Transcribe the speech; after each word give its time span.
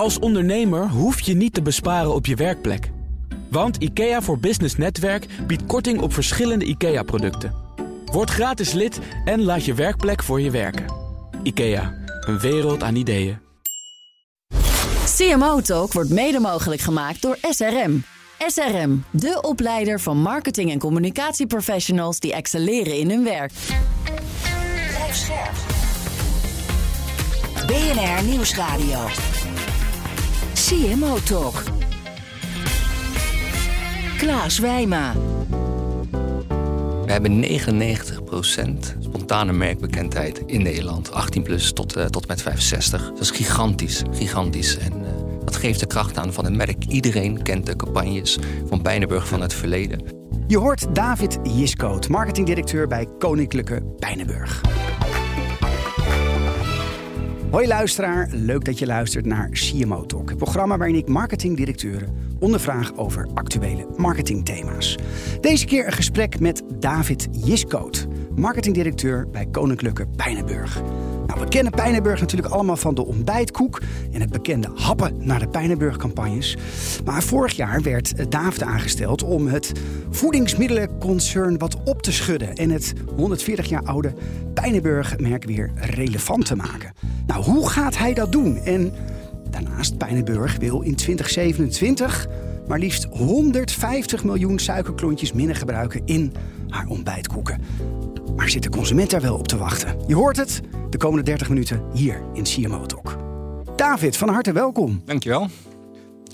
Als 0.00 0.18
ondernemer 0.18 0.88
hoef 0.88 1.20
je 1.20 1.34
niet 1.34 1.54
te 1.54 1.62
besparen 1.62 2.14
op 2.14 2.26
je 2.26 2.34
werkplek. 2.34 2.90
Want 3.50 3.76
IKEA 3.76 4.22
voor 4.22 4.38
Business 4.38 4.76
Netwerk 4.76 5.26
biedt 5.46 5.66
korting 5.66 6.00
op 6.00 6.12
verschillende 6.12 6.64
IKEA-producten. 6.64 7.54
Word 8.04 8.30
gratis 8.30 8.72
lid 8.72 8.98
en 9.24 9.42
laat 9.42 9.64
je 9.64 9.74
werkplek 9.74 10.22
voor 10.22 10.40
je 10.40 10.50
werken. 10.50 10.84
IKEA, 11.42 11.94
een 12.20 12.38
wereld 12.38 12.82
aan 12.82 12.94
ideeën. 12.94 13.38
CMO 15.16 15.60
Talk 15.60 15.92
wordt 15.92 16.10
mede 16.10 16.40
mogelijk 16.40 16.80
gemaakt 16.80 17.22
door 17.22 17.38
SRM. 17.40 18.02
SRM, 18.46 19.04
de 19.10 19.38
opleider 19.42 20.00
van 20.00 20.16
marketing- 20.16 20.70
en 20.70 20.78
communicatieprofessionals 20.78 22.20
die 22.20 22.32
excelleren 22.32 22.98
in 22.98 23.10
hun 23.10 23.24
werk. 23.24 23.52
Blijf 24.88 25.16
scherp. 25.16 25.54
BNR 27.66 28.24
Nieuwsradio. 28.24 29.29
CMO 30.70 31.18
Talk. 31.24 31.62
Klaas 34.18 34.58
Wijma. 34.58 35.12
We 37.04 37.12
hebben 37.12 37.44
99% 37.44 38.96
spontane 39.00 39.52
merkbekendheid 39.52 40.42
in 40.46 40.62
Nederland. 40.62 41.12
18 41.12 41.42
plus 41.42 41.72
tot, 41.72 41.96
uh, 41.96 42.04
tot 42.04 42.26
met 42.28 42.42
65. 42.42 43.08
Dat 43.08 43.20
is 43.20 43.30
gigantisch, 43.30 44.02
gigantisch. 44.10 44.78
En 44.78 44.92
uh, 44.92 45.08
dat 45.44 45.56
geeft 45.56 45.80
de 45.80 45.86
kracht 45.86 46.18
aan 46.18 46.32
van 46.32 46.44
het 46.44 46.54
merk. 46.54 46.84
Iedereen 46.84 47.42
kent 47.42 47.66
de 47.66 47.76
campagnes 47.76 48.38
van 48.68 48.82
Pijnenburg 48.82 49.28
van 49.28 49.40
het 49.40 49.54
verleden. 49.54 50.02
Je 50.46 50.58
hoort 50.58 50.94
David 50.94 51.38
Jiskoot, 51.42 52.08
marketingdirecteur 52.08 52.86
bij 52.86 53.06
Koninklijke 53.18 53.82
Pijnenburg. 53.98 54.60
Hoi 57.50 57.66
luisteraar, 57.66 58.28
leuk 58.32 58.64
dat 58.64 58.78
je 58.78 58.86
luistert 58.86 59.26
naar 59.26 59.48
CMO 59.50 60.06
Talk. 60.06 60.28
Het 60.28 60.38
programma 60.38 60.76
waarin 60.76 60.96
ik 60.96 61.08
marketingdirecteuren 61.08 62.08
ondervraag 62.38 62.96
over 62.96 63.28
actuele 63.34 63.86
marketingthema's. 63.96 64.96
Deze 65.40 65.66
keer 65.66 65.86
een 65.86 65.92
gesprek 65.92 66.40
met 66.40 66.62
David 66.78 67.28
Jiskoot, 67.30 68.06
marketingdirecteur 68.36 69.28
bij 69.30 69.46
Koninklijke 69.46 70.06
Pijnenburg. 70.16 70.82
Nou, 71.30 71.42
we 71.42 71.48
kennen 71.48 71.72
Pijnenburg 71.72 72.20
natuurlijk 72.20 72.54
allemaal 72.54 72.76
van 72.76 72.94
de 72.94 73.06
ontbijtkoek 73.06 73.80
en 74.12 74.20
het 74.20 74.30
bekende 74.30 74.70
happen 74.74 75.16
naar 75.18 75.38
de 75.38 75.48
Pijnenburg-campagnes. 75.48 76.56
Maar 77.04 77.22
vorig 77.22 77.52
jaar 77.52 77.82
werd 77.82 78.30
David 78.32 78.62
aangesteld 78.62 79.22
om 79.22 79.46
het 79.46 79.72
voedingsmiddelenconcern 80.10 81.58
wat 81.58 81.76
op 81.84 82.02
te 82.02 82.12
schudden 82.12 82.54
en 82.54 82.70
het 82.70 82.92
140 83.16 83.68
jaar 83.68 83.82
oude 83.82 84.12
Pijnenburg-merk 84.54 85.44
weer 85.44 85.70
relevant 85.74 86.44
te 86.44 86.56
maken. 86.56 86.92
Nou, 87.26 87.44
hoe 87.44 87.68
gaat 87.68 87.98
hij 87.98 88.14
dat 88.14 88.32
doen? 88.32 88.56
En 88.56 88.92
daarnaast, 89.50 89.98
Pijnenburg 89.98 90.56
wil 90.58 90.80
in 90.80 90.94
2027 90.94 92.28
maar 92.70 92.78
liefst 92.78 93.04
150 93.10 94.24
miljoen 94.24 94.58
suikerklontjes 94.58 95.32
minder 95.32 95.56
gebruiken 95.56 96.02
in 96.04 96.32
haar 96.68 96.86
ontbijtkoeken. 96.86 97.60
Maar 98.40 98.48
zit 98.50 98.62
de 98.62 98.68
consument 98.70 99.10
daar 99.10 99.20
wel 99.20 99.36
op 99.38 99.48
te 99.48 99.56
wachten? 99.56 99.96
Je 100.06 100.14
hoort 100.14 100.36
het 100.36 100.60
de 100.90 100.98
komende 100.98 101.24
30 101.24 101.48
minuten 101.48 101.82
hier 101.92 102.22
in 102.32 102.42
CMO 102.42 102.86
Talk. 102.86 103.16
David, 103.76 104.16
van 104.16 104.28
harte 104.28 104.52
welkom. 104.52 105.02
Dankjewel. 105.04 105.48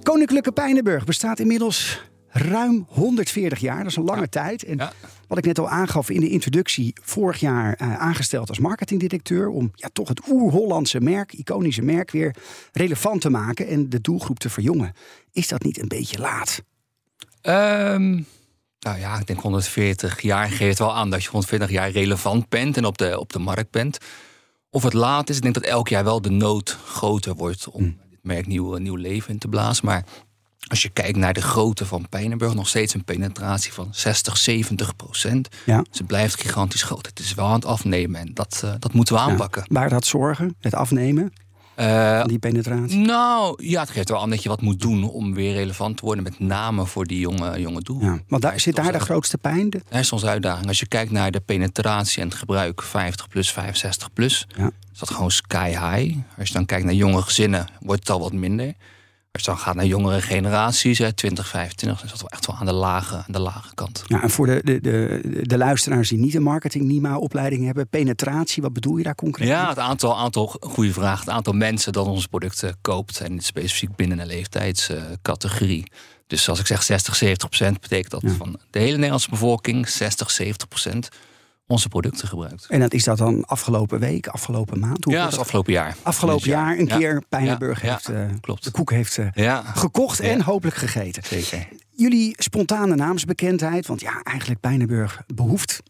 Koninklijke 0.02 0.52
Pijnenburg 0.52 1.04
bestaat 1.04 1.38
inmiddels 1.40 2.02
ruim 2.28 2.86
140 2.88 3.58
jaar. 3.58 3.78
Dat 3.78 3.86
is 3.86 3.96
een 3.96 4.04
lange 4.04 4.20
Ja. 4.20 4.26
tijd. 4.26 4.64
En 4.64 4.76
Ja. 4.76 4.92
wat 5.28 5.38
ik 5.38 5.44
net 5.44 5.58
al 5.58 5.68
aangaf 5.68 6.10
in 6.10 6.20
de 6.20 6.28
introductie, 6.28 6.92
vorig 7.02 7.40
jaar 7.40 7.74
eh, 7.74 7.96
aangesteld 7.98 8.48
als 8.48 8.58
marketingdirecteur 8.58 9.48
om 9.48 9.70
ja, 9.74 9.88
toch 9.92 10.08
het 10.08 10.20
oer-Hollandse 10.30 11.00
merk, 11.00 11.32
iconische 11.32 11.82
merk, 11.82 12.10
weer 12.10 12.34
relevant 12.72 13.20
te 13.20 13.30
maken 13.30 13.68
en 13.68 13.88
de 13.88 14.00
doelgroep 14.00 14.38
te 14.38 14.50
verjongen. 14.50 14.92
Is 15.32 15.48
dat 15.48 15.62
niet 15.62 15.80
een 15.80 15.88
beetje 15.88 16.18
laat? 16.18 16.62
Ehm, 17.40 18.22
nou 18.86 18.98
ja, 18.98 19.18
ik 19.18 19.26
denk 19.26 19.40
140 19.40 20.20
jaar 20.20 20.48
geeft 20.48 20.78
wel 20.78 20.94
aan 20.94 21.10
dat 21.10 21.22
je 21.22 21.30
140 21.30 21.70
jaar 21.70 21.90
relevant 21.90 22.48
bent 22.48 22.76
en 22.76 22.84
op 22.84 22.98
de, 22.98 23.18
op 23.18 23.32
de 23.32 23.38
markt 23.38 23.70
bent. 23.70 23.98
Of 24.70 24.82
het 24.82 24.92
laat 24.92 25.28
is, 25.28 25.36
ik 25.36 25.42
denk 25.42 25.54
dat 25.54 25.62
elk 25.62 25.88
jaar 25.88 26.04
wel 26.04 26.20
de 26.20 26.30
nood 26.30 26.78
groter 26.86 27.34
wordt 27.34 27.68
om 27.68 27.82
Hmm. 27.82 27.98
dit 28.10 28.18
merk 28.22 28.46
nieuw, 28.46 28.76
nieuw 28.76 28.94
leven 28.94 29.30
in 29.30 29.38
te 29.38 29.48
blazen. 29.48 29.86
Maar 29.86 30.04
als 30.68 30.82
je 30.82 30.88
kijkt 30.88 31.16
naar 31.16 31.32
de 31.32 31.42
grootte 31.42 31.86
van 31.86 32.08
Pijnenburg, 32.08 32.54
nog 32.54 32.68
steeds 32.68 32.94
een 32.94 33.04
penetratie 33.04 33.72
van 33.72 33.88
60, 33.90 34.36
70 34.36 34.96
procent. 34.96 35.48
Ja. 35.64 35.82
Dus 35.90 35.98
het 35.98 36.06
blijft 36.06 36.40
gigantisch 36.40 36.82
groot. 36.82 37.06
Het 37.06 37.18
is 37.18 37.34
wel 37.34 37.46
aan 37.46 37.54
het 37.54 37.64
afnemen 37.64 38.20
en 38.20 38.34
dat, 38.34 38.60
eh, 38.64 38.74
dat 38.78 38.92
moeten 38.92 39.14
we 39.14 39.20
aanpakken. 39.20 39.62
Ja. 39.68 39.74
Waar 39.80 39.88
dat 39.88 40.06
zorgen, 40.06 40.56
het 40.60 40.74
afnemen 40.74 41.32
Van 41.76 42.28
die 42.28 42.38
penetratie? 42.38 42.96
nou, 42.98 43.64
ja, 43.68 43.80
het 43.80 43.90
geeft 43.90 44.08
wel 44.08 44.20
aan 44.20 44.30
dat 44.30 44.42
je 44.42 44.48
wat 44.48 44.60
moet 44.60 44.80
doen 44.80 45.10
om 45.10 45.34
weer 45.34 45.52
relevant 45.52 45.96
te 45.96 46.04
worden. 46.04 46.24
Met 46.24 46.38
name 46.38 46.86
voor 46.86 47.04
die 47.06 47.18
jonge, 47.18 47.60
jonge 47.60 47.80
doel. 47.82 48.00
Ja, 48.02 48.18
want 48.28 48.42
daar, 48.42 48.60
zit 48.60 48.76
daar 48.76 48.92
de 48.92 49.00
grootste 49.00 49.38
pijn? 49.38 49.70
Dat 49.70 49.82
is 49.90 50.12
onze 50.12 50.26
uitdaging. 50.26 50.68
Als 50.68 50.78
je 50.80 50.86
kijkt 50.86 51.10
naar 51.10 51.30
de 51.30 51.40
penetratie 51.40 52.22
en 52.22 52.28
het 52.28 52.36
gebruik 52.36 52.82
50 52.82 53.28
plus, 53.28 53.52
65 53.52 54.12
plus, 54.12 54.46
Ja. 54.56 54.70
is 54.92 54.98
dat 54.98 55.10
gewoon 55.10 55.30
sky 55.30 55.68
high. 55.68 56.16
Als 56.38 56.48
je 56.48 56.54
dan 56.54 56.66
kijkt 56.66 56.84
naar 56.84 56.94
jonge 56.94 57.22
gezinnen, 57.22 57.66
wordt 57.80 58.00
het 58.00 58.10
al 58.10 58.20
wat 58.20 58.32
minder. 58.32 58.74
Als 59.36 59.44
je 59.44 59.50
dan 59.50 59.60
gaat 59.60 59.74
naar 59.74 59.86
jongere 59.86 60.20
generaties, 60.22 60.98
hè, 60.98 61.12
20, 61.12 61.48
25, 61.48 61.96
dan 61.98 62.06
is 62.06 62.10
dat 62.12 62.20
wel 62.20 62.30
echt 62.30 62.46
wel 62.46 62.56
aan 62.56 62.66
de 62.66 62.72
lage, 62.72 63.14
aan 63.14 63.24
de 63.26 63.38
lage 63.38 63.74
kant. 63.74 64.02
Ja, 64.06 64.22
en 64.22 64.30
voor 64.30 64.46
de, 64.46 64.60
de, 64.64 64.80
de, 64.80 65.20
de 65.42 65.56
luisteraars 65.58 66.08
die 66.08 66.18
niet 66.18 66.34
een 66.34 66.42
marketing-NIMA-opleiding 66.42 67.64
hebben, 67.64 67.88
penetratie, 67.88 68.62
wat 68.62 68.72
bedoel 68.72 68.96
je 68.96 69.02
daar 69.02 69.14
concreet? 69.14 69.48
Ja, 69.48 69.68
het 69.68 69.78
aantal, 69.78 70.16
aantal 70.18 70.56
goede 70.60 70.92
vraag. 70.92 71.20
Het 71.20 71.28
aantal 71.28 71.52
mensen 71.52 71.92
dat 71.92 72.06
onze 72.06 72.28
producten 72.28 72.76
koopt. 72.80 73.20
En 73.20 73.40
specifiek 73.40 73.96
binnen 73.96 74.18
een 74.18 74.26
leeftijdscategorie. 74.26 75.84
dus 76.26 76.48
als 76.48 76.60
ik 76.60 76.66
zeg 76.66 76.82
60, 76.82 77.16
70 77.16 77.48
procent, 77.48 77.80
betekent 77.80 78.10
dat 78.10 78.22
Ja. 78.22 78.30
van 78.30 78.58
de 78.70 78.78
hele 78.78 78.94
Nederlandse 78.94 79.30
bevolking 79.30 79.88
60, 79.88 80.30
70 80.30 80.68
procent 80.68 81.08
onze 81.66 81.88
producten 81.88 82.28
gebruikt. 82.28 82.66
En 82.68 82.80
dat 82.80 82.92
is 82.92 83.04
dat 83.04 83.18
dan 83.18 83.44
afgelopen 83.44 83.98
week, 84.00 84.26
afgelopen 84.26 84.78
maand? 84.78 85.04
Hoe 85.04 85.12
Ja, 85.14 85.22
dat 85.24 85.32
is 85.32 85.38
afgelopen 85.38 85.72
jaar. 85.72 85.96
afgelopen 86.02 86.48
jaar 86.48 86.78
een 86.78 86.86
Ja. 86.86 86.96
keer 86.98 87.22
Pijnenburg 87.28 87.82
Ja, 87.82 87.92
heeft, 87.92 88.08
eh, 88.08 88.20
klopt. 88.40 88.64
de 88.64 88.70
koek 88.70 88.90
heeft 88.90 89.18
eh, 89.18 89.58
gekocht 89.74 90.20
en 90.20 90.42
hopelijk 90.42 90.76
gegeten. 90.76 91.22
zeker. 91.26 91.68
Jullie 91.94 92.34
spontane 92.42 92.94
naamsbekendheid, 92.94 93.86
want 93.86 94.00
ja, 94.00 94.22
eigenlijk 94.22 94.60
Pijnenburg 94.60 95.22
behoeft 95.34 95.82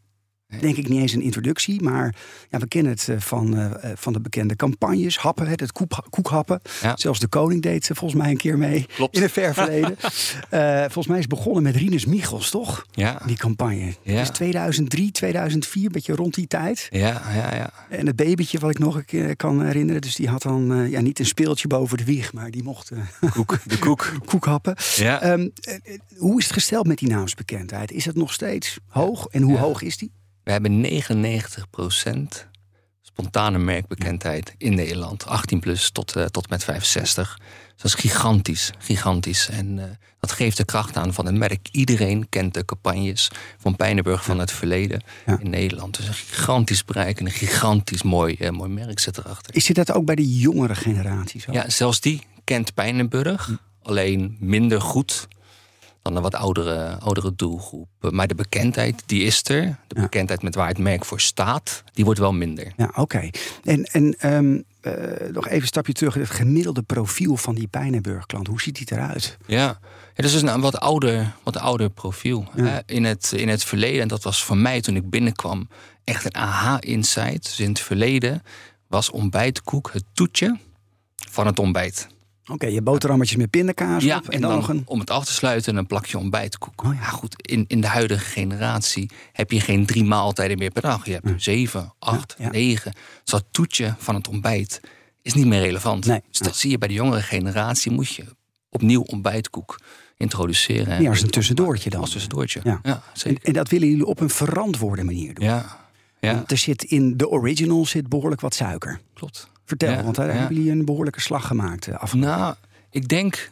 denk 0.60 0.76
ik 0.76 0.88
niet 0.88 1.00
eens 1.00 1.12
een 1.12 1.22
introductie, 1.22 1.82
maar 1.82 2.14
ja, 2.50 2.58
we 2.58 2.68
kennen 2.68 2.92
het 2.92 3.08
eh, 3.08 3.16
van, 3.18 3.56
eh, 3.56 3.64
eh, 3.90 3.96
van 3.96 4.12
de 4.12 4.20
bekende 4.20 4.56
campagnes, 4.56 5.18
happen, 5.18 5.46
het 5.46 5.72
koek, 5.72 6.04
koekhappen. 6.10 6.60
Ja. 6.82 6.96
Zelfs 6.96 7.20
de 7.20 7.26
koning 7.28 7.62
deed 7.62 7.90
eh, 7.90 7.96
volgens 7.96 8.20
mij 8.20 8.30
een 8.30 8.36
keer 8.36 8.58
mee 8.58 8.86
Klopt. 8.94 9.16
in 9.16 9.22
het 9.22 9.32
ver 9.32 9.54
verleden. 9.60 9.96
Volgens 10.82 11.06
mij 11.06 11.16
is 11.18 11.24
het 11.24 11.34
begonnen 11.34 11.62
met 11.62 11.76
Rinus 11.76 12.06
Michels, 12.06 12.50
toch? 12.50 12.86
Ja, 12.92 13.20
Die 13.26 13.36
campagne. 13.36 13.94
Ja. 14.02 14.18
Dus 14.20 14.28
2003, 14.30 15.10
2004, 15.10 15.84
een 15.86 15.92
beetje 15.92 16.14
rond 16.14 16.34
die 16.34 16.46
tijd. 16.46 16.86
ja, 16.90 17.22
ja, 17.34 17.54
ja. 17.54 17.70
En 17.90 18.06
het 18.06 18.16
babytje 18.16 18.58
wat 18.58 18.70
ik 18.70 18.78
nog 18.78 18.94
een 18.94 19.04
keer 19.04 19.36
kan 19.36 19.64
herinneren. 19.64 20.00
Dus 20.00 20.14
die 20.14 20.28
had 20.28 20.42
dan 20.42 20.86
ja, 20.90 21.00
niet 21.00 21.18
een 21.18 21.26
speeltje 21.26 21.68
boven 21.68 21.96
de 21.98 22.04
wieg, 22.04 22.32
maar 22.32 22.50
die 22.50 22.62
mocht 22.62 22.90
Koek, 23.30 23.58
de 23.64 23.78
koek. 23.86 24.12
koek 24.26 24.44
happen. 24.44 24.76
Ja. 24.96 25.20
Ehm, 25.22 25.48
eh, 25.60 25.74
eh, 25.74 25.98
hoe 26.16 26.38
is 26.38 26.44
het 26.44 26.52
gesteld 26.52 26.86
met 26.86 26.98
die 26.98 27.08
naamsbekendheid? 27.08 27.92
Is 27.92 28.04
het 28.04 28.16
nog 28.16 28.32
steeds 28.32 28.78
hoog? 28.88 29.26
En 29.30 29.42
hoe 29.42 29.58
hoog 29.58 29.82
is 29.82 29.96
die? 29.96 30.10
We 30.46 30.52
hebben 30.52 30.80
99% 30.80 32.46
spontane 33.02 33.58
merkbekendheid 33.58 34.54
in 34.58 34.74
Nederland. 34.74 35.26
18 35.26 35.60
plus 35.60 35.90
tot, 35.90 36.16
eh, 36.16 36.24
tot 36.24 36.48
met 36.50 36.64
65. 36.64 37.38
Dus 37.38 37.82
dat 37.82 37.84
is 37.84 37.94
gigantisch, 37.94 38.70
gigantisch. 38.78 39.48
En 39.48 39.78
eh, 39.78 39.84
dat 40.20 40.32
geeft 40.32 40.56
de 40.56 40.64
kracht 40.64 40.96
aan 40.96 41.12
van 41.14 41.26
het 41.26 41.34
merk. 41.34 41.68
Iedereen 41.70 42.28
kent 42.28 42.54
de 42.54 42.64
campagnes 42.64 43.30
van 43.58 43.76
Pijnenburg 43.76 44.24
van 44.24 44.38
het 44.38 44.52
verleden 44.52 45.02
Ja. 45.26 45.38
in 45.40 45.50
Nederland. 45.50 45.96
Dus 45.96 46.06
een 46.08 46.14
gigantisch 46.14 46.84
bereik 46.84 47.18
en 47.20 47.26
een 47.26 47.32
gigantisch 47.32 48.02
mooi, 48.02 48.34
eh, 48.34 48.50
mooi 48.50 48.70
merk 48.70 48.98
zit 48.98 49.18
erachter. 49.18 49.54
Is 49.54 49.64
dit 49.64 49.76
dat 49.76 49.92
ook 49.92 50.04
bij 50.04 50.14
de 50.14 50.38
jongere 50.38 50.74
generatie 50.74 51.40
zo? 51.40 51.52
Ja, 51.52 51.70
zelfs 51.70 52.00
die 52.00 52.22
kent 52.44 52.74
Pijnenburg. 52.74 53.50
Alleen 53.82 54.36
minder 54.40 54.80
goed 54.80 55.28
dan 56.06 56.16
een 56.16 56.22
wat 56.22 56.34
oudere, 56.34 56.98
oudere 56.98 57.32
doelgroep. 57.36 57.88
Maar 58.00 58.26
de 58.26 58.34
bekendheid, 58.34 59.02
die 59.06 59.22
is 59.22 59.48
er. 59.48 59.78
De 59.86 60.00
bekendheid 60.00 60.42
met 60.42 60.54
waar 60.54 60.68
het 60.68 60.78
merk 60.78 61.04
voor 61.04 61.20
staat, 61.20 61.82
die 61.92 62.04
wordt 62.04 62.20
wel 62.20 62.32
minder. 62.32 62.72
Ja, 62.76 62.90
oké. 62.94 63.30
En, 63.64 63.84
en 63.84 64.14
ehm, 64.18 64.60
eh, 64.80 64.92
nog 65.32 65.46
even 65.46 65.60
een 65.60 65.66
stapje 65.66 65.92
terug. 65.92 66.14
Het 66.14 66.30
gemiddelde 66.30 66.82
profiel 66.82 67.36
van 67.36 67.54
die 67.54 67.66
Pijnenburg-klant. 67.66 68.46
Hoe 68.46 68.60
ziet 68.60 68.76
die 68.76 68.86
eruit? 68.90 69.36
Ja, 69.46 69.78
ja 70.14 70.22
dus 70.22 70.34
is 70.34 70.42
een 70.42 70.60
wat 70.60 70.78
ouder, 70.78 71.32
wat 71.42 71.56
ouder 71.56 71.90
profiel. 71.90 72.46
Ja. 72.54 72.64
hè. 72.64 72.78
In, 72.86 73.04
het, 73.04 73.32
in 73.32 73.48
het 73.48 73.64
verleden, 73.64 74.02
en 74.02 74.08
dat 74.08 74.22
was 74.22 74.44
voor 74.44 74.56
mij 74.56 74.80
toen 74.80 74.96
ik 74.96 75.10
binnenkwam 75.10 75.68
echt 76.04 76.24
een 76.24 76.36
aha-insight. 76.36 77.42
Dus 77.42 77.60
in 77.60 77.68
het 77.68 77.80
verleden 77.80 78.42
was 78.86 79.10
ontbijtkoek 79.10 79.90
het 79.92 80.04
toetje 80.12 80.58
van 81.30 81.46
het 81.46 81.58
ontbijt. 81.58 82.08
Oké, 82.46 82.66
je 82.66 82.82
boterhammetjes 82.82 83.38
met 83.38 83.50
pindakaas 83.50 84.04
Ja, 84.04 84.16
op. 84.16 84.28
En, 84.28 84.40
dan, 84.40 84.54
nog 84.54 84.68
een... 84.68 84.82
om 84.84 85.00
het 85.00 85.10
af 85.10 85.24
te 85.24 85.32
sluiten 85.32 85.76
een 85.76 85.86
plakje 85.86 86.18
ontbijtkoek. 86.18 86.84
Oh 86.84 86.94
ja. 86.94 87.00
ja. 87.00 87.06
goed, 87.06 87.42
in, 87.42 87.64
in 87.68 87.80
de 87.80 87.86
huidige 87.86 88.24
generatie 88.24 89.10
heb 89.32 89.50
je 89.50 89.60
geen 89.60 89.86
drie 89.86 90.04
maaltijden 90.04 90.58
meer 90.58 90.70
per 90.70 90.82
dag. 90.82 91.06
Je 91.06 91.12
hebt 91.12 91.42
zeven, 91.42 91.94
acht, 91.98 92.36
negen. 92.50 92.92
Dus 92.92 93.32
dat 93.32 93.44
toetje 93.50 93.94
van 93.98 94.14
het 94.14 94.28
ontbijt 94.28 94.80
is 95.22 95.34
niet 95.34 95.46
meer 95.46 95.60
relevant. 95.60 96.06
Nee. 96.06 96.22
Dus 96.30 96.38
dat 96.38 96.56
zie 96.56 96.70
je 96.70 96.78
bij 96.78 96.88
de 96.88 96.94
jongere 96.94 97.22
generatie. 97.22 97.92
Moet 97.92 98.14
je 98.14 98.24
opnieuw 98.68 99.02
ontbijtkoek 99.02 99.80
introduceren. 100.16 101.02
Ja, 101.02 101.08
als 101.08 101.22
een 101.22 101.30
tussendoortje 101.30 101.90
dan. 101.90 102.00
Als 102.00 102.10
tussendoortje. 102.10 102.60
Ja. 102.64 102.80
En, 102.82 103.02
zeker. 103.12 103.44
en 103.44 103.52
dat 103.52 103.68
willen 103.68 103.88
jullie 103.88 104.06
op 104.06 104.20
een 104.20 104.30
verantwoorde 104.30 105.04
manier 105.04 105.34
doen. 105.34 105.44
Ja, 105.44 105.86
ja 106.20 106.34
Want 106.34 106.50
er 106.50 106.58
zit 106.58 106.82
in 106.82 107.16
de 107.16 107.28
original 107.28 107.86
zit 107.86 108.08
behoorlijk 108.08 108.40
wat 108.40 108.54
suiker. 108.54 109.00
klopt. 109.14 109.48
Vertel, 109.66 109.92
Ja, 109.92 110.02
want 110.02 110.16
daar 110.16 110.26
ja. 110.26 110.32
hebben 110.32 110.56
jullie 110.56 110.70
een 110.70 110.84
behoorlijke 110.84 111.20
slag 111.20 111.46
gemaakt. 111.46 111.88
eh, 111.88 111.98
Af. 111.98 112.14
Nou, 112.14 112.54
ik 112.90 113.08
denk 113.08 113.50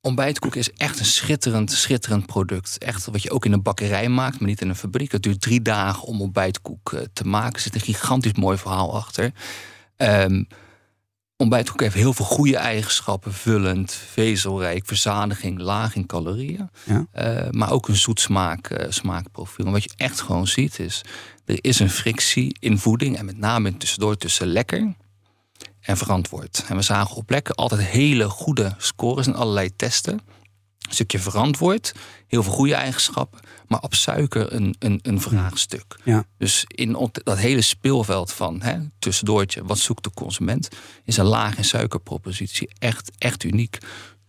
ontbijtkoek 0.00 0.54
is 0.54 0.72
echt 0.72 0.98
een 0.98 1.04
schitterend, 1.04 1.72
schitterend 1.72 2.26
product. 2.26 2.78
Echt 2.78 3.04
wat 3.04 3.22
je 3.22 3.30
ook 3.30 3.44
in 3.44 3.52
een 3.52 3.62
bakkerij 3.62 4.08
maakt, 4.08 4.40
maar 4.40 4.48
niet 4.48 4.60
in 4.60 4.68
een 4.68 4.76
fabriek. 4.76 5.12
Het 5.12 5.22
duurt 5.22 5.40
drie 5.40 5.62
dagen 5.62 6.02
om 6.02 6.20
ontbijtkoek 6.20 6.92
eh, 6.92 7.00
te 7.12 7.24
maken. 7.26 7.54
Er 7.54 7.60
zit 7.60 7.74
een 7.74 7.80
gigantisch 7.80 8.34
mooi 8.34 8.58
verhaal 8.58 8.94
achter. 8.94 9.32
Ehm 9.96 10.42
ontbijtkoek 11.36 11.80
heeft 11.80 11.94
heel 11.94 12.12
veel 12.12 12.24
goede 12.24 12.56
eigenschappen. 12.56 13.32
Vullend, 13.32 13.92
vezelrijk, 13.92 14.86
verzadiging, 14.86 15.58
laag 15.60 15.94
in 15.94 16.06
calorieën. 16.06 16.70
Ja. 16.84 17.06
Eh, 17.12 17.50
maar 17.50 17.70
ook 17.70 17.88
een 17.88 17.96
zoet 17.96 18.20
smaak, 18.20 18.86
smaakprofiel. 18.88 19.66
En 19.66 19.72
wat 19.72 19.82
je 19.82 19.90
echt 19.96 20.20
gewoon 20.20 20.46
ziet 20.46 20.78
is... 20.78 21.04
er 21.44 21.58
is 21.60 21.78
een 21.78 21.90
frictie 21.90 22.56
in 22.60 22.78
voeding... 22.78 23.16
en 23.18 23.24
met 23.24 23.38
name 23.38 23.76
tussendoor 23.76 24.16
tussen 24.16 24.46
lekker 24.46 24.94
en 25.84 25.96
verantwoord. 25.96 26.64
En 26.68 26.76
we 26.76 26.82
zagen 26.82 27.16
op 27.16 27.30
lekker 27.30 27.54
altijd 27.54 27.80
hele 27.80 28.28
goede 28.28 28.74
scores 28.78 29.26
in 29.26 29.34
allerlei 29.34 29.76
testen. 29.76 30.12
Een 30.14 30.94
stukje 30.94 31.18
verantwoord, 31.18 31.92
heel 32.26 32.42
veel 32.42 32.52
goede 32.52 32.74
eigenschappen... 32.74 33.40
maar 33.66 33.80
op 33.80 33.94
suiker 33.94 34.52
een, 34.52 34.76
een, 34.78 34.98
een 35.02 35.20
vraagstuk. 35.20 35.96
Ja. 36.04 36.24
Dus 36.38 36.64
in 36.66 37.10
dat 37.12 37.38
hele 37.38 37.62
speelveld 37.62 38.32
van 38.32 38.62
hè, 38.62 38.78
tussendoortje, 38.98 39.64
wat 39.64 39.78
zoekt 39.78 40.04
de 40.04 40.10
consument, 40.14 40.68
is 41.04 41.16
een 41.16 41.24
laag 41.24 41.56
in 41.56 41.64
suikerpropositie 41.64 42.70
echt, 42.78 43.10
echt 43.18 43.44
uniek. 43.44 43.78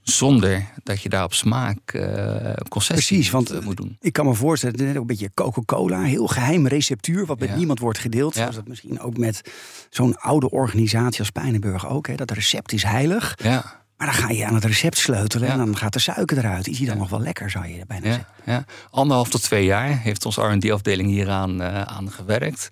Zonder 0.10 0.66
dat 0.84 1.02
je 1.02 1.10
daar 1.10 1.24
op 1.24 1.34
smaak 1.34 1.92
eh 1.94 2.54
concessies 2.69 3.06
Precies, 3.07 3.30
want 3.30 3.50
moet, 3.50 3.60
eh, 3.60 3.66
moet 3.66 3.78
doen. 3.78 3.98
Ik 4.00 4.13
kan 4.13 4.25
me 4.25 4.34
voorstellen, 4.34 4.78
net 4.86 4.90
ook 4.96 5.02
een 5.02 5.07
beetje 5.07 5.31
Coca-Cola, 5.34 6.02
heel 6.02 6.28
geheim 6.28 6.68
receptuur, 6.68 7.25
wat 7.25 7.40
met 7.40 7.50
Ja. 7.50 7.56
niemand 7.56 7.80
wordt 7.80 8.00
gedeeld. 8.00 8.34
Ja. 8.34 8.40
Zoals 8.40 8.56
dat 8.56 8.68
misschien 8.68 9.00
ook 9.00 9.18
met 9.18 9.42
zo'n 9.90 10.16
oude 10.18 10.50
organisatie 10.50 11.19
als 11.19 11.30
Pijnenburg 11.30 11.88
ook. 11.88 12.07
Hè, 12.07 12.16
dat 12.16 12.31
recept 12.31 12.74
is 12.74 12.84
heilig. 12.84 13.38
Ja, 13.44 13.84
Maar 13.98 14.07
dan 14.07 14.16
ga 14.16 14.30
je 14.30 14.46
aan 14.46 14.54
het 14.56 14.66
recept 14.66 14.98
sleutelen 14.98 15.50
en 15.50 15.57
dan 15.57 15.78
gaat 15.78 15.94
de 15.94 16.00
suiker 16.00 16.38
eruit. 16.38 16.68
Is 16.68 16.78
die 16.78 16.88
dan 16.88 16.98
nog 16.98 17.10
wel 17.10 17.22
lekker, 17.22 17.50
zou 17.50 17.68
je 17.68 17.86
bijna 17.88 18.06
ja, 18.07 18.13
zeggen. 18.13 18.34
ja. 18.46 18.66
Anderhalf 18.90 19.30
tot 19.30 19.42
twee 19.42 19.66
jaar 19.66 20.00
heeft 20.00 20.25
onze 20.25 20.42
R&D-afdeling 20.42 21.10
hieraan 21.10 21.62
eh, 21.62 21.81
aan 21.81 22.12
gewerkt. 22.12 22.68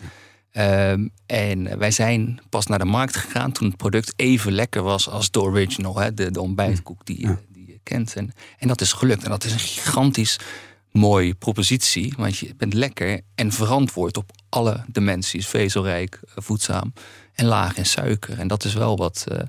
Ehm, 0.53 1.07
en 1.25 1.77
wij 1.77 1.91
zijn 1.91 2.39
pas 2.49 2.65
naar 2.65 2.79
de 2.79 2.85
markt 2.85 3.15
gegaan 3.17 3.51
toen 3.51 3.67
het 3.67 3.77
product 3.77 4.13
even 4.15 4.51
lekker 4.51 4.81
was 4.83 5.09
als 5.09 5.31
de 5.31 5.41
original, 5.41 5.97
hè, 5.99 6.13
de, 6.13 6.31
de 6.31 6.41
ontbijtkoek 6.41 7.05
die, 7.05 7.19
je- 7.21 7.37
die 7.49 7.67
je 7.67 7.79
kent. 7.83 8.15
En, 8.15 8.31
en 8.57 8.67
dat 8.67 8.81
is 8.81 8.93
gelukt. 8.93 9.23
En 9.23 9.29
dat 9.29 9.43
is 9.43 9.51
een 9.51 9.59
gigantisch 9.59 10.39
mooie 10.91 11.33
propositie, 11.33 12.13
want 12.17 12.37
je 12.37 12.55
bent 12.55 12.73
lekker 12.73 13.21
en 13.35 13.51
verantwoord 13.51 14.17
op 14.17 14.31
alle 14.49 14.83
dimensies: 14.87 15.47
vezelrijk, 15.47 16.19
voedzaam 16.35 16.93
en 17.33 17.45
laag 17.45 17.77
in 17.77 17.85
suiker. 17.85 18.39
En 18.39 18.47
dat 18.47 18.63
is 18.63 18.73
wel 18.73 18.97
wat 18.97 19.25
eh, 19.27 19.39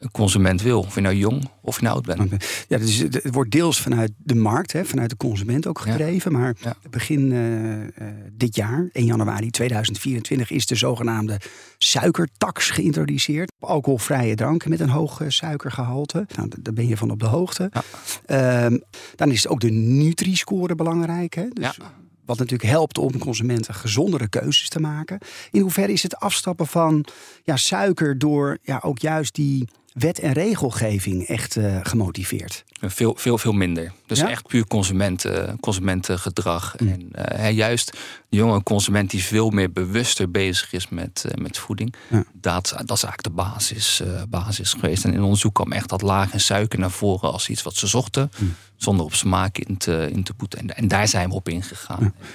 een 0.00 0.10
consument 0.10 0.62
wil, 0.62 0.78
of 0.80 0.94
je 0.94 1.00
nou 1.00 1.14
jong 1.14 1.48
of 1.62 1.76
je 1.76 1.82
nou 1.82 1.94
oud 1.94 2.04
bent. 2.06 2.44
Ja, 2.68 2.78
dus 2.78 2.96
het 2.98 3.20
wordt 3.32 3.50
deels 3.50 3.80
vanuit 3.80 4.12
de 4.16 4.34
markt, 4.34 4.72
hè, 4.72 4.84
vanuit 4.84 5.10
de 5.10 5.16
consument 5.16 5.66
ook 5.66 5.82
Ja. 5.84 5.92
gedreven. 5.92 6.32
Maar 6.32 6.56
Ja. 6.60 6.74
begin 6.90 7.32
eh, 7.32 7.82
eh, 7.82 7.88
dit 8.32 8.54
jaar, 8.56 8.88
1 8.92 9.04
januari 9.04 9.50
2024, 9.50 10.50
is 10.50 10.66
de 10.66 10.74
zogenaamde 10.74 11.40
suikertax 11.78 12.70
geïntroduceerd. 12.70 13.52
Alcoholvrije 13.60 14.34
dranken 14.34 14.70
met 14.70 14.80
een 14.80 14.88
hoog 14.88 15.20
eh, 15.20 15.28
suikergehalte. 15.28 16.26
Nou, 16.36 16.48
daar 16.60 16.74
ben 16.74 16.86
je 16.88 16.96
van 16.96 17.10
op 17.10 17.20
de 17.20 17.26
hoogte. 17.26 17.70
Ja. 17.72 17.82
Ehm, 18.26 18.78
dan 19.16 19.30
is 19.30 19.48
ook 19.48 19.60
de 19.60 19.70
Nutri-score 19.70 20.74
belangrijk. 20.74 21.34
Hè? 21.34 21.48
Dus. 21.48 21.78
Wat 22.24 22.38
natuurlijk 22.38 22.70
helpt 22.70 22.98
om 22.98 23.18
consumenten 23.18 23.74
gezondere 23.74 24.28
keuzes 24.28 24.68
te 24.68 24.80
maken. 24.80 25.18
In 25.50 25.60
hoeverre 25.60 25.92
is 25.92 26.02
het 26.02 26.16
afstappen 26.16 26.66
van 26.66 27.04
ja, 27.44 27.56
suiker 27.56 28.18
door 28.18 28.58
ja, 28.62 28.80
ook 28.84 28.98
juist 28.98 29.34
die 29.34 29.68
wet 29.92 30.18
en 30.18 30.32
regelgeving 30.32 31.26
echt 31.26 31.56
eh, 31.56 31.78
gemotiveerd? 31.82 32.64
Veel, 32.80 33.14
veel, 33.16 33.38
veel 33.38 33.52
minder. 33.52 33.92
Dus 34.06 34.18
Ja? 34.18 34.28
echt 34.30 34.46
puur 34.46 34.66
consumenten, 34.66 35.60
consumentengedrag. 35.60 36.74
Mm. 36.78 36.88
En 36.88 37.12
eh, 37.12 37.50
juist 37.50 37.92
de 38.28 38.36
jonge 38.36 38.62
consument 38.62 39.10
die 39.10 39.22
veel 39.24 39.50
meer 39.50 39.72
bewuster 39.72 40.30
bezig 40.30 40.72
is 40.72 40.88
met, 40.88 41.24
eh, 41.28 41.42
met 41.42 41.58
voeding. 41.58 41.94
Ja. 42.08 42.24
Dat, 42.32 42.74
dat 42.84 42.96
is 42.96 43.02
eigenlijk 43.02 43.22
de 43.22 43.30
basis, 43.30 44.00
eh, 44.00 44.22
basis 44.28 44.72
geweest. 44.72 45.04
En 45.04 45.12
in 45.12 45.22
onderzoek 45.22 45.54
kwam 45.54 45.72
echt 45.72 45.88
dat 45.88 46.02
laag 46.02 46.30
suiker 46.36 46.78
naar 46.78 46.90
voren 46.90 47.32
als 47.32 47.48
iets 47.48 47.62
wat 47.62 47.74
ze 47.74 47.86
zochten. 47.86 48.30
Mm. 48.38 48.54
Zonder 48.76 49.04
op 49.04 49.14
smaak 49.14 49.58
in 49.58 49.76
te, 49.76 50.08
in 50.12 50.22
te 50.22 50.34
boeten. 50.36 50.58
En, 50.58 50.76
en 50.76 50.88
daar 50.88 51.08
zijn 51.08 51.28
we 51.28 51.34
op 51.34 51.48
ingegaan. 51.48 51.98
Ja, 52.00 52.26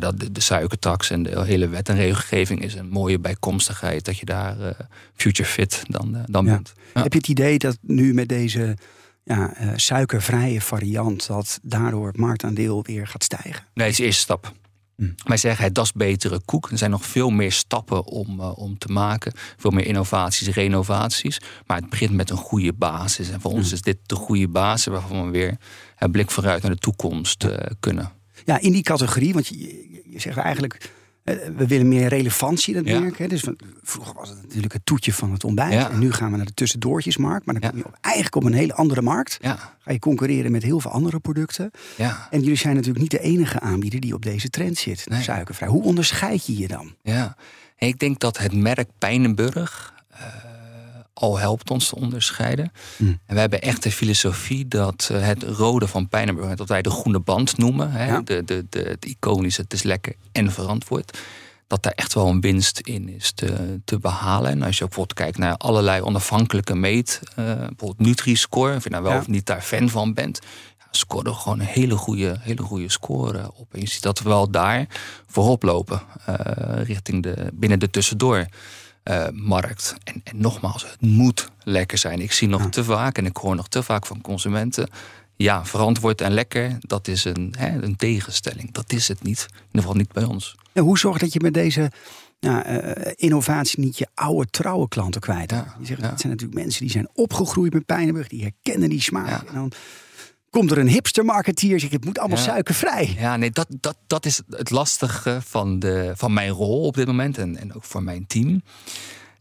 dat 0.00 0.20
de, 0.20 0.32
de 0.32 0.40
suikertax 0.40 1.10
en 1.10 1.22
de 1.22 1.44
hele 1.44 1.68
wet 1.68 1.88
en 1.88 1.96
regelgeving 1.96 2.62
is 2.62 2.74
een 2.74 2.88
mooie 2.88 3.18
bijkomstigheid. 3.18 4.04
Dat 4.04 4.18
je 4.18 4.24
daar 4.24 4.60
eh, 4.60 4.74
future 5.14 5.48
fit 5.48 5.82
dan, 5.86 6.16
eh, 6.16 6.22
dan 6.26 6.44
Ja. 6.44 6.52
bent. 6.52 6.72
Ja. 6.94 7.02
Heb 7.02 7.12
je 7.12 7.18
het 7.18 7.28
idee 7.28 7.58
dat 7.58 7.78
nu 7.80 8.14
met 8.14 8.28
deze 8.28 8.76
ja, 9.24 9.54
eh, 9.54 9.68
suikervrije 9.76 10.60
variant... 10.60 11.26
dat 11.26 11.58
daardoor 11.62 12.06
het 12.06 12.16
marktaandeel 12.16 12.82
weer 12.82 13.06
gaat 13.06 13.24
stijgen? 13.24 13.64
Nee, 13.74 13.86
het 13.86 13.92
is 13.92 13.96
de 13.96 14.04
eerste 14.04 14.22
stap. 14.22 14.52
Mm. 14.96 15.14
Wij 15.24 15.36
zeggen 15.36 15.64
het 15.64 15.74
dat 15.74 15.84
is 15.84 15.92
betere 15.92 16.40
koek. 16.44 16.70
Er 16.70 16.78
zijn 16.78 16.90
nog 16.90 17.04
veel 17.06 17.30
meer 17.30 17.52
stappen 17.52 18.04
om, 18.04 18.40
om 18.40 18.78
te 18.78 18.92
maken. 18.92 19.32
Veel 19.56 19.70
meer 19.70 19.86
innovaties, 19.86 20.48
renovaties. 20.48 21.40
Maar 21.66 21.76
het 21.76 21.90
begint 21.90 22.12
met 22.12 22.30
een 22.30 22.36
goede 22.36 22.72
basis. 22.72 23.30
En 23.30 23.40
voor 23.40 23.50
ons 23.52 23.72
is 23.72 23.82
dit 23.82 23.98
de 24.06 24.14
goede 24.14 24.48
basis 24.48 24.86
waarvan 24.92 25.24
we 25.24 25.30
weer 25.30 25.56
een 25.98 26.10
blik 26.10 26.30
vooruit 26.30 26.62
naar 26.62 26.70
de 26.72 26.78
toekomst 26.78 27.44
eh, 27.44 27.70
kunnen. 27.80 28.12
Ja, 28.44 28.60
in 28.60 28.72
die 28.72 28.82
categorie, 28.82 29.32
want 29.32 29.46
je, 29.46 29.58
je- 29.58 30.02
je 30.06 30.18
zegt 30.20 30.36
eigenlijk... 30.36 30.90
eh, 31.24 31.36
we 31.56 31.66
willen 31.66 31.88
meer 31.88 32.08
relevantie 32.08 32.74
in 32.74 32.78
het 32.80 32.88
Ja. 32.88 33.00
merk. 33.00 33.18
Hè? 33.18 33.26
Dus 33.28 33.40
van, 33.40 33.58
vroeger 33.82 34.14
was 34.14 34.28
het 34.28 34.42
natuurlijk 34.42 34.72
het 34.72 34.86
toetje 34.86 35.12
van 35.12 35.32
het 35.32 35.44
ontbijt. 35.44 35.72
Ja. 35.72 35.90
En 35.90 35.98
nu 35.98 36.12
gaan 36.12 36.30
we 36.30 36.36
naar 36.36 36.46
de 36.46 36.54
tussendoortjesmarkt. 36.54 37.46
Maar 37.46 37.60
dan 37.60 37.70
kom 37.70 37.78
je 37.78 37.86
op, 37.86 37.96
eigenlijk 38.00 38.36
op 38.36 38.44
een 38.44 38.52
hele 38.52 38.74
andere 38.74 39.02
markt. 39.02 39.38
Ga 39.40 39.92
je 39.92 39.98
concurreren 39.98 40.52
met 40.52 40.62
heel 40.62 40.80
veel 40.80 40.90
andere 40.90 41.20
producten. 41.20 41.70
ja, 41.96 42.28
En 42.30 42.40
jullie 42.40 42.56
zijn 42.56 42.74
natuurlijk 42.74 43.00
niet 43.00 43.10
de 43.10 43.20
enige 43.20 43.60
aanbieder 43.60 44.00
die 44.00 44.14
op 44.14 44.22
deze 44.22 44.48
trend 44.50 44.78
zit. 44.78 45.08
Nee. 45.08 45.22
Suikervrij. 45.22 45.68
Hoe 45.68 45.82
onderscheid 45.82 46.46
je 46.46 46.56
je 46.58 46.68
dan? 46.68 46.94
ja. 47.02 47.36
Ik 47.76 47.98
denk 47.98 48.18
dat 48.20 48.38
het 48.38 48.52
merk 48.54 48.88
Pijnenburg 48.98 49.94
eh, 50.08 50.18
al 51.22 51.38
helpt 51.38 51.70
ons 51.70 51.88
te 51.88 51.94
onderscheiden. 51.96 52.72
Mm. 52.96 53.18
En 53.26 53.34
we 53.34 53.40
hebben 53.40 53.60
echt 53.62 53.82
de 53.82 53.92
filosofie 53.92 54.68
dat 54.68 55.08
eh, 55.12 55.20
het 55.26 55.42
rode 55.42 55.88
van 55.88 56.08
Pijnenburg, 56.08 56.54
dat 56.54 56.68
wij 56.68 56.82
de 56.82 56.90
groene 56.90 57.20
band 57.20 57.58
noemen, 57.58 57.90
hè, 57.92 58.06
Ja. 58.06 58.20
de, 58.20 58.44
de, 58.44 58.66
de, 58.70 58.78
het 58.80 59.04
iconische, 59.04 59.60
het 59.62 59.72
is 59.72 59.82
lekker 59.82 60.14
en 60.32 60.52
verantwoord, 60.52 61.18
dat 61.66 61.82
daar 61.82 61.92
echt 61.92 62.14
wel 62.14 62.26
een 62.28 62.40
winst 62.40 62.78
in 62.78 63.08
is 63.08 63.32
te, 63.32 63.80
te 63.84 63.98
behalen. 63.98 64.50
En 64.50 64.62
als 64.62 64.76
je 64.78 64.82
ook 64.84 64.88
bijvoorbeeld 64.88 65.18
kijkt 65.18 65.38
naar 65.38 65.56
allerlei 65.56 66.02
onafhankelijke 66.02 66.74
meet, 66.74 67.20
eh, 67.24 67.44
bijvoorbeeld 67.44 67.98
Nutri-score, 68.00 68.76
of 68.76 68.84
je 68.84 68.90
nou 68.90 69.02
wel 69.02 69.12
Ja. 69.12 69.18
of 69.18 69.28
niet 69.28 69.46
daar 69.46 69.60
fan 69.62 69.88
van 69.88 70.14
bent, 70.14 70.40
scoorde 70.90 71.34
gewoon 71.34 71.60
een 71.60 71.66
hele 71.66 71.96
goede, 71.96 72.36
hele 72.40 72.62
goede 72.62 72.88
score 72.90 73.50
op. 73.54 73.74
En 73.74 73.80
je 73.80 73.88
ziet 73.88 74.02
dat 74.02 74.18
we 74.22 74.28
wel 74.28 74.50
daar 74.50 74.86
voorop 75.26 75.62
lopen, 75.62 76.02
eh, 76.26 76.34
richting 76.84 77.22
de, 77.22 77.50
binnen 77.52 77.78
de 77.78 77.90
tussendoor 77.90 78.46
eh, 79.02 79.28
markt. 79.32 79.94
En, 80.04 80.20
en 80.24 80.40
nogmaals, 80.40 80.82
het 80.90 81.00
moet 81.00 81.50
lekker 81.64 81.98
zijn. 81.98 82.20
Ik 82.20 82.32
zie 82.32 82.48
nog 82.48 82.62
Ja. 82.62 82.68
te 82.68 82.84
vaak 82.84 83.18
en 83.18 83.26
ik 83.26 83.36
hoor 83.36 83.54
nog 83.56 83.68
te 83.68 83.82
vaak 83.82 84.06
van 84.06 84.20
consumenten. 84.20 84.88
Ja, 85.36 85.64
verantwoord 85.64 86.20
en 86.20 86.32
lekker, 86.32 86.76
dat 86.80 87.08
is 87.08 87.24
een, 87.24 87.54
hè, 87.58 87.82
een 87.82 87.96
tegenstelling. 87.96 88.72
Dat 88.72 88.92
is 88.92 89.08
het 89.08 89.22
niet. 89.22 89.46
In 89.50 89.56
ieder 89.66 89.80
geval 89.80 89.94
niet 89.96 90.12
bij 90.12 90.24
ons. 90.24 90.54
Ja, 90.72 90.82
hoe 90.82 90.98
zorg 90.98 91.18
dat 91.18 91.32
je 91.32 91.40
met 91.40 91.54
deze 91.54 91.90
ja, 92.38 92.64
eh, 92.64 93.12
innovatie 93.16 93.80
niet 93.80 93.98
je 93.98 94.06
oude 94.14 94.50
trouwe 94.50 94.88
klanten 94.88 95.20
kwijt 95.20 95.50
Ja? 95.50 95.74
Je 95.80 95.86
zegt, 95.86 96.00
ja. 96.00 96.08
Het 96.10 96.20
zijn 96.20 96.32
natuurlijk 96.32 96.60
mensen 96.60 96.80
die 96.80 96.90
zijn 96.90 97.08
opgegroeid 97.14 97.72
met 97.72 97.86
Pijnenburg. 97.86 98.28
Die 98.28 98.42
herkennen 98.42 98.88
die 98.88 99.00
smaak. 99.02 99.28
Ja. 99.28 99.44
En 99.48 99.54
dan 99.54 99.72
komt 100.52 100.70
er 100.70 100.78
een 100.78 100.88
hipster 100.88 101.24
marketeer. 101.24 101.80
Zegt, 101.80 101.92
het 101.92 102.04
moet 102.04 102.18
allemaal 102.18 102.38
Ja. 102.38 102.42
suikervrij. 102.44 103.14
Ja, 103.18 103.36
nee, 103.36 103.50
dat, 103.50 103.66
dat, 103.80 103.96
dat 104.06 104.26
is 104.26 104.42
het 104.50 104.70
lastige 104.70 105.38
van, 105.44 105.78
de, 105.78 106.12
van 106.16 106.32
mijn 106.32 106.50
rol 106.50 106.82
op 106.86 106.94
dit 106.94 107.06
moment 107.06 107.38
en, 107.38 107.56
en 107.56 107.74
ook 107.74 107.84
voor 107.84 108.02
mijn 108.02 108.26
team. 108.26 108.62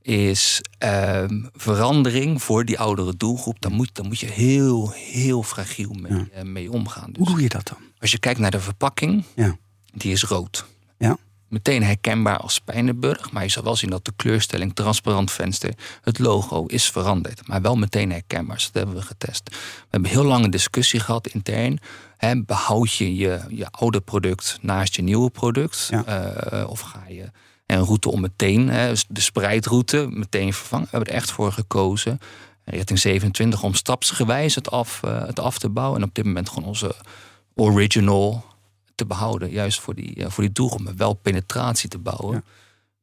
Is 0.01 0.61
ehm, 0.77 1.43
verandering 1.53 2.41
voor 2.43 2.65
die 2.65 2.79
oudere 2.79 3.17
doelgroep. 3.17 3.61
Dan 3.61 3.71
moet, 3.73 3.89
dan 3.95 4.07
moet 4.07 4.19
je 4.19 4.25
heel, 4.25 4.91
heel 4.91 5.43
fragiel 5.43 5.93
mee, 6.01 6.13
Ja. 6.13 6.25
eh, 6.33 6.43
mee 6.43 6.71
omgaan. 6.71 7.07
Dus 7.11 7.17
Hoe 7.17 7.27
doe 7.35 7.41
je 7.41 7.49
dat 7.49 7.67
dan? 7.67 7.77
als 7.99 8.11
je 8.11 8.19
kijkt 8.19 8.39
naar 8.39 8.51
de 8.51 8.59
verpakking, 8.59 9.23
Ja. 9.35 9.57
die 9.93 10.11
is 10.11 10.23
rood. 10.23 10.65
Ja. 10.97 11.17
Meteen 11.51 11.83
herkenbaar 11.83 12.37
als 12.37 12.59
Pijnenburg. 12.59 13.31
Maar 13.31 13.43
je 13.43 13.49
zal 13.49 13.63
wel 13.63 13.75
zien 13.75 13.89
dat 13.89 14.05
de 14.05 14.13
kleurstelling, 14.15 14.75
transparant 14.75 15.31
venster, 15.31 15.73
het 16.01 16.19
logo 16.19 16.65
is 16.65 16.89
veranderd. 16.89 17.47
Maar 17.47 17.61
wel 17.61 17.75
meteen 17.75 18.11
herkenbaar. 18.11 18.55
Dus 18.55 18.65
dat 18.65 18.73
hebben 18.73 18.95
we 18.95 19.01
getest. 19.01 19.49
We 19.49 19.87
hebben 19.89 20.09
een 20.09 20.15
heel 20.15 20.25
lange 20.25 20.49
discussie 20.49 20.99
gehad 20.99 21.27
intern. 21.27 21.79
Behoud 22.45 22.93
je, 22.93 23.15
je 23.15 23.41
je 23.49 23.67
oude 23.71 24.01
product 24.01 24.57
naast 24.61 24.95
je 24.95 25.01
nieuwe 25.01 25.29
product? 25.29 25.87
Ja. 25.91 26.05
Eh, 26.05 26.69
of 26.69 26.79
ga 26.79 27.03
je 27.07 27.31
En 27.65 27.77
een 27.77 27.85
route 27.85 28.11
om 28.11 28.21
meteen, 28.21 28.67
dus 28.67 29.05
de 29.07 29.21
spreidroute, 29.21 30.07
meteen 30.09 30.53
vervangen. 30.53 30.85
We 30.85 30.91
hebben 30.91 31.13
er 31.13 31.19
echt 31.19 31.31
voor 31.31 31.51
gekozen. 31.51 32.19
Richting 32.65 32.99
27 32.99 33.63
om 33.63 33.73
stapsgewijs 33.73 34.55
het 34.55 34.71
af, 34.71 35.01
uh, 35.05 35.25
het 35.25 35.39
af 35.39 35.57
te 35.57 35.69
bouwen. 35.69 36.01
En 36.01 36.07
op 36.07 36.15
dit 36.15 36.25
moment 36.25 36.49
gewoon 36.49 36.67
onze 36.67 36.95
original 37.55 38.45
te 39.01 39.07
behouden. 39.07 39.51
Juist 39.51 39.79
voor 39.79 39.95
die, 39.95 40.15
uh, 40.15 40.29
voor 40.29 40.43
die 40.43 40.53
doelgroep. 40.53 40.81
Maar 40.81 40.95
wel 40.95 41.13
penetratie 41.13 41.89
te 41.89 41.97
bouwen. 41.97 42.35
Ja. 42.35 42.43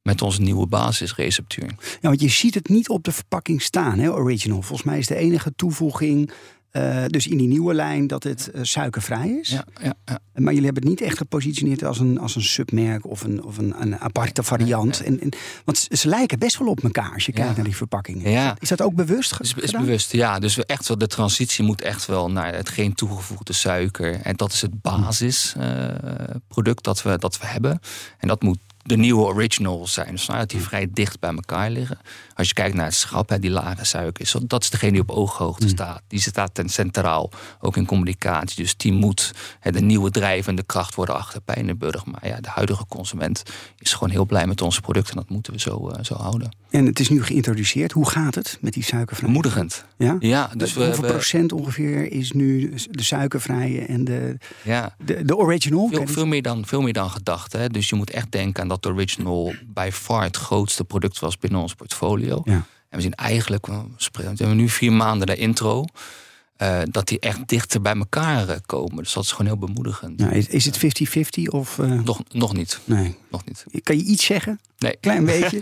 Met 0.02 0.22
onze 0.22 0.40
nieuwe 0.40 0.66
basisreceptuur. 0.66 1.74
Ja, 2.00 2.08
want 2.08 2.20
je 2.20 2.28
ziet 2.28 2.54
het 2.54 2.68
niet 2.68 2.88
op 2.88 3.04
de 3.04 3.12
verpakking 3.12 3.62
staan, 3.62 3.98
hè, 3.98 4.12
original. 4.12 4.62
Volgens 4.62 4.88
mij 4.88 4.98
is 4.98 5.06
de 5.06 5.14
enige 5.14 5.52
toevoeging 5.56 6.30
uh, 6.78 7.04
dus 7.06 7.26
in 7.26 7.36
die 7.36 7.48
nieuwe 7.48 7.74
lijn 7.74 8.06
dat 8.06 8.22
het 8.22 8.50
uh, 8.54 8.60
suikervrij 8.62 9.28
is. 9.28 9.48
Ja, 9.48 9.64
ja, 9.82 9.94
ja, 10.04 10.18
Maar 10.34 10.52
jullie 10.52 10.64
hebben 10.64 10.82
het 10.82 10.90
niet 10.90 11.00
echt 11.00 11.16
gepositioneerd 11.16 11.84
als 11.84 11.98
een, 11.98 12.18
als 12.18 12.36
een 12.36 12.42
submerk 12.42 13.06
of 13.06 13.22
een, 13.22 13.44
of 13.44 13.58
een, 13.58 13.74
een 13.80 13.98
aparte 13.98 14.42
variant. 14.42 15.02
En, 15.02 15.20
en, 15.20 15.28
want 15.64 15.86
ze 15.90 16.08
lijken 16.08 16.38
best 16.38 16.58
wel 16.58 16.68
op 16.68 16.82
elkaar 16.82 17.12
als 17.14 17.26
je 17.26 17.32
kijkt 17.32 17.56
naar 17.56 17.64
die 17.64 17.76
verpakkingen. 17.76 18.30
Ja. 18.30 18.56
Is 18.58 18.68
dat 18.68 18.82
ook 18.82 18.94
bewust? 18.94 19.40
Is, 19.40 19.54
is 19.54 19.70
bewust, 19.70 20.12
ja. 20.12 20.38
Dus 20.38 20.54
we 20.54 20.64
echt 20.64 20.88
wel, 20.88 20.98
de 20.98 21.06
transitie 21.06 21.64
moet 21.64 21.80
echt 21.80 22.06
wel 22.06 22.30
naar 22.30 22.54
het 22.54 22.68
geen 22.68 22.94
toegevoegde 22.94 23.52
suiker. 23.52 24.20
En 24.20 24.36
dat 24.36 24.52
is 24.52 24.60
het 24.60 24.82
basisproduct 24.82 26.78
uh, 26.78 26.82
dat, 26.82 27.02
we, 27.02 27.18
dat 27.18 27.38
we 27.38 27.46
hebben. 27.46 27.80
En 28.18 28.28
dat 28.28 28.42
moet 28.42 28.58
de 28.88 28.96
nieuwe 28.96 29.24
originals 29.24 29.92
zijn. 29.92 30.10
Dus 30.10 30.26
nou, 30.26 30.38
dat 30.38 30.50
die 30.50 30.60
vrij 30.60 30.88
dicht 30.92 31.20
bij 31.20 31.30
elkaar 31.30 31.70
liggen. 31.70 31.98
Als 32.38 32.48
je 32.48 32.54
kijkt 32.54 32.74
naar 32.74 32.84
het 32.84 32.94
schap, 32.94 33.28
hè, 33.28 33.38
die 33.38 33.50
lage 33.50 33.84
suiker 33.84 34.22
is, 34.24 34.34
dat 34.42 34.62
is 34.62 34.70
degene 34.70 34.92
die 34.92 35.00
op 35.00 35.10
ooghoogte 35.10 35.64
Mm. 35.64 35.70
staat. 35.70 36.02
Die 36.08 36.20
staat 36.20 36.54
ten 36.54 36.68
centraal, 36.68 37.30
ook 37.60 37.76
in 37.76 37.86
communicatie. 37.86 38.56
Dus 38.56 38.76
die 38.76 38.92
moet 38.92 39.34
hè, 39.60 39.70
de 39.70 39.80
nieuwe 39.80 40.10
drijvende 40.10 40.62
kracht 40.62 40.94
worden 40.94 41.14
achter 41.14 41.40
Pijnenburg. 41.40 42.04
Maar 42.04 42.26
ja, 42.26 42.40
de 42.40 42.48
huidige 42.48 42.86
consument 42.88 43.42
is 43.78 43.92
gewoon 43.92 44.10
heel 44.10 44.26
blij 44.26 44.46
met 44.46 44.62
onze 44.62 44.80
producten. 44.80 45.14
En 45.14 45.20
dat 45.20 45.30
moeten 45.30 45.52
we 45.52 45.60
zo, 45.60 45.90
uh, 45.90 46.04
zo 46.04 46.14
houden. 46.14 46.56
En 46.70 46.86
het 46.86 47.00
is 47.00 47.08
nu 47.08 47.22
geïntroduceerd. 47.24 47.92
Hoe 47.92 48.08
gaat 48.08 48.34
het 48.34 48.58
met 48.60 48.72
die 48.72 48.82
suikervrije? 48.82 49.26
Bemoedigend. 49.32 49.84
Ja? 49.96 50.16
Ja, 50.18 50.50
dus 50.56 50.72
we 50.72 50.84
Hoeveel 50.84 51.02
we, 51.02 51.08
procent 51.10 51.52
ongeveer 51.52 52.12
is 52.12 52.32
nu 52.32 52.74
de 52.90 53.02
suikervrije 53.02 53.80
en 53.80 54.04
de, 54.04 54.38
ja. 54.62 54.94
de, 55.04 55.24
de 55.24 55.36
original? 55.36 55.88
Veel, 55.88 56.06
veel, 56.06 56.26
meer 56.26 56.42
dan, 56.42 56.66
veel 56.66 56.80
meer 56.80 56.92
dan 56.92 57.10
gedacht. 57.10 57.52
Hè? 57.52 57.68
Dus 57.68 57.88
je 57.88 57.96
moet 57.96 58.10
echt 58.10 58.32
denken 58.32 58.62
aan 58.62 58.68
dat 58.68 58.82
de 58.82 58.88
original 58.88 59.54
bij 59.66 59.92
far 59.92 60.22
het 60.22 60.36
grootste 60.36 60.84
product 60.84 61.18
was 61.18 61.38
binnen 61.38 61.60
ons 61.60 61.74
portfolio. 61.74 62.27
Ja. 62.44 62.66
En 62.88 62.96
we 62.96 63.00
zien 63.00 63.14
eigenlijk, 63.14 63.66
we 63.66 63.82
hebben 64.22 64.56
nu 64.56 64.68
vier 64.68 64.92
maanden 64.92 65.26
de 65.26 65.36
intro, 65.36 65.84
uh, 66.62 66.80
dat 66.90 67.08
die 67.08 67.20
echt 67.20 67.48
dichter 67.48 67.80
bij 67.82 67.94
elkaar 67.94 68.48
uh, 68.48 68.56
komen. 68.66 68.96
Dus 68.96 69.12
dat 69.12 69.24
is 69.24 69.30
gewoon 69.30 69.46
heel 69.46 69.58
bemoedigend. 69.58 70.20
Ja, 70.20 70.30
is, 70.30 70.46
is 70.46 70.64
het 70.64 70.78
50-50 71.40 71.42
of? 71.50 71.78
Uh... 71.78 72.02
Nog, 72.02 72.22
nog 72.28 72.52
niet. 72.54 72.80
Nee. 72.84 73.16
Nog 73.30 73.44
niet. 73.44 73.64
Kan 73.82 73.96
je 73.96 74.02
iets 74.02 74.24
zeggen? 74.24 74.60
Nee. 74.78 74.96
Klein 75.00 75.24
beetje? 75.34 75.58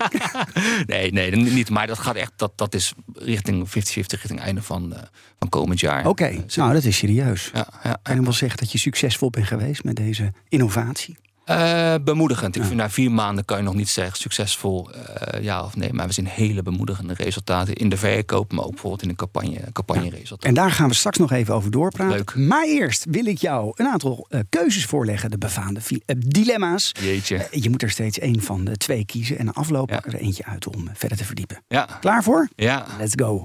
nee, 0.86 1.12
nee, 1.12 1.30
niet. 1.30 1.70
Maar 1.70 1.86
dat 1.86 1.98
gaat 1.98 2.14
echt, 2.14 2.32
dat, 2.36 2.52
dat 2.54 2.74
is 2.74 2.92
richting 3.14 3.68
50-50, 3.68 3.70
richting 3.92 4.40
einde 4.40 4.62
van, 4.62 4.92
uh, 4.92 4.98
van 5.38 5.48
komend 5.48 5.80
jaar. 5.80 5.98
Oké, 5.98 6.08
okay. 6.08 6.44
nou 6.54 6.72
dat 6.72 6.84
is 6.84 6.96
serieus. 6.96 7.50
Ja, 7.54 7.68
ja, 7.82 7.98
kan 8.02 8.14
je 8.14 8.22
wel 8.22 8.32
zeggen 8.32 8.58
dat 8.58 8.72
je 8.72 8.78
succesvol 8.78 9.30
bent 9.30 9.46
geweest 9.46 9.84
met 9.84 9.96
deze 9.96 10.32
innovatie? 10.48 11.16
Uh, 11.50 11.94
bemoedigend. 12.04 12.56
Ik 12.56 12.62
vind 12.62 12.74
na 12.74 12.90
vier 12.90 13.10
maanden 13.10 13.44
kan 13.44 13.56
je 13.56 13.62
nog 13.62 13.74
niet 13.74 13.88
zeggen 13.88 14.18
succesvol 14.18 14.90
uh, 14.94 15.42
ja 15.42 15.64
of 15.64 15.76
nee. 15.76 15.92
Maar 15.92 16.06
we 16.06 16.12
zien 16.12 16.26
hele 16.26 16.62
bemoedigende 16.62 17.14
resultaten 17.14 17.74
in 17.74 17.88
de 17.88 17.96
verkoop, 17.96 18.52
maar 18.52 18.64
ook 18.64 18.70
bijvoorbeeld 18.70 19.02
in 19.02 19.08
de 19.08 19.14
campagne, 19.14 19.60
campagne-resultaten. 19.72 20.48
En 20.48 20.54
daar 20.54 20.70
gaan 20.70 20.88
we 20.88 20.94
straks 20.94 21.18
nog 21.18 21.32
even 21.32 21.54
over 21.54 21.70
doorpraten. 21.70 22.16
Leuk. 22.16 22.34
Maar 22.34 22.64
eerst 22.64 23.04
wil 23.10 23.26
ik 23.26 23.38
jou 23.38 23.72
een 23.74 23.86
aantal 23.86 24.26
uh, 24.30 24.40
keuzes 24.48 24.84
voorleggen, 24.84 25.30
de 25.30 25.38
befaamde 25.38 25.80
dilemma's. 26.16 26.92
Jeetje. 27.00 27.46
je 27.50 27.70
moet 27.70 27.82
er 27.82 27.90
steeds 27.90 28.18
één 28.18 28.42
van 28.42 28.64
de 28.64 28.76
twee 28.76 29.04
kiezen 29.04 29.38
en 29.38 29.52
afloop 29.52 29.90
ja. 29.90 30.04
er 30.04 30.14
eentje 30.14 30.44
uit 30.44 30.66
om 30.76 30.90
verder 30.94 31.18
te 31.18 31.24
verdiepen. 31.24 31.62
Ja. 31.68 31.88
Klaar 32.00 32.22
voor? 32.22 32.48
Ja. 32.56 32.86
Let's 32.98 33.14
go. 33.16 33.44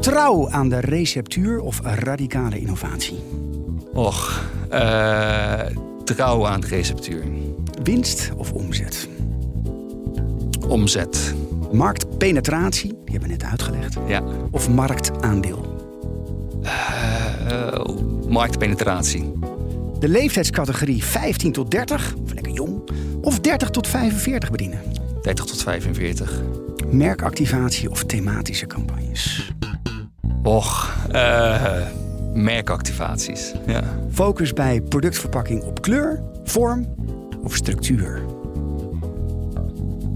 Trouw 0.00 0.50
aan 0.50 0.68
de 0.68 0.80
receptuur 0.80 1.60
of 1.60 1.80
radicale 1.82 2.58
innovatie? 2.58 3.41
Och, 3.92 4.40
uh, 4.72 5.60
trouw 6.04 6.46
aan 6.46 6.60
de 6.60 6.66
receptuur. 6.66 7.24
Winst 7.82 8.30
of 8.36 8.52
omzet? 8.52 9.08
Omzet. 10.68 11.34
Marktpenetratie, 11.72 12.88
die 12.88 13.10
hebben 13.18 13.28
we 13.28 13.34
net 13.34 13.44
uitgelegd. 13.44 13.96
Ja. 14.06 14.22
Of 14.50 14.68
marktaandeel? 14.68 15.80
Uh, 16.62 17.84
marktpenetratie. 18.28 19.32
De 19.98 20.08
leeftijdscategorie 20.08 21.04
15 21.04 21.52
tot 21.52 21.70
30, 21.70 22.14
of 22.24 22.32
lekker 22.34 22.52
jong, 22.52 22.90
of 23.20 23.38
30 23.40 23.70
tot 23.70 23.88
45 23.88 24.50
bedienen? 24.50 24.80
30 25.22 25.44
tot 25.44 25.62
45. 25.62 26.42
Merkactivatie 26.90 27.90
of 27.90 28.04
thematische 28.04 28.66
campagnes? 28.66 29.52
Och, 30.42 30.90
uh, 31.12 31.76
merkactivaties. 32.34 33.52
Ja. 33.66 33.82
Focus 34.12 34.52
bij 34.52 34.80
productverpakking 34.80 35.62
op 35.62 35.82
kleur, 35.82 36.22
vorm 36.44 36.94
of 37.42 37.54
structuur? 37.54 38.22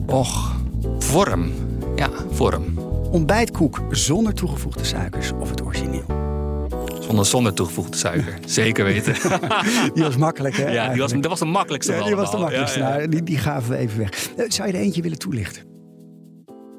Och, 0.06 0.56
vorm. 0.98 1.52
Ja, 1.96 2.10
vorm. 2.30 2.78
Ontbijtkoek 3.10 3.80
zonder 3.90 4.34
toegevoegde 4.34 4.84
suikers 4.84 5.32
of 5.40 5.50
het 5.50 5.62
origineel? 5.62 6.04
Zonder, 7.00 7.26
zonder 7.26 7.54
toegevoegde 7.54 7.96
suiker. 7.96 8.38
Zeker 8.46 8.84
weten. 8.84 9.14
die 9.94 10.02
was 10.02 10.16
makkelijk, 10.16 10.56
hè? 10.56 10.68
Ja, 10.70 10.88
die 10.92 11.00
was, 11.00 11.12
dat 11.12 11.26
was 11.26 11.38
de 11.38 11.44
makkelijkste 11.44 11.92
ja, 11.92 12.04
die 12.04 12.14
was 12.16 12.30
de 12.30 12.36
makkelijkste. 12.36 12.78
Ja. 12.78 12.88
Nou, 12.88 13.08
die, 13.08 13.22
die 13.22 13.38
gaven 13.38 13.70
we 13.70 13.76
even 13.76 13.98
weg. 13.98 14.28
Eh, 14.36 14.44
Zou 14.50 14.68
je 14.68 14.74
er 14.74 14.80
eentje 14.80 15.02
willen 15.02 15.18
toelichten? 15.18 15.62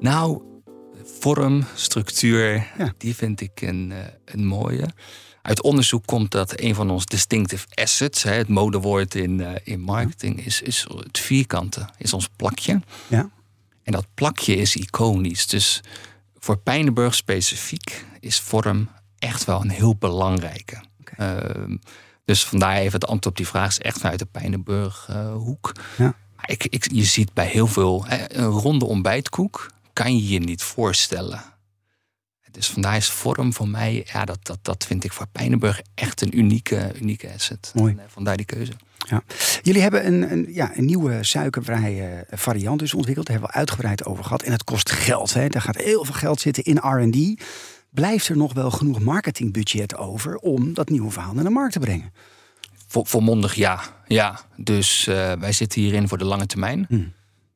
Nou, 0.00 0.42
vorm, 1.20 1.64
structuur, 1.74 2.66
Ja. 2.78 2.92
die 2.98 3.14
vind 3.14 3.40
ik 3.40 3.60
een, 3.62 3.92
eh, 3.92 3.98
een 4.24 4.44
mooie. 4.46 4.86
Uit 5.48 5.62
onderzoek 5.62 6.06
komt 6.06 6.30
dat 6.30 6.60
een 6.60 6.74
van 6.74 6.90
onze 6.90 7.06
distinctive 7.06 7.66
assets, 7.74 8.22
hè, 8.22 8.32
het 8.32 8.48
modewoord 8.48 9.14
in, 9.14 9.40
eh, 9.40 9.54
in 9.64 9.80
marketing, 9.80 10.44
is, 10.44 10.62
is 10.62 10.86
het 10.88 11.18
vierkante, 11.18 11.88
is 11.98 12.12
ons 12.12 12.28
plakje. 12.36 12.80
Ja. 13.06 13.30
En 13.82 13.92
dat 13.92 14.06
plakje 14.14 14.56
is 14.56 14.76
iconisch. 14.76 15.46
Dus 15.46 15.80
voor 16.38 16.56
Pijnenburg 16.56 17.14
specifiek 17.14 18.04
is 18.20 18.40
vorm 18.40 18.88
echt 19.18 19.44
wel 19.44 19.60
een 19.60 19.70
heel 19.70 19.96
belangrijke. 19.96 20.82
Ehm, 21.16 21.76
dus 22.24 22.44
vandaar 22.44 22.76
even 22.76 22.92
het 22.92 23.06
antwoord 23.06 23.26
op 23.26 23.36
die 23.36 23.48
vraag 23.48 23.68
is 23.68 23.78
echt 23.78 23.98
vanuit 23.98 24.18
de 24.18 24.26
Pijnenburg 24.26 25.06
eh, 25.10 25.32
hoek. 25.32 25.72
Ja. 25.98 26.14
Maar 26.36 26.50
ik, 26.50 26.64
ik, 26.64 26.92
je 26.92 27.04
ziet 27.04 27.32
bij 27.32 27.46
heel 27.46 27.66
veel, 27.66 28.04
hè, 28.06 28.36
een 28.36 28.50
ronde 28.50 28.84
ontbijtkoek 28.84 29.70
kan 29.92 30.16
je 30.16 30.28
je 30.28 30.38
niet 30.38 30.62
voorstellen. 30.62 31.42
Dus 32.50 32.70
vandaar 32.70 32.96
is 32.96 33.10
vorm 33.10 33.52
voor 33.52 33.68
mij, 33.68 34.06
ja, 34.12 34.24
dat, 34.24 34.38
dat, 34.42 34.58
dat 34.62 34.84
vind 34.84 35.04
ik 35.04 35.12
voor 35.12 35.26
Pijnenburg 35.32 35.80
echt 35.94 36.20
een 36.20 36.38
unieke, 36.38 36.92
unieke 37.00 37.32
asset. 37.34 37.72
Mooi. 37.74 37.92
En, 37.92 37.98
eh, 37.98 38.04
vandaar 38.08 38.36
die 38.36 38.46
keuze. 38.46 38.72
Ja. 39.08 39.22
Jullie 39.62 39.82
hebben 39.82 40.06
een, 40.06 40.32
een, 40.32 40.46
ja, 40.48 40.76
een 40.76 40.84
nieuwe 40.84 41.24
suikervrije 41.24 42.26
variant 42.30 42.78
dus 42.78 42.94
ontwikkeld. 42.94 43.26
Daar 43.26 43.36
hebben 43.36 43.54
we 43.54 43.60
uitgebreid 43.60 44.04
over 44.04 44.24
gehad. 44.24 44.42
En 44.42 44.52
het 44.52 44.64
kost 44.64 44.90
geld. 44.90 45.34
Hè. 45.34 45.48
Daar 45.48 45.62
gaat 45.62 45.76
heel 45.76 46.04
veel 46.04 46.14
geld 46.14 46.40
zitten 46.40 46.64
in 46.64 46.76
R&D. 46.76 47.42
Blijft 47.90 48.28
er 48.28 48.36
nog 48.36 48.52
wel 48.52 48.70
genoeg 48.70 49.00
marketingbudget 49.00 49.96
over 49.96 50.36
om 50.36 50.74
dat 50.74 50.88
nieuwe 50.88 51.10
verhaal 51.10 51.34
naar 51.34 51.44
de 51.44 51.50
markt 51.50 51.72
te 51.72 51.78
brengen? 51.78 52.12
Vol, 52.86 53.04
volmondig 53.04 53.54
ja. 53.54 53.80
ja. 54.06 54.40
Dus 54.56 55.06
uh, 55.06 55.32
wij 55.32 55.52
zitten 55.52 55.80
hierin 55.80 56.08
voor 56.08 56.18
de 56.18 56.24
lange 56.24 56.46
termijn. 56.46 56.84
Hmm. 56.88 57.12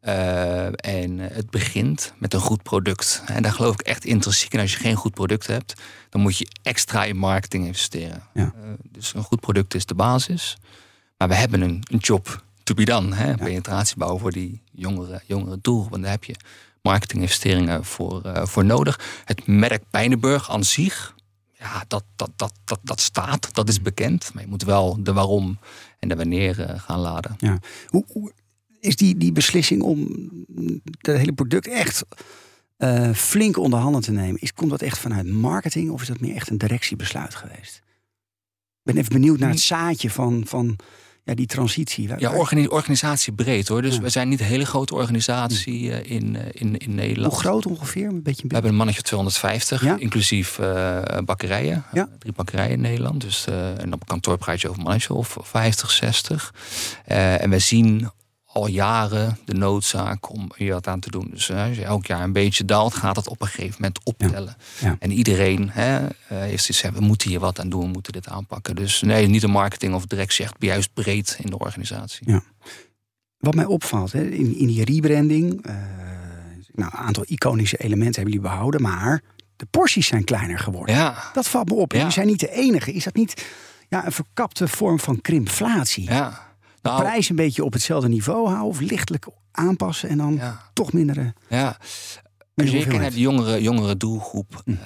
Uh, 0.07 0.67
en 0.67 1.19
het 1.19 1.51
begint 1.51 2.13
met 2.19 2.35
een 2.35 2.41
goed 2.41 2.63
product. 2.63 3.23
En 3.27 3.43
daar 3.43 3.53
geloof 3.53 3.75
ik 3.75 3.81
echt 3.81 4.05
intrinsiek 4.05 4.53
in. 4.53 4.61
Als 4.61 4.73
je 4.73 4.79
geen 4.79 4.95
goed 4.95 5.15
product 5.15 5.47
hebt, 5.47 5.81
dan 6.09 6.21
moet 6.21 6.39
je 6.39 6.49
extra 6.63 7.05
in 7.05 7.17
marketing 7.17 7.67
investeren. 7.67 8.23
Ja. 8.35 8.43
Uh, 8.43 8.71
dus 8.91 9.15
een 9.15 9.23
goed 9.23 9.41
product 9.41 9.75
is 9.75 9.87
de 9.87 9.95
basis. 9.95 10.57
Maar 11.19 11.29
we 11.29 11.35
hebben 11.35 11.61
een, 11.61 11.83
een 11.91 11.99
job 11.99 12.45
to 12.63 12.75
be 12.75 12.85
done. 12.85 13.15
Hè? 13.15 13.29
Ja. 13.29 13.37
Penetratie 13.37 13.97
bouwen 13.97 14.21
voor 14.21 14.33
die 14.33 14.63
jongere, 14.73 15.23
jongere 15.27 15.59
doelgroep. 15.61 15.91
Want 15.91 16.03
daar 16.03 16.13
heb 16.13 16.25
je 16.25 16.37
marketinginvesteringen 16.81 17.85
voor, 17.85 18.23
uh, 18.27 18.45
voor 18.47 18.65
nodig. 18.65 19.01
Het 19.25 19.47
merk 19.47 19.83
Pijnenburg 19.91 20.51
aan 20.51 20.65
zich, 20.65 21.15
ja, 21.59 21.85
dat, 21.89 22.05
dat, 22.17 22.31
dat, 22.37 22.53
dat, 22.65 22.81
dat 22.83 23.01
staat, 23.01 23.55
dat 23.55 23.69
is 23.69 23.83
bekend. 23.83 24.35
Maar 24.35 24.43
je 24.43 24.49
moet 24.49 24.63
wel 24.63 25.03
de 25.03 25.13
waarom 25.13 25.59
en 25.99 26.09
de 26.09 26.17
wanneer 26.17 26.75
gaan 26.77 26.99
laden. 26.99 27.35
Ja. 27.39 27.59
Hoe, 27.87 28.05
hoe, 28.09 28.33
is 28.83 28.97
die, 28.97 29.17
die 29.17 29.33
beslissing 29.33 29.83
om 29.83 30.09
het 30.99 31.17
hele 31.17 31.33
product 31.33 31.67
echt 31.67 32.05
uh, 32.79 33.13
flink 33.15 33.57
onder 33.57 33.79
handen 33.79 34.03
te 34.03 34.13
nemen, 34.13 34.41
is, 34.41 34.53
komt 34.53 34.71
dat 34.71 34.83
echt 34.83 34.99
vanuit 34.99 35.27
marketing 35.27 35.91
of 35.91 36.03
is 36.03 36.09
dat 36.09 36.21
meer 36.21 36.35
echt 36.35 36.51
een 36.51 36.59
directiebesluit 36.59 37.35
geweest? 37.35 37.77
Ik 38.85 38.93
ben 38.93 38.97
even 38.97 39.13
benieuwd 39.13 39.39
naar 39.39 39.51
het 39.51 39.61
zaadje 39.61 40.11
van, 40.11 40.43
van 40.47 40.79
ja, 41.25 41.35
die 41.35 41.47
transitie. 41.47 42.09
Ja, 42.19 42.33
organi 42.33 42.67
organisatie 42.67 43.33
breed 43.33 43.69
hoor. 43.69 43.83
Dus 43.83 43.95
ja. 43.95 44.01
we 44.01 44.09
zijn 44.09 44.29
niet 44.29 44.41
een 44.41 44.47
hele 44.47 44.67
grote 44.67 44.95
organisatie 44.95 45.83
uh, 45.83 46.11
in, 46.11 46.35
uh, 46.35 46.41
in, 46.53 46.77
in 46.77 46.95
Nederland. 46.95 47.33
Hoe 47.33 47.43
groot 47.43 47.67
ongeveer? 47.67 48.09
Een 48.09 48.23
beetje, 48.23 48.47
we 48.47 48.53
hebben 48.53 48.71
een 48.71 48.77
mannetje 48.77 49.03
250, 49.03 49.85
ja? 49.85 49.97
inclusief 49.99 50.59
uh, 50.59 51.01
bakkerijen. 51.25 51.85
Ja? 51.93 52.09
drie 52.19 52.33
bakkerijen 52.33 52.73
in 52.73 52.81
Nederland. 52.81 53.21
Dus, 53.21 53.47
en 53.77 53.93
op 53.93 54.07
kantoor 54.07 54.39
praat 54.39 54.61
je 54.61 54.69
over 54.69 54.83
mannetje 54.83 55.15
of 55.15 55.37
50, 55.41 55.91
60. 55.91 56.55
en 57.05 57.51
we 57.51 57.59
zien 57.59 58.11
al 58.53 58.67
jaren 58.67 59.39
de 59.45 59.55
noodzaak 59.55 60.31
om 60.31 60.51
hier 60.57 60.73
wat 60.73 60.87
aan 60.87 61.01
te 61.01 61.11
doen. 61.11 61.29
Dus 61.31 61.49
eh, 61.49 61.67
als 61.67 61.77
je 61.77 61.85
elk 61.85 62.07
jaar 62.07 62.21
een 62.21 62.33
beetje 62.33 62.65
daalt, 62.65 62.95
gaat 62.95 63.15
dat 63.15 63.29
op 63.29 63.41
een 63.41 63.47
gegeven 63.47 63.75
moment 63.79 64.01
optellen. 64.05 64.57
Ja. 64.81 64.97
En 64.99 65.13
iedereen 65.13 65.71
hè, 65.71 66.07
eh, 66.07 66.11
heeft 66.29 66.69
iets 66.69 66.83
we 66.83 67.01
moeten 67.01 67.31
hier 67.31 67.41
wat 67.41 67.61
aan 67.61 67.69
doen, 67.69 67.81
we 67.81 67.87
moeten 67.87 68.13
dit 68.13 68.29
aanpakken. 68.29 68.77
Dus 68.77 69.03
nee, 69.03 69.27
niet 69.27 69.41
de 69.41 69.49
marketing 69.49 69.95
of 69.95 70.07
directie, 70.07 70.45
echt 70.45 70.55
juist 70.59 70.95
breed 70.95 71.39
in 71.41 71.51
de 71.51 71.59
organisatie. 71.59 72.31
Ja. 72.31 72.43
Wat 73.39 73.55
mij 73.55 73.65
opvalt, 73.65 74.13
hè, 74.13 74.25
in, 74.25 74.57
in 74.59 74.67
die 74.67 74.85
rebranding, 74.85 75.67
eh, 75.67 75.75
nou, 76.75 76.91
een 76.93 76.99
aantal 76.99 77.25
iconische 77.27 77.77
elementen 77.77 78.15
hebben 78.15 78.33
jullie 78.35 78.49
behouden, 78.49 78.83
maar 78.83 79.23
de 79.57 79.67
porties 79.71 80.07
zijn 80.07 80.25
kleiner 80.25 80.59
geworden. 80.59 80.95
Ja, 80.95 81.31
Dat 81.33 81.49
valt 81.49 81.69
me 81.69 81.75
op. 81.75 81.93
Jullie 81.93 82.11
zijn 82.11 82.27
niet 82.27 82.41
de 82.41 82.51
enige. 82.51 82.93
Is 82.93 83.05
dat 83.05 83.15
niet 83.15 83.47
ja, 83.89 84.07
een 84.07 84.13
verkapte 84.13 84.69
vorm 84.69 84.99
van 84.99 85.21
krimpflatie? 85.21 86.05
ja. 86.11 86.51
Nou, 86.83 87.01
Prijs 87.01 87.29
een 87.29 87.37
beetje 87.37 87.65
op 87.65 87.73
hetzelfde 87.73 88.09
niveau 88.09 88.47
houden 88.47 88.69
of 88.69 88.81
lichtelijk 88.81 89.27
aanpassen 89.53 90.09
en 90.09 90.19
dan 90.19 90.35
ja. 90.35 90.71
toch 90.73 90.93
mindere. 90.93 91.35
Ja, 91.49 91.67
als 91.67 91.77
je 92.71 92.77
hoeveelheid. 92.77 92.85
kijkt 92.85 93.01
naar 93.01 93.11
de 93.11 93.21
jongere, 93.21 93.63
jongere 93.63 93.97
doelgroep. 93.97 94.63
eh, 94.65 94.77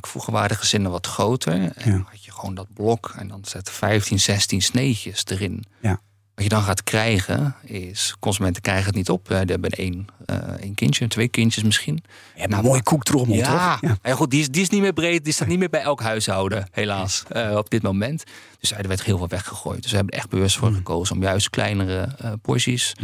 vroeger 0.00 0.32
waren 0.32 0.48
de 0.48 0.54
gezinnen 0.54 0.90
wat 0.90 1.06
groter. 1.06 1.52
En. 1.52 1.92
Ja. 1.92 2.04
had 2.10 2.24
je 2.24 2.32
gewoon 2.32 2.54
dat 2.54 2.72
blok 2.74 3.14
en 3.18 3.28
dan 3.28 3.44
zet 3.44 3.70
15, 3.70 4.20
16 4.20 4.62
sneetjes 4.62 5.24
erin. 5.26 5.64
Ja. 5.80 6.00
Wat 6.34 6.44
je 6.44 6.48
dan 6.48 6.62
gaat 6.62 6.82
krijgen 6.82 7.56
is, 7.62 8.14
consumenten 8.20 8.62
krijgen 8.62 8.86
het 8.86 8.94
niet 8.94 9.10
op. 9.10 9.28
Die 9.28 9.36
hebben 9.36 9.70
één, 9.70 10.06
eh, 10.26 10.36
één 10.60 10.74
kindje, 10.74 11.08
twee 11.08 11.28
kindjes 11.28 11.64
misschien. 11.64 12.02
Je 12.34 12.40
hebt 12.40 12.52
een 12.52 12.62
mooie 12.62 12.82
koektrommel, 12.82 13.36
Ja, 13.36 13.76
toch? 13.76 13.90
Ja. 13.90 13.96
ja. 14.02 14.14
goed, 14.14 14.30
die 14.30 14.40
is, 14.40 14.48
die 14.48 14.62
is 14.62 14.68
niet 14.68 14.80
meer 14.80 14.92
breed. 14.92 15.24
Die 15.24 15.32
staat 15.32 15.48
niet 15.48 15.58
meer 15.58 15.70
bij 15.70 15.80
elk 15.80 16.00
huishouden, 16.00 16.68
helaas, 16.70 17.22
eh, 17.28 17.56
op 17.56 17.70
dit 17.70 17.82
moment. 17.82 18.24
Dus 18.60 18.72
er 18.72 18.88
werd 18.88 19.02
heel 19.02 19.18
veel 19.18 19.28
weggegooid. 19.28 19.82
Dus 19.82 19.90
we 19.90 19.96
hebben 19.96 20.14
er 20.14 20.20
echt 20.20 20.30
bewust 20.30 20.56
voor 20.56 20.72
gekozen 20.72 21.16
om 21.16 21.22
juist 21.22 21.50
kleinere 21.50 22.08
eh, 22.18 22.32
porties 22.42 22.94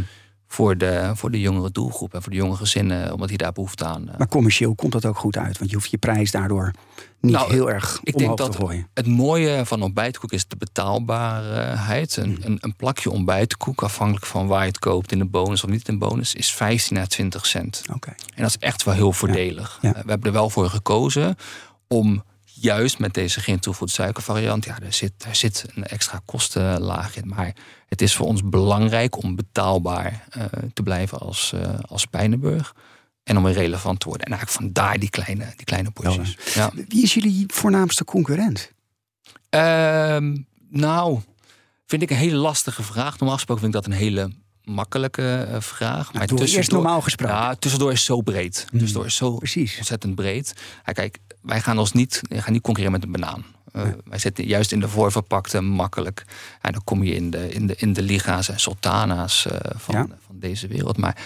voor, 0.53 0.77
de, 0.79 1.11
voor 1.15 1.31
de 1.31 1.41
jongere 1.41 1.71
doelgroep 1.71 2.15
en 2.15 2.23
voor 2.23 2.31
de 2.33 2.39
jonge 2.39 2.57
gezinnen, 2.57 3.13
omdat 3.13 3.29
die 3.29 3.37
daar 3.39 3.53
behoefte 3.53 3.85
aan. 3.85 4.09
eh, 4.09 4.19
Maar 4.19 4.29
commercieel 4.29 4.75
komt 4.75 4.93
dat 4.93 5.05
ook 5.07 5.17
goed 5.19 5.37
uit, 5.37 5.59
want 5.59 5.71
je 5.71 5.77
hoeft 5.77 5.91
je 5.91 5.99
prijs 5.99 6.31
daardoor 6.31 6.71
niet 7.21 7.33
Nou, 7.33 7.53
heel 7.53 7.71
erg 7.71 8.01
ik 8.03 8.19
denk 8.19 8.37
te 8.37 8.43
dat 8.45 8.57
gooien. 8.57 8.89
het 8.95 9.07
mooie 9.07 9.67
van 9.67 9.83
ontbijtkoek 9.83 10.33
is 10.33 10.47
de 10.49 10.57
betaalbaarheid. 10.57 12.17
Een, 12.17 12.25
Hmm. 12.35 12.37
een, 12.45 12.59
een 12.61 12.77
plakje 12.77 13.11
ontbijtkoek, 13.11 13.83
afhankelijk 13.83 14.27
van 14.27 14.47
waar 14.47 14.61
je 14.61 14.67
het 14.69 14.79
koopt, 14.79 15.13
in 15.13 15.19
de 15.19 15.25
bonus 15.27 15.65
of 15.65 15.71
niet 15.71 15.89
in 15.89 15.99
de 15.99 16.07
bonus, 16.07 16.35
is 16.35 16.53
15 16.53 16.97
à 16.99 17.05
20 17.07 17.47
cent. 17.47 17.83
Oké. 17.95 18.09
En 18.35 18.43
dat 18.43 18.49
is 18.51 18.59
echt 18.59 18.85
wel 18.85 18.95
heel 18.95 19.13
voordelig. 19.13 19.79
Ja. 19.83 19.89
Eh, 19.95 20.03
We 20.03 20.11
hebben 20.11 20.27
er 20.27 20.33
wel 20.33 20.51
voor 20.51 20.71
gekozen 20.71 21.37
om 21.89 22.23
juist 22.61 22.99
met 22.99 23.15
deze 23.15 23.41
geen 23.41 23.61
toevoegde 23.61 23.95
suikervariant, 23.95 24.65
ja, 24.65 24.79
daar 24.79 24.93
zit, 24.93 25.13
daar 25.17 25.37
zit 25.37 25.65
een 25.75 25.85
extra 25.85 26.21
kostenlaag 26.25 27.17
in. 27.17 27.29
Maar 27.29 27.55
het 27.87 28.03
is 28.03 28.15
voor 28.15 28.27
ons 28.27 28.43
belangrijk 28.45 29.23
om 29.23 29.37
betaalbaar 29.37 30.27
eh, 30.31 30.45
te 30.73 30.83
blijven 30.83 31.19
als, 31.19 31.53
eh 31.53 31.79
als 31.87 32.07
Pijnenburg. 32.07 32.75
En 33.23 33.37
om 33.37 33.47
relevant 33.47 34.01
te 34.01 34.09
worden. 34.09 34.27
En 34.27 34.33
eigenlijk 34.33 34.63
vandaar 34.63 34.99
die 34.99 35.11
kleine, 35.11 35.53
die 35.57 35.65
kleine 35.65 35.91
porties. 35.91 36.37
Ja. 36.55 36.71
Wie 36.89 37.03
is 37.03 37.15
jullie 37.15 37.45
voornaamste 37.47 38.05
concurrent? 38.05 38.73
Ehm, 39.49 40.37
nou, 40.69 41.21
vind 41.87 42.03
ik 42.03 42.11
een 42.11 42.17
hele 42.17 42.37
lastige 42.37 42.83
vraag. 42.83 43.19
Normaal 43.19 43.37
gesproken 43.37 43.63
vind 43.63 43.75
ik 43.75 43.83
dat 43.83 43.93
een 43.93 43.99
hele 43.99 44.31
makkelijke 44.71 45.47
eh, 45.51 45.61
vraag. 45.61 46.13
Nou, 46.13 46.27
doe 46.27 46.49
eerst 46.49 46.71
normaal 46.71 47.01
gesproken. 47.01 47.37
Ja, 47.37 47.55
tussendoor 47.55 47.93
is 47.93 48.05
zo 48.05 48.21
breed. 48.21 48.67
Tussendoor 48.71 49.07
is 49.07 49.17
zo 49.17 49.35
Precies. 49.37 49.77
ontzettend 49.77 50.15
breed. 50.15 50.55
Ja, 50.87 50.93
kijk, 50.93 51.19
wij 51.43 51.61
gaan 51.61 51.79
ons 51.79 51.93
niet, 51.93 52.21
gaan 52.29 52.53
niet 52.53 52.63
concurreren 52.63 52.93
met 52.93 53.05
een 53.05 53.13
banaan. 53.13 53.45
Eh, 53.73 53.83
Wij 54.05 54.19
zitten 54.19 54.47
juist 54.47 54.73
in 54.73 54.81
de 54.81 54.89
voorverpakte 54.89 55.61
makkelijk. 55.61 56.25
En 56.61 56.73
dan 56.73 56.85
kom 56.85 57.03
je 57.05 57.15
in 57.15 57.31
de, 57.31 57.49
in 57.53 57.67
de, 57.67 57.75
in 57.77 57.93
de 57.93 58.03
liga's 58.03 58.49
en 58.49 58.61
sultana's 58.61 59.47
eh, 59.47 59.57
van, 59.77 59.95
Ja. 59.95 60.07
van 60.27 60.39
deze 60.39 60.67
wereld. 60.67 60.97
Maar 60.97 61.17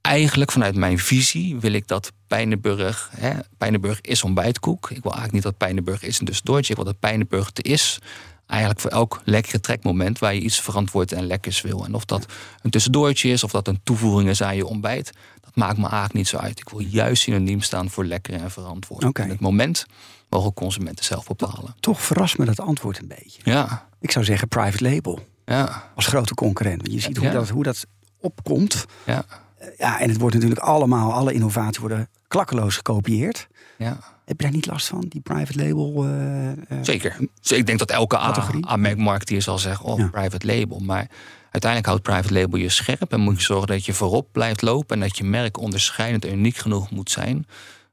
eigenlijk 0.00 0.52
vanuit 0.52 0.74
mijn 0.76 0.98
visie 0.98 1.56
wil 1.60 1.72
ik 1.72 1.88
dat 1.88 2.12
Pijnenburg... 2.26 3.10
Hè, 3.16 3.32
Pijnenburg 3.58 4.00
is 4.00 4.22
ontbijtkoek. 4.22 4.90
Ik 4.90 5.02
wil 5.02 5.12
eigenlijk 5.12 5.32
niet 5.32 5.42
dat 5.42 5.56
Pijnenburg 5.56 6.02
is 6.02 6.18
een 6.20 6.26
tussendoortje. 6.26 6.70
Ik 6.70 6.76
wil 6.76 6.84
dat 6.92 6.98
Pijnenburg 7.00 7.50
te 7.50 7.62
is. 7.62 7.98
Eigenlijk 8.46 8.80
voor 8.80 8.90
elk 8.90 9.20
lekkere 9.24 9.60
trekmoment 9.60 10.18
waar 10.18 10.34
je 10.34 10.40
iets 10.40 10.60
verantwoord 10.60 11.12
en 11.12 11.26
lekkers 11.26 11.60
wil. 11.60 11.84
En 11.84 11.94
of 11.94 12.04
dat 12.04 12.26
een 12.62 12.70
tussendoortje 12.70 13.28
is 13.28 13.44
of 13.44 13.50
dat 13.50 13.68
een 13.68 13.80
toevoeging 13.84 14.28
is 14.28 14.42
aan 14.42 14.56
je 14.56 14.66
ontbijt. 14.66 15.12
Dat 15.40 15.56
maakt 15.56 15.76
me 15.76 15.82
eigenlijk 15.82 16.14
niet 16.14 16.28
zo 16.28 16.36
uit. 16.36 16.58
Ik 16.60 16.68
wil 16.68 16.80
juist 16.80 17.22
synoniem 17.22 17.60
staan 17.60 17.90
voor 17.90 18.04
lekker 18.04 18.34
en 18.34 18.50
verantwoord. 18.50 19.04
Oké. 19.04 19.22
En 19.22 19.28
het 19.28 19.40
moment 19.40 19.86
mogen 20.28 20.54
consumenten 20.54 21.04
zelf 21.04 21.26
bepalen. 21.26 21.74
Toch 21.80 22.02
verrast 22.02 22.38
me 22.38 22.44
dat 22.44 22.60
antwoord 22.60 22.98
een 22.98 23.08
beetje. 23.08 23.40
Ja, 23.44 23.88
Ik 24.00 24.10
zou 24.10 24.24
zeggen 24.24 24.48
private 24.48 24.84
label 24.90 25.18
ja, 25.44 25.90
als 25.94 26.06
grote 26.06 26.34
concurrent. 26.34 26.80
Want 26.82 26.92
je 26.94 27.00
ziet 27.00 27.16
hoe, 27.16 27.26
Ja. 27.26 27.32
dat, 27.32 27.48
hoe 27.48 27.62
dat 27.62 27.86
opkomt. 28.20 28.84
ja, 29.06 29.24
Eh, 29.58 29.68
Ja, 29.78 30.00
en 30.00 30.08
het 30.08 30.18
wordt 30.18 30.34
natuurlijk 30.34 30.60
allemaal, 30.60 31.12
alle 31.12 31.32
innovaties 31.32 31.78
worden 31.78 32.08
klakkeloos 32.28 32.76
gekopieerd. 32.76 33.46
ja. 33.78 33.98
Heb 34.24 34.36
je 34.40 34.42
daar 34.46 34.54
niet 34.54 34.66
last 34.66 34.86
van, 34.86 35.04
die 35.08 35.20
private 35.20 35.58
label? 35.64 36.04
eh, 36.04 36.50
eh, 36.50 36.56
Zeker. 36.82 37.16
Dus 37.40 37.52
ik 37.52 37.66
denk 37.66 37.78
dat 37.78 37.90
elke 37.90 38.16
Categorie? 38.16 38.66
A-marketeer 38.68 39.42
zal 39.42 39.58
zeggen, 39.58 39.84
oh, 39.86 39.98
Ja. 39.98 40.06
private 40.08 40.46
label. 40.46 40.78
Maar 40.78 41.06
uiteindelijk 41.50 41.86
houdt 41.86 42.02
private 42.02 42.32
label 42.40 42.58
je 42.58 42.68
scherp. 42.68 43.12
En 43.12 43.20
moet 43.20 43.36
je 43.38 43.42
zorgen 43.44 43.66
dat 43.66 43.84
je 43.84 43.92
voorop 43.92 44.28
blijft 44.32 44.62
lopen. 44.62 44.94
En 45.00 45.08
dat 45.08 45.18
je 45.18 45.24
merk 45.24 45.58
onderscheidend 45.58 46.24
en 46.24 46.32
uniek 46.32 46.56
genoeg 46.56 46.90
moet 46.90 47.10
zijn. 47.10 47.46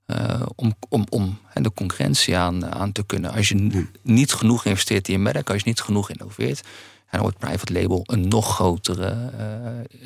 eh, 0.06 0.41
om 0.56 0.74
om, 0.89 1.06
om 1.10 1.38
hè, 1.48 1.62
de 1.62 1.74
concurrentie 1.74 2.38
aan, 2.38 2.65
aan 2.65 2.91
te 2.91 3.06
kunnen. 3.06 3.32
Als 3.34 3.50
je 3.50 3.86
niet 4.02 4.34
genoeg 4.34 4.65
investeert 4.65 5.08
in 5.08 5.13
je 5.13 5.20
merk, 5.20 5.50
als 5.50 5.62
je 5.62 5.67
niet 5.67 5.82
genoeg 5.82 6.10
innoveert, 6.10 6.62
dan 7.12 7.22
wordt 7.22 7.38
private 7.38 7.74
label 7.74 8.04
een 8.06 8.28
nog 8.28 8.54
grotere 8.56 9.30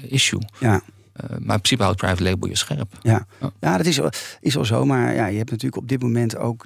issue. 0.10 0.42
Ja, 0.60 0.82
maar 1.16 1.30
in 1.40 1.46
principe 1.46 1.84
houdt 1.84 1.98
private 1.98 2.24
label 2.24 2.50
je 2.50 2.58
scherp. 2.58 2.98
ja. 3.02 3.28
Ja. 3.42 3.52
ja, 3.60 3.78
dat 3.78 3.86
is, 3.86 4.00
is 4.40 4.54
wel 4.54 4.66
zo. 4.66 4.86
Maar 4.86 5.14
ja, 5.14 5.26
je 5.26 5.38
hebt 5.38 5.52
natuurlijk 5.52 5.82
op 5.82 5.88
dit 5.88 6.02
moment 6.02 6.38
ook... 6.38 6.66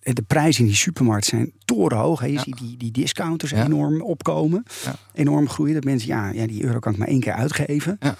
De 0.00 0.22
prijzen 0.22 0.60
in 0.62 0.66
die 0.68 0.76
supermarkt 0.76 1.26
zijn 1.26 1.52
torenhoog. 1.64 2.20
Hè. 2.20 2.26
Je 2.26 2.32
Ja. 2.32 2.40
ziet 2.42 2.56
die, 2.58 2.76
die 2.76 2.90
discounters 2.90 3.50
Ja. 3.50 3.64
enorm 3.64 4.02
opkomen. 4.02 4.64
Ja. 4.84 4.94
Enorm 5.12 5.48
groeien. 5.48 5.74
Dat 5.74 5.84
mensen, 5.84 6.08
ja, 6.08 6.28
ja, 6.28 6.46
die 6.46 6.64
euro 6.64 6.78
kan 6.78 6.92
ik 6.92 6.98
maar 6.98 7.08
één 7.08 7.20
keer 7.20 7.32
uitgeven. 7.32 7.96
Ja. 8.00 8.16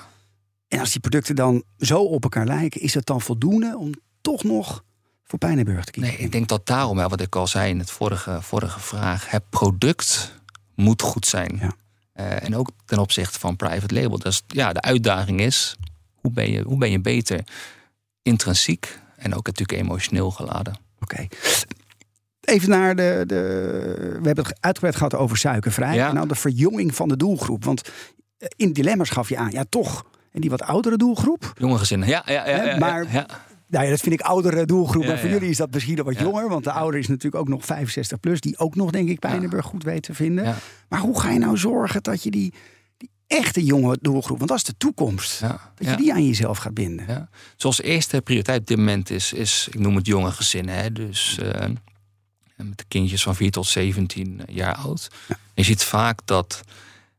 En 0.69 0.79
als 0.79 0.91
die 0.93 1.01
producten 1.01 1.37
dan 1.37 1.63
zo 1.79 1.99
op 2.03 2.23
elkaar 2.23 2.47
lijken... 2.47 2.81
is 2.81 2.93
dat 2.93 3.07
dan 3.07 3.21
voldoende 3.21 3.77
om 3.79 3.93
toch 4.21 4.45
nog 4.45 4.85
voor 5.25 5.39
Pijnenburg 5.39 5.85
te 5.85 5.91
kiezen? 5.91 6.13
Nee, 6.15 6.23
ik 6.23 6.33
denk 6.33 6.49
dat 6.49 6.67
daarom, 6.67 6.99
hè, 6.99 7.09
wat 7.09 7.21
ik 7.21 7.37
al 7.37 7.47
zei 7.47 7.71
in 7.71 7.79
het 7.79 7.91
vorige, 7.91 8.39
vorige 8.43 8.81
vraag, 8.81 9.31
het 9.31 9.49
product 9.51 10.35
moet 10.75 11.03
goed 11.03 11.27
zijn. 11.27 11.61
Eh, 12.15 12.45
en 12.45 12.57
ook 12.57 12.71
ten 12.85 12.99
opzichte 12.99 13.39
van 13.39 13.57
private 13.57 13.95
label. 13.95 14.19
Dus 14.19 14.43
ja, 14.47 14.73
de 14.73 14.81
uitdaging 14.81 15.41
is, 15.41 15.77
hoe 16.15 16.33
ben 16.33 16.51
je, 16.51 16.63
hoe 16.63 16.79
ben 16.79 16.91
je 16.91 17.01
beter 17.01 17.45
intrinsiek 18.23 18.99
en 19.17 19.35
ook 19.35 19.47
natuurlijk 19.47 19.81
emotioneel 19.81 20.31
geladen? 20.31 20.79
Oké. 21.01 21.27
Even 22.41 22.69
naar 22.69 22.97
de, 22.97 23.25
de. 23.27 24.19
We 24.21 24.27
hebben 24.27 24.45
het 24.45 24.57
uitgebreid 24.61 24.97
gehad 24.97 25.15
over 25.15 25.37
suikervrij. 25.37 25.95
Ja. 25.95 26.09
En 26.09 26.15
dan 26.15 26.29
de 26.29 26.35
verjonging 26.35 26.95
van 26.95 27.09
de 27.09 27.17
doelgroep. 27.17 27.65
Want 27.65 27.91
in 28.57 28.73
dilemma's 28.73 29.11
gaf 29.11 29.29
je 29.29 29.37
aan, 29.37 29.51
ja, 29.51 29.65
toch. 29.69 30.05
En 30.33 30.41
die 30.41 30.51
wat 30.51 30.63
oudere 30.63 30.97
doelgroep. 30.97 31.53
Jonge 31.59 31.79
gezinnen, 31.79 32.09
ja, 32.09 32.23
ja, 32.27 32.49
ja, 32.49 32.79
maar-. 32.79 33.27
Nou 33.67 33.85
ja, 33.85 33.91
dat 33.91 34.01
vind 34.01 34.15
ik 34.15 34.21
oudere 34.21 34.67
doelgroep. 34.67 35.03
Ja, 35.03 35.19
voor 35.19 35.29
ja. 35.29 35.35
jullie 35.35 35.51
is 35.51 35.57
dat 35.57 35.71
misschien 35.73 35.97
nog 35.97 36.07
wat 36.07 36.19
jonger. 36.19 36.49
Want 36.49 36.65
de 36.65 36.73
ouder 36.73 37.01
is 37.01 37.09
natuurlijk 37.09 37.35
ook 37.35 37.49
nog 37.49 37.65
65 37.65 38.21
plus. 38.21 38.41
Die 38.41 38.59
ook 38.59 38.75
nog, 38.75 38.91
denk 38.91 39.09
ik, 39.09 39.19
Pijnenburg 39.19 39.65
goed 39.65 39.83
weet 39.83 40.03
te 40.03 40.15
vinden. 40.15 40.55
Maar 40.89 41.01
hoe 41.01 41.21
ga 41.21 41.31
je 41.31 41.39
nou 41.39 41.57
zorgen 41.57 42.03
dat 42.03 42.23
je 42.23 42.31
die, 42.31 42.55
die 42.97 43.11
echte 43.27 43.65
jonge 43.65 43.99
doelgroep. 44.01 44.39
Want 44.39 44.51
dat 44.51 44.59
is 44.59 44.65
de 44.65 44.77
toekomst. 44.77 45.41
Dat 45.41 45.89
je 45.89 45.97
die 45.97 46.13
aan 46.13 46.27
jezelf 46.27 46.59
gaat 46.59 46.75
binden. 46.75 47.07
Ja. 47.09 47.29
Zoals 47.57 47.83
eerste 47.83 48.23
prioriteit 48.23 48.61
op 48.61 48.67
dit 48.67 48.77
moment 48.77 49.11
is, 49.11 49.33
is 49.33 49.69
ik 49.73 49.79
noem 49.79 49.97
het 49.97 50.07
jonge 50.07 50.31
gezinnen. 50.31 50.75
Hè? 50.75 50.93
Dus 50.93 51.39
eh, 51.39 51.69
met 52.57 52.79
de 52.79 52.85
kindjes 52.89 53.23
van 53.23 53.35
4 53.35 53.51
tot 53.51 53.67
17 53.67 54.41
jaar 54.47 54.75
oud. 54.75 55.09
Je 55.55 55.63
ziet 55.63 55.83
vaak 55.83 56.21
dat 56.25 56.61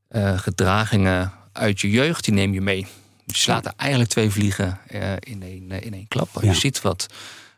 eh, 0.07 0.37
gedragingen 0.37 1.31
uit 1.51 1.81
je 1.81 1.89
jeugd, 1.89 2.23
die 2.23 2.33
neem 2.33 2.53
je 2.53 2.61
mee. 2.61 2.87
Je 3.25 3.35
slaat 3.35 3.65
er 3.65 3.73
eigenlijk 3.75 4.09
twee 4.09 4.29
vliegen 4.29 4.79
eh, 4.87 5.11
in, 5.19 5.43
één, 5.43 5.71
eh, 5.71 5.85
in 5.85 5.93
één 5.93 6.07
klap. 6.07 6.29
Als 6.33 6.43
je 6.43 6.53
ziet 6.53 6.81
wat 6.81 7.07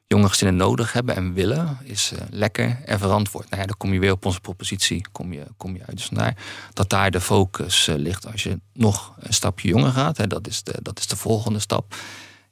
jonge 0.08 0.30
gezinnen 0.30 0.56
nodig 0.56 0.94
hebben 0.94 1.16
en 1.16 1.34
willen, 1.34 1.78
is 1.84 2.12
eh, 2.12 2.22
lekker 2.30 2.78
en 2.86 3.00
verantwoord. 3.00 3.50
Nou 3.50 3.62
ja, 3.62 3.68
dan 3.68 3.78
kom 3.78 3.94
je 3.94 4.00
weer 4.00 4.12
op 4.12 4.26
onze 4.26 4.40
propositie 4.40 5.06
kom 5.12 5.34
je, 5.34 5.44
kom 5.58 5.76
je 5.76 5.82
uit. 5.86 5.98
Dus 5.98 6.06
vandaar 6.06 6.36
dat 6.74 6.90
daar 6.90 7.12
de 7.12 7.22
focus 7.22 7.90
ligt. 7.96 8.32
Als 8.32 8.44
je 8.44 8.60
nog 8.74 9.16
een 9.20 9.34
stapje 9.34 9.68
jonger 9.68 9.92
gaat, 9.92 10.18
hè, 10.18 10.28
dat, 10.28 10.48
is 10.48 10.64
de, 10.64 10.76
dat 10.82 11.00
is 11.00 11.08
de 11.08 11.16
volgende 11.16 11.60
stap. 11.60 11.96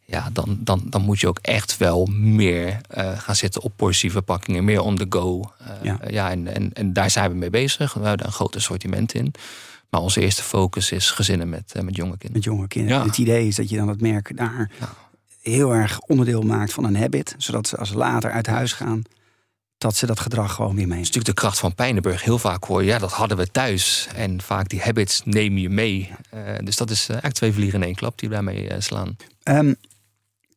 Ja, 0.07 0.29
dan, 0.33 0.57
dan, 0.59 0.81
dan 0.85 1.01
moet 1.01 1.19
je 1.19 1.27
ook 1.27 1.39
echt 1.41 1.77
wel 1.77 2.05
meer 2.05 2.81
gaan 3.17 3.35
zitten 3.35 3.61
op 3.61 3.73
portieverpakkingen, 3.75 4.63
meer 4.63 4.81
on 4.81 4.95
the 4.95 5.05
go. 5.09 5.51
Ja. 5.81 5.99
ja. 6.07 6.31
en, 6.31 6.47
en, 6.47 6.73
en 6.73 6.93
daar 6.93 7.09
zijn 7.09 7.31
we 7.31 7.37
mee 7.37 7.49
bezig. 7.49 7.93
We 7.93 7.99
hebben 7.99 8.17
daar 8.17 8.27
een 8.27 8.33
groot 8.33 8.55
assortiment 8.55 9.13
in. 9.13 9.33
Maar 9.95 10.03
onze 10.03 10.21
eerste 10.21 10.43
focus 10.43 10.91
is 10.91 11.11
gezinnen 11.11 11.49
met, 11.49 11.71
eh, 11.73 11.81
met 11.81 11.95
jonge 11.95 12.17
kinderen. 12.17 12.33
Met 12.33 12.43
jonge 12.43 12.67
kinderen. 12.67 12.97
Ja. 12.97 13.05
Het 13.05 13.17
idee 13.17 13.47
is 13.47 13.55
dat 13.55 13.69
je 13.69 13.77
dan 13.77 13.87
het 13.87 14.01
merk 14.01 14.37
daar 14.37 14.71
heel 15.41 15.73
erg 15.73 15.99
onderdeel 15.99 16.41
maakt 16.41 16.73
van 16.73 16.83
een 16.83 16.95
habit. 16.95 17.35
Zodat 17.37 17.67
ze 17.67 17.77
als 17.77 17.89
ze 17.89 17.97
later 17.97 18.31
uit 18.31 18.47
huis 18.47 18.73
gaan 18.73 19.01
dat 19.77 19.95
ze 19.95 20.05
dat 20.05 20.19
gedrag 20.19 20.53
gewoon 20.53 20.75
weer 20.75 20.75
Dat 20.75 20.83
is 20.83 20.87
meenemen. 20.87 21.05
natuurlijk 21.05 21.35
de 21.35 21.41
kracht 21.41 21.59
van 21.59 21.75
Pijnenburg. 21.75 22.23
Heel 22.23 22.39
vaak 22.39 22.63
hoor 22.63 22.81
je, 22.81 22.87
ja, 22.87 22.97
dat 22.97 23.11
hadden 23.11 23.37
we 23.37 23.51
thuis. 23.51 24.07
En 24.15 24.41
vaak 24.41 24.69
die 24.69 24.81
habits 24.81 25.21
neem 25.25 25.57
je 25.57 25.69
mee. 25.69 26.11
Eh, 26.29 26.39
dus 26.63 26.75
dat 26.75 26.89
is 26.89 27.01
eh, 27.01 27.09
eigenlijk 27.09 27.35
twee 27.35 27.53
vliegen 27.53 27.79
in 27.79 27.85
één 27.85 27.95
klap 27.95 28.19
die 28.19 28.29
we 28.29 28.35
daarmee 28.35 28.69
slaan. 28.77 29.15
Ehm 29.43 29.73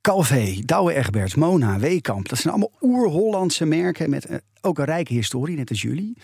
Calvé, 0.01 0.61
Douwe 0.64 0.94
Egberts, 0.94 1.35
Mona, 1.35 1.79
Weekamp. 1.79 2.29
Dat 2.29 2.38
zijn 2.38 2.53
allemaal 2.55 2.72
oer-Hollandse 2.81 3.64
merken 3.64 4.11
met 4.11 4.29
ook 4.61 4.79
een 4.79 4.85
rijke 4.85 5.12
historie, 5.12 5.57
net 5.57 5.70
als 5.70 5.83
jullie. 5.83 6.16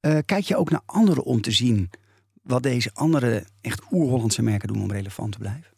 Eh, 0.00 0.18
kijk 0.24 0.44
je 0.44 0.56
ook 0.56 0.70
naar 0.70 0.82
anderen 0.86 1.24
om 1.24 1.40
te 1.40 1.50
zien 1.50 1.90
wat 2.44 2.62
deze 2.62 2.90
andere 2.94 3.44
echt 3.60 3.82
oer-Hollandse 3.90 4.42
merken 4.42 4.68
doen 4.68 4.82
om 4.82 4.92
relevant 4.92 5.32
te 5.32 5.38
blijven? 5.38 5.72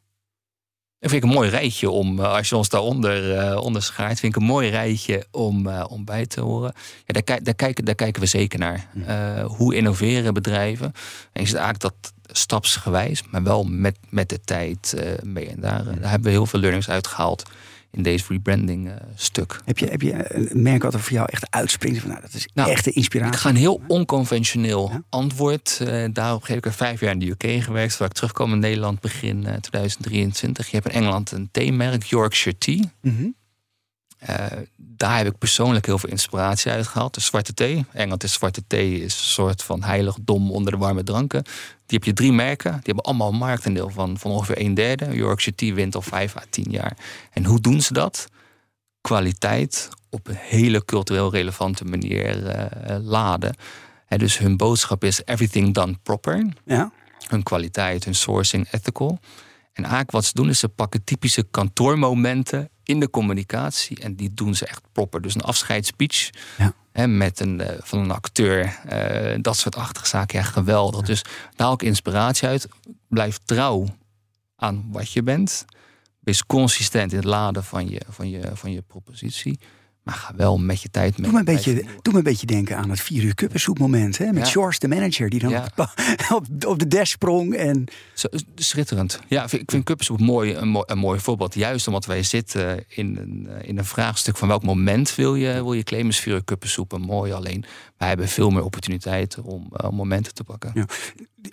Dat 0.98 1.10
vind 1.10 1.24
ik 1.24 1.28
een 1.30 1.36
mooi 1.36 1.50
rijtje 1.50 1.90
om, 1.90 2.18
eh, 2.20 2.32
als 2.32 2.48
je 2.48 2.56
ons 2.56 2.68
daaronder 2.68 3.36
eh 3.38 3.60
onderschaart, 3.62 4.20
vind 4.20 4.34
ik 4.36 4.40
een 4.40 4.46
mooi 4.46 4.68
rijtje 4.70 5.26
om, 5.30 5.66
eh, 5.66 5.84
om 5.88 6.04
bij 6.04 6.26
te 6.26 6.40
horen. 6.40 6.72
Ja, 6.76 7.12
daar, 7.12 7.22
kijk- 7.22 7.44
daar, 7.44 7.54
kijken, 7.54 7.84
daar 7.84 7.94
kijken 7.94 8.22
we 8.22 8.28
zeker 8.28 8.58
naar. 8.58 8.88
Eh, 9.06 9.44
hoe 9.44 9.74
innoveren 9.74 10.34
bedrijven? 10.34 10.92
En 11.32 11.42
is 11.42 11.50
het 11.50 11.58
eigenlijk 11.60 11.80
dat 11.80 12.12
stapsgewijs, 12.36 13.22
maar 13.30 13.42
wel 13.42 13.64
met, 13.64 13.98
met 14.08 14.28
de 14.28 14.40
tijd 14.40 14.92
eh, 14.92 15.22
mee. 15.22 15.48
En 15.48 15.60
daar, 15.60 15.80
eh, 15.80 15.86
daar 15.86 16.10
hebben 16.10 16.22
we 16.22 16.30
heel 16.30 16.46
veel 16.46 16.60
learnings 16.60 16.88
uitgehaald 16.88 17.42
in 17.96 18.02
deze 18.02 18.24
rebranding 18.28 18.88
eh, 18.88 18.94
stuk. 19.14 19.60
Heb 19.64 19.78
je, 19.78 19.86
heb 19.86 20.02
je 20.02 20.34
een 20.36 20.62
merk 20.62 20.82
wat 20.82 20.94
er 20.94 21.00
voor 21.00 21.12
jou 21.12 21.28
echt 21.32 21.46
uitspringt? 21.50 21.98
Van, 22.00 22.08
nou, 22.08 22.20
dat 22.20 22.34
is 22.34 22.48
Nou, 22.54 22.70
echt 22.70 22.84
de 22.84 22.90
inspiratie. 22.92 23.34
Ik 23.34 23.38
ga 23.40 23.48
een 23.48 23.56
heel 23.56 23.80
onconventioneel 23.86 24.90
Ja? 24.92 25.02
antwoord. 25.08 25.80
eh, 25.86 26.04
daarop 26.12 26.46
heb 26.46 26.56
ik 26.56 26.66
er 26.66 26.72
vijf 26.72 27.00
jaar 27.00 27.12
in 27.12 27.18
de 27.18 27.26
UK 27.30 27.62
gewerkt. 27.64 27.96
Waar 27.96 28.08
ik 28.08 28.14
terugkom 28.14 28.52
in 28.52 28.58
Nederland 28.58 29.00
begin 29.00 29.46
eh, 29.46 29.54
2023. 29.54 30.66
Je 30.70 30.76
hebt 30.76 30.88
in 30.88 30.94
Engeland 31.00 31.30
een 31.32 31.48
theemerk, 31.52 32.02
Yorkshire 32.02 32.58
Tea. 32.58 32.82
Eh, 33.02 33.12
daar 34.76 35.16
heb 35.16 35.26
ik 35.26 35.38
persoonlijk 35.38 35.86
heel 35.86 35.98
veel 35.98 36.10
inspiratie 36.10 36.70
uit 36.70 36.86
gehaald. 36.86 37.14
De 37.14 37.20
zwarte 37.20 37.54
thee. 37.54 37.84
Engeland 37.92 38.22
is 38.24 38.32
zwarte 38.32 38.62
thee 38.66 39.00
is 39.00 39.18
een 39.18 39.24
soort 39.24 39.62
van 39.62 39.82
heiligdom 39.82 40.50
onder 40.50 40.72
de 40.72 40.78
warme 40.78 41.02
dranken. 41.02 41.42
Die 41.86 41.98
heb 41.98 42.04
je 42.04 42.12
drie 42.12 42.32
merken. 42.32 42.72
Die 42.72 42.80
hebben 42.82 43.04
allemaal 43.04 43.28
een 43.28 43.36
marktendeel 43.38 43.90
van, 43.90 44.18
van 44.18 44.30
ongeveer 44.30 44.60
een 44.60 44.74
derde. 44.74 45.14
Yorkshire 45.14 45.56
Tea 45.56 45.74
wint 45.74 45.94
al 45.94 46.02
vijf 46.02 46.36
à 46.36 46.42
tien 46.50 46.70
jaar. 46.70 46.96
En 47.32 47.44
hoe 47.44 47.60
doen 47.60 47.80
ze 47.80 47.92
dat? 47.92 48.28
Kwaliteit 49.00 49.88
op 50.10 50.28
een 50.28 50.36
hele 50.38 50.84
cultureel 50.84 51.30
relevante 51.30 51.84
manier 51.84 52.46
eh, 52.46 52.96
laden. 53.02 53.56
En 54.06 54.18
dus 54.18 54.38
hun 54.38 54.56
boodschap 54.56 55.04
is 55.04 55.24
everything 55.24 55.74
done 55.74 55.94
proper 56.02 56.46
Ja. 56.64 56.92
hun 57.28 57.42
kwaliteit, 57.42 58.04
hun 58.04 58.14
sourcing, 58.14 58.68
ethical. 58.70 59.18
En 59.72 59.82
eigenlijk 59.82 60.10
wat 60.10 60.24
ze 60.24 60.30
doen 60.34 60.48
is 60.48 60.58
ze 60.58 60.68
pakken 60.68 61.04
typische 61.04 61.42
kantoormomenten 61.50 62.70
in 62.86 63.00
de 63.00 63.10
communicatie 63.10 64.00
en 64.00 64.14
die 64.14 64.34
doen 64.34 64.54
ze 64.54 64.66
echt 64.66 64.82
proper. 64.92 65.22
Dus 65.22 65.34
een 65.34 65.40
afscheidsspeech 65.40 66.30
Ja. 66.58 66.72
hè, 66.92 67.06
met 67.06 67.40
een, 67.40 67.60
eh, 67.60 67.76
van 67.82 67.98
een 67.98 68.10
acteur, 68.10 68.78
eh, 68.88 69.38
dat 69.40 69.56
soort 69.56 69.76
achtige 69.76 70.06
zaken, 70.06 70.38
ja 70.38 70.44
geweldig. 70.44 71.02
Dus 71.06 71.24
daar 71.56 71.70
ook 71.70 71.82
inspiratie 71.82 72.48
uit. 72.48 72.68
Blijf 73.08 73.38
trouw 73.44 73.86
aan 74.56 74.84
wat 74.90 75.12
je 75.12 75.22
bent. 75.22 75.64
Wees 76.20 76.46
consistent 76.46 77.10
in 77.12 77.18
het 77.18 77.26
laden 77.26 77.64
van 77.64 77.88
je, 77.88 78.00
van 78.08 78.30
je, 78.30 78.50
van 78.54 78.72
je 78.72 78.82
propositie. 78.82 79.58
Maar 80.06 80.14
ga 80.14 80.32
wel 80.36 80.58
met 80.58 80.82
je 80.82 80.90
tijd 80.90 81.18
mee. 81.18 81.22
Doe 81.22 81.32
me, 81.32 81.38
een 81.38 81.54
beetje, 81.54 81.70
vernieuwen. 81.72 82.02
doe 82.02 82.12
me 82.12 82.18
een 82.18 82.24
beetje 82.24 82.46
denken 82.46 82.76
aan 82.76 82.90
het 82.90 83.00
vier 83.00 83.22
uur 83.22 83.34
kuppensoep 83.34 83.78
moment. 83.78 84.18
Hè? 84.18 84.32
Met 84.32 84.44
Ja. 84.46 84.50
George, 84.52 84.78
de 84.78 84.88
manager, 84.88 85.28
die 85.30 85.40
dan 85.40 85.50
Ja. 85.50 85.68
op, 86.66 86.78
de 86.78 86.86
desk 86.88 87.12
sprong. 87.12 87.54
En 87.54 87.84
Zo, 88.14 88.28
schitterend. 88.54 89.20
Ja, 89.28 89.42
ik 89.42 89.48
vind- 89.48 89.70
vind 89.70 89.84
Kuppensoep 89.84 90.20
mooi, 90.20 90.54
een, 90.54 90.68
mooi, 90.68 90.84
een 90.88 90.98
mooi 90.98 91.20
voorbeeld. 91.20 91.54
Juist 91.54 91.86
omdat 91.86 92.04
wij 92.06 92.22
zitten 92.22 92.84
in 92.88 93.16
een, 93.16 93.48
in 93.62 93.78
een 93.78 93.84
vraagstuk 93.84 94.36
van 94.36 94.48
welk 94.48 94.62
moment 94.62 95.14
wil 95.14 95.34
je, 95.34 95.52
wil 95.52 95.72
je 95.72 95.82
claimen. 95.82 96.10
Is 96.12 96.18
vier 96.20 96.44
Kuppensoep 96.44 96.92
een 96.92 97.00
mooi. 97.00 97.32
Alleen 97.32 97.64
wij 97.96 98.08
hebben 98.08 98.28
veel 98.28 98.50
meer 98.50 98.62
opportuniteiten 98.64 99.42
om, 99.44 99.68
eh, 99.72 99.88
om 99.88 99.94
momenten 99.94 100.34
te 100.34 100.44
pakken. 100.44 100.70
Ja. 100.74 100.86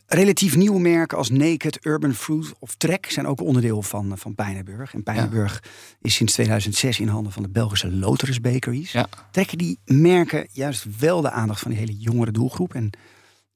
Relatief 0.06 0.56
nieuwe 0.56 0.80
merken 0.80 1.18
als 1.18 1.30
Naked, 1.30 1.86
Urban 1.86 2.14
Fruit 2.14 2.54
of 2.60 2.76
Trek 2.76 3.12
zijn 3.12 3.28
ook 3.28 3.42
onderdeel 3.42 3.82
van, 3.82 4.12
eh, 4.12 4.18
van 4.18 4.36
Pijnenburg. 4.36 4.94
En 4.94 5.04
Pijnenburg 5.04 5.64
is 6.02 6.16
sinds 6.16 6.34
2006 6.34 7.00
in 7.00 7.08
handen 7.08 7.32
van 7.32 7.44
de 7.44 7.50
Belgische 7.50 7.92
Loterus 7.92 8.42
Bakeries. 8.42 8.92
Ja. 8.92 9.08
Trekken 9.32 9.58
die 9.58 9.80
merken 9.86 10.48
juist 10.52 10.86
wel 11.00 11.22
de 11.22 11.32
aandacht 11.32 11.60
van 11.60 11.72
die 11.72 11.80
hele 11.80 11.98
jongere 11.98 12.32
doelgroep? 12.32 12.74
En, 12.74 12.90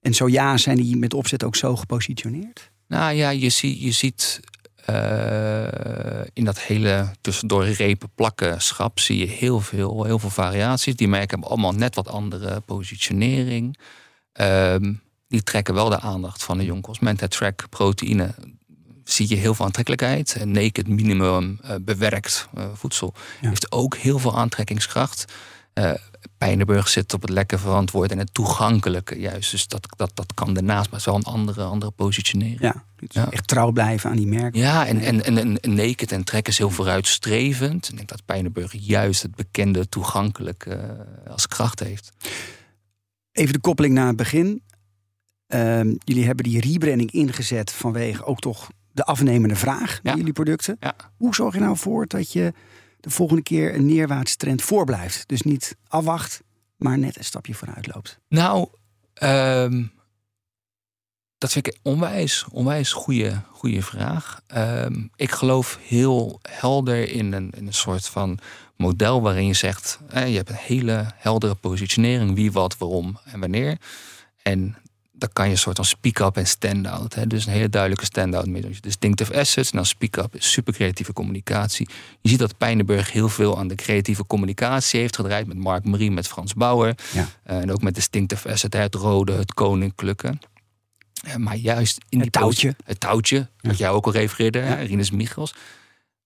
en 0.02 0.14
zo 0.14 0.28
ja, 0.28 0.58
zijn 0.58 0.78
die 0.78 0.98
met 0.98 1.14
opzet 1.14 1.44
ook 1.44 1.56
zo 1.56 1.76
gepositioneerd? 1.76 2.72
Nou 2.88 3.14
ja, 3.14 3.30
je, 3.30 3.50
zie, 3.50 3.84
je 3.84 3.92
ziet 3.92 4.40
eh, 4.88 6.22
in 6.34 6.46
dat 6.46 6.60
hele 6.60 7.12
tussendoor 7.22 7.66
repen 7.66 8.10
plakken 8.16 8.62
schap 8.62 9.00
zie 9.00 9.18
je 9.18 9.26
heel 9.26 9.60
veel, 9.60 10.04
heel 10.04 10.20
veel 10.20 10.30
variaties. 10.30 10.96
Die 10.96 11.08
merken 11.08 11.30
hebben 11.30 11.50
allemaal 11.50 11.74
net 11.74 11.96
wat 11.96 12.08
andere 12.08 12.60
positionering. 12.60 13.78
Ehm, 14.32 14.94
die 15.28 15.44
trekken 15.44 15.74
wel 15.74 15.90
de 15.90 16.00
aandacht 16.00 16.44
van 16.44 16.58
de 16.58 16.66
jong 16.66 16.82
consument. 16.82 17.20
Het 17.20 17.32
track 17.32 17.66
proteïne 17.70 18.34
zie 19.04 19.30
je 19.30 19.36
heel 19.36 19.54
veel 19.54 19.66
aantrekkelijkheid. 19.66 20.36
En 20.36 20.52
naked 20.52 20.88
minimum 20.88 21.60
eh, 21.64 21.76
bewerkt 21.82 22.48
eh, 22.54 22.66
voedsel 22.74 23.14
Ja. 23.42 23.50
heeft 23.50 23.72
ook 23.72 23.96
heel 23.98 24.20
veel 24.20 24.38
aantrekkingskracht. 24.38 25.26
Eh 25.74 25.92
Pijnenburg 26.38 26.88
zit 26.88 27.14
op 27.14 27.22
het 27.22 27.30
lekker 27.30 27.60
verantwoord 27.60 28.12
en 28.12 28.18
het 28.18 28.34
toegankelijke 28.34 29.20
juist. 29.20 29.52
Dus 29.52 29.68
dat, 29.68 29.88
dat, 29.98 30.12
dat 30.14 30.34
kan 30.34 30.54
daarnaast, 30.54 30.84
maar 30.92 31.00
het 31.00 31.00
is 31.00 31.06
wel 31.06 31.16
een 31.16 31.24
andere, 31.40 31.64
andere 31.64 31.92
positionering. 31.92 32.60
Ja, 32.62 32.84
dus 32.96 33.08
Ja. 33.10 33.32
echt 33.32 33.48
trouw 33.48 33.72
blijven 33.72 34.10
aan 34.10 34.16
die 34.16 34.28
merken. 34.28 34.60
Ja, 34.60 34.86
en, 34.88 35.00
en, 35.00 35.24
en, 35.24 35.60
en 35.60 35.74
Naked 35.74 36.12
en 36.12 36.24
Trek 36.24 36.48
is 36.48 36.58
heel 36.58 36.70
vooruitstrevend. 36.70 37.90
Ik 37.90 37.96
denk 37.96 38.10
dat 38.10 38.26
Pijnenburg 38.26 38.74
juist 38.80 39.22
het 39.22 39.36
bekende 39.36 39.90
toegankelijk 39.90 40.66
eh, 40.66 40.80
als 41.28 41.48
kracht 41.48 41.80
heeft. 41.80 42.12
Even 43.32 43.54
de 43.54 43.60
koppeling 43.60 43.94
naar 43.94 44.08
het 44.08 44.16
begin. 44.16 44.62
Ehm, 45.48 45.94
jullie 46.04 46.26
hebben 46.26 46.44
die 46.44 46.60
rebranding 46.62 47.12
ingezet 47.12 47.72
vanwege 47.72 48.24
ook 48.26 48.40
toch 48.40 48.70
de 48.92 49.04
afnemende 49.04 49.56
vraag 49.56 50.00
naar 50.04 50.14
Ja. 50.14 50.18
jullie 50.20 50.34
producten. 50.34 50.78
Ja. 50.80 50.96
Hoe 51.18 51.36
zorg 51.36 51.54
je 51.54 51.60
nou 51.60 51.78
voor 51.78 52.08
dat 52.08 52.32
je 52.32 52.54
de 53.00 53.10
volgende 53.10 53.44
keer 53.44 53.76
een 53.76 53.86
neerwaartse 53.86 54.36
trend 54.36 54.62
voorblijft? 54.62 55.28
Dus 55.28 55.42
niet 55.42 55.76
afwacht, 55.88 56.42
maar 56.78 56.98
net 56.98 57.18
een 57.18 57.24
stapje 57.24 57.54
vooruit 57.54 57.88
loopt. 57.96 58.20
Nou, 58.30 58.68
ehm, 59.14 59.84
dat 61.38 61.52
vind 61.52 61.68
ik 61.68 61.78
onwijs, 61.82 62.46
onwijs 62.52 62.92
goede, 62.92 63.42
goede 63.52 63.82
vraag. 63.82 64.42
Ehm, 64.48 65.08
ik 65.16 65.32
geloof 65.32 65.80
heel 65.82 66.40
helder 66.50 67.10
in 67.12 67.34
een, 67.34 67.52
in 67.58 67.68
een 67.68 67.74
soort 67.74 68.08
van 68.08 68.40
model 68.78 69.22
waarin 69.22 69.46
je 69.48 69.54
zegt... 69.54 70.00
eh, 70.10 70.28
je 70.30 70.36
hebt 70.36 70.50
een 70.50 70.56
hele 70.56 71.12
heldere 71.16 71.56
positionering, 71.56 72.36
wie, 72.36 72.52
wat, 72.52 72.78
waarom 72.78 73.20
en 73.26 73.40
wanneer. 73.40 73.78
En 74.42 74.76
dan 75.18 75.30
kan 75.34 75.46
je 75.46 75.52
een 75.52 75.58
soort 75.58 75.76
van 75.76 75.86
speak-up 75.86 76.38
en 76.38 76.48
stand-out. 76.48 77.14
Hè? 77.14 77.28
Dus 77.28 77.46
een 77.46 77.52
hele 77.52 77.70
duidelijke 77.70 78.06
stand-out 78.06 78.48
met 78.48 78.84
distinctive 78.84 79.40
assets. 79.40 79.72
En 79.72 79.78
dan 79.78 79.86
speak-up 79.86 80.36
is 80.36 80.52
super 80.52 80.74
creatieve 80.74 81.14
communicatie. 81.14 81.88
Je 82.22 82.30
ziet 82.30 82.40
dat 82.40 82.58
Pijnenburg 82.58 83.12
heel 83.12 83.30
veel 83.30 83.58
aan 83.58 83.68
de 83.68 83.76
creatieve 83.76 84.26
communicatie 84.26 85.00
heeft 85.00 85.16
gedraaid. 85.16 85.48
Met 85.48 85.58
Mark 85.58 85.86
Marie, 85.86 86.12
met 86.12 86.28
Frans 86.28 86.54
Bauer. 86.54 86.96
Ja. 87.14 87.28
Eh, 87.44 87.58
en 87.58 87.72
ook 87.72 87.82
met 87.82 87.96
distinctive 87.96 88.52
asset, 88.52 88.74
het 88.74 88.96
rode, 88.96 89.32
het 89.32 89.54
koninklijke. 89.54 90.38
Eh, 91.24 91.36
maar 91.36 91.56
juist 91.56 91.98
in 92.10 92.20
Het 92.20 92.32
die 92.32 92.42
touwtje. 92.42 92.76
Het 92.84 93.00
touwtje, 93.00 93.50
wat 93.62 93.78
jij 93.78 93.90
ook 93.90 94.06
al 94.06 94.12
refereerde, 94.12 94.74
Rinus 94.74 95.12
Michels. 95.12 95.54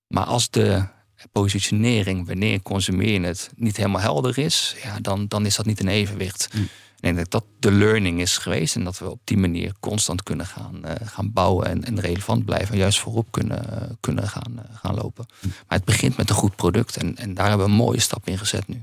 Maar 0.07 0.25
als 0.25 0.49
de 0.49 0.85
positionering, 1.31 2.27
wanneer 2.27 2.61
consumeer 2.61 3.11
je 3.11 3.27
het, 3.27 3.49
niet 3.55 3.77
helemaal 3.77 4.01
helder 4.01 4.37
is, 4.37 4.75
ja, 4.83 4.99
dan, 4.99 5.27
dan 5.27 5.45
is 5.45 5.55
dat 5.55 5.65
niet 5.65 5.79
in 5.79 5.87
evenwicht. 5.87 6.49
Mm. 6.53 6.67
En 7.01 7.15
dat 7.15 7.31
dat 7.31 7.45
de 7.59 7.71
learning 7.71 8.19
is 8.19 8.37
geweest 8.37 8.75
en 8.75 8.83
dat 8.83 8.99
we 8.99 9.09
op 9.09 9.19
die 9.23 9.37
manier 9.37 9.73
constant 9.79 10.23
kunnen 10.23 10.45
gaan, 10.45 10.85
eh, 10.85 11.07
gaan 11.07 11.31
bouwen 11.31 11.67
en, 11.67 11.83
en 11.83 11.99
relevant 11.99 12.45
blijven 12.45 12.73
en 12.73 12.79
juist 12.79 12.99
voorop 12.99 13.31
kunnen, 13.31 13.97
kunnen 13.99 14.27
gaan, 14.27 14.59
eh, 14.59 14.75
gaan 14.77 14.95
lopen. 14.95 15.25
Maar 15.41 15.77
het 15.77 15.85
begint 15.85 16.17
met 16.17 16.29
een 16.29 16.35
goed 16.35 16.55
product 16.55 16.97
en, 16.97 17.17
en 17.17 17.33
daar 17.33 17.47
hebben 17.47 17.65
we 17.65 17.71
een 17.71 17.77
mooie 17.77 17.99
stap 17.99 18.27
in 18.27 18.37
gezet 18.37 18.67
nu. 18.67 18.79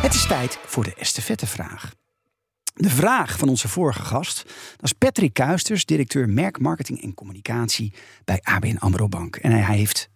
Het 0.00 0.14
is 0.14 0.26
tijd 0.26 0.58
voor 0.66 0.84
de 0.84 0.94
estafettevraag. 0.94 1.92
De 2.74 2.90
vraag 2.90 3.38
van 3.38 3.48
onze 3.48 3.68
vorige 3.68 4.02
gast 4.02 4.42
dat 4.76 4.84
is 4.84 4.92
Patrick 4.92 5.32
Kuisters, 5.32 5.84
directeur 5.84 6.28
merk, 6.28 6.58
marketing 6.58 7.02
en 7.02 7.14
communicatie 7.14 7.92
bij 8.24 8.40
ABN 8.42 8.76
AMRO 8.76 9.08
Bank. 9.08 9.36
En 9.36 9.50
hij 9.50 9.76
heeft 9.76 10.08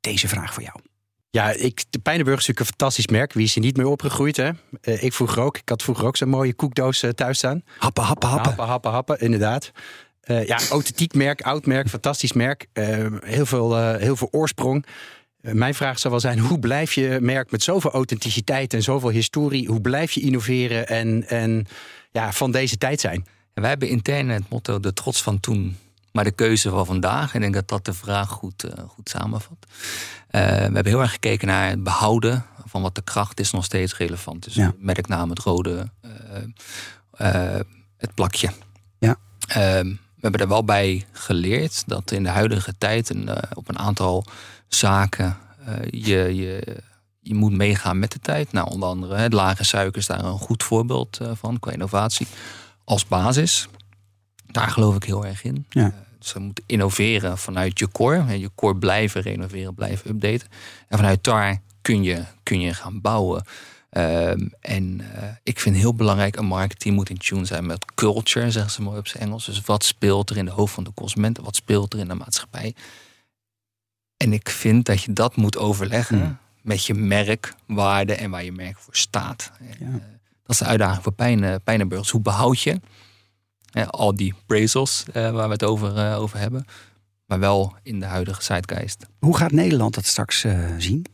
deze 0.00 0.28
vraag 0.28 0.54
voor 0.54 0.62
jou. 0.62 0.93
Ja, 1.34 1.50
ik, 1.50 1.84
de 1.90 1.98
Pijnenburg 1.98 2.38
is 2.38 2.46
natuurlijk 2.46 2.70
een 2.70 2.76
fantastisch 2.78 3.06
merk. 3.06 3.32
Wie 3.32 3.44
is 3.44 3.54
er 3.54 3.60
niet 3.60 3.76
mee 3.76 3.88
opgegroeid, 3.88 4.36
hè? 4.36 4.50
Eh, 4.80 5.02
ik 5.02 5.12
vroeger 5.12 5.42
ook. 5.42 5.58
Ik 5.58 5.68
had 5.68 5.82
vroeger 5.82 6.06
ook 6.06 6.16
zo'n 6.16 6.28
mooie 6.28 6.54
koekdoos 6.54 7.02
eh, 7.02 7.10
thuis 7.10 7.38
staan. 7.38 7.62
Happen, 7.78 8.02
happen, 8.02 8.28
happen. 8.28 8.48
Happen, 8.48 8.66
happen, 8.66 8.90
happen, 8.90 9.20
inderdaad. 9.20 9.70
Eh, 10.20 10.46
ja, 10.46 10.58
authentiek 10.70 11.14
merk, 11.14 11.42
oud 11.42 11.66
merk, 11.66 11.88
fantastisch 11.88 12.32
merk. 12.32 12.66
Heel, 12.72 13.46
veel, 13.46 13.96
heel 13.96 14.16
veel 14.16 14.28
oorsprong. 14.30 14.86
Mijn 15.40 15.74
vraag 15.74 15.98
zou 15.98 16.12
wel 16.12 16.22
zijn, 16.22 16.38
hoe 16.38 16.58
blijf 16.58 16.92
je 16.92 17.18
merk 17.20 17.50
met 17.50 17.62
zoveel 17.62 17.90
authenticiteit 17.90 18.74
en 18.74 18.82
zoveel 18.82 19.10
historie... 19.10 19.66
hoe 19.66 19.80
blijf 19.80 20.12
je 20.12 20.20
innoveren 20.20 20.88
en, 20.88 21.28
en 21.28 21.66
ja, 22.10 22.32
van 22.32 22.50
deze 22.50 22.78
tijd 22.78 23.00
zijn? 23.00 23.26
En 23.54 23.60
wij 23.62 23.70
hebben 23.70 23.88
intern 23.88 24.28
het 24.28 24.48
motto 24.48 24.80
de 24.80 24.92
trots 24.92 25.22
van 25.22 25.40
toen, 25.40 25.76
maar 26.14 26.24
de 26.24 26.30
keuze 26.30 26.70
van 26.70 26.86
vandaag. 26.86 27.30
En 27.30 27.34
ik 27.34 27.40
denk 27.40 27.54
dat 27.54 27.68
dat 27.68 27.84
de 27.84 27.92
vraag 27.94 28.28
goed, 28.28 28.64
eh, 28.64 28.84
goed 28.88 29.08
samenvat. 29.08 29.56
Eh, 30.28 30.40
we 30.42 30.46
hebben 30.48 30.86
heel 30.86 31.00
erg 31.00 31.10
gekeken 31.12 31.46
naar 31.46 31.68
het 31.68 31.82
behouden 31.82 32.44
van 32.66 32.82
wat 32.82 32.94
de 32.94 33.02
kracht 33.02 33.40
is 33.40 33.50
nog 33.50 33.64
steeds 33.64 33.96
relevant. 33.96 34.44
Dus 34.44 34.54
Ja. 34.54 34.74
merknaam, 34.78 35.30
het 35.30 35.38
rode, 35.38 35.88
eh, 37.10 37.60
het 37.96 38.14
plakje. 38.14 38.50
Ja. 38.98 39.16
Ehm, 39.46 39.86
we 39.88 40.20
hebben 40.20 40.40
er 40.40 40.48
wel 40.48 40.64
bij 40.64 41.06
geleerd 41.12 41.82
dat 41.86 42.10
in 42.10 42.22
de 42.22 42.28
huidige 42.28 42.74
tijd 42.78 43.10
eh, 43.10 43.36
op 43.54 43.68
een 43.68 43.78
aantal 43.78 44.24
zaken 44.68 45.36
je, 45.90 46.34
je, 46.34 46.76
je 47.20 47.34
moet 47.34 47.52
meegaan 47.52 47.98
met 47.98 48.12
de 48.12 48.18
tijd. 48.18 48.52
Nou, 48.52 48.70
onder 48.70 48.88
andere 48.88 49.16
het 49.16 49.32
lage 49.32 49.64
suiker 49.64 50.00
is 50.00 50.06
daar 50.06 50.24
een 50.24 50.38
goed 50.38 50.62
voorbeeld 50.62 51.18
van 51.32 51.58
qua 51.58 51.70
innovatie. 51.72 52.26
Als 52.84 53.06
basis. 53.06 53.68
Daar 54.46 54.68
geloof 54.70 54.96
ik 54.96 55.04
heel 55.04 55.26
erg 55.26 55.44
in. 55.44 55.66
Ja. 55.68 55.92
Eh, 56.24 56.32
dus 56.32 56.32
je 56.32 56.38
moet 56.38 56.60
innoveren 56.66 57.38
vanuit 57.38 57.78
je 57.78 57.90
core. 57.90 58.38
Je 58.38 58.50
core 58.54 58.76
blijven 58.76 59.20
renoveren, 59.20 59.74
blijven 59.74 60.10
updaten. 60.10 60.48
En 60.88 60.98
vanuit 60.98 61.24
daar 61.24 61.60
kun 61.82 62.02
je, 62.02 62.24
kun 62.42 62.60
je 62.60 62.74
gaan 62.74 63.00
bouwen. 63.00 63.44
Ehm, 63.90 64.48
en 64.60 65.00
eh, 65.14 65.28
ik 65.42 65.60
vind 65.60 65.76
heel 65.76 65.94
belangrijk, 65.94 66.36
een 66.36 66.46
marketing 66.46 66.94
moet 66.94 67.10
in 67.10 67.18
tune 67.18 67.44
zijn 67.44 67.66
met 67.66 67.84
culture, 67.94 68.50
zeggen 68.50 68.72
ze 68.72 68.82
mooi 68.82 68.98
op 68.98 69.06
zijn 69.08 69.22
Engels. 69.22 69.44
Dus 69.44 69.60
wat 69.60 69.84
speelt 69.84 70.30
er 70.30 70.36
in 70.36 70.44
de 70.44 70.50
hoofd 70.50 70.74
van 70.74 70.84
de 70.84 70.94
consument? 70.94 71.38
Wat 71.38 71.56
speelt 71.56 71.92
er 71.92 71.98
in 71.98 72.08
de 72.08 72.14
maatschappij? 72.14 72.74
En 74.16 74.32
ik 74.32 74.48
vind 74.48 74.86
dat 74.86 75.02
je 75.02 75.12
dat 75.12 75.36
moet 75.36 75.56
overleggen 75.56 76.18
Hmm. 76.18 76.38
met 76.62 76.86
je 76.86 76.94
merkwaarde 76.94 78.14
en 78.14 78.30
waar 78.30 78.44
je 78.44 78.52
merk 78.52 78.78
voor 78.78 78.96
staat. 78.96 79.50
En, 79.60 79.86
eh, 79.86 79.92
dat 80.42 80.50
is 80.50 80.58
de 80.58 80.64
uitdaging 80.64 81.02
voor 81.02 81.12
Pijne, 81.12 81.60
Pijnenburgers. 81.64 82.10
Hoe 82.10 82.20
behoud 82.20 82.60
je 82.60 82.80
al 83.82 84.14
die 84.14 84.34
appraisals 84.34 85.04
eh, 85.12 85.30
waar 85.30 85.46
we 85.46 85.52
het 85.52 85.64
over, 85.64 85.96
eh, 85.96 86.20
over 86.20 86.38
hebben, 86.38 86.66
maar 87.26 87.38
wel 87.38 87.74
in 87.82 88.00
de 88.00 88.06
huidige 88.06 88.42
zeitgeist. 88.42 89.06
Hoe 89.18 89.36
gaat 89.36 89.52
Nederland 89.52 89.94
dat 89.94 90.06
straks 90.06 90.44
eh, 90.44 90.68
zien? 90.78 91.06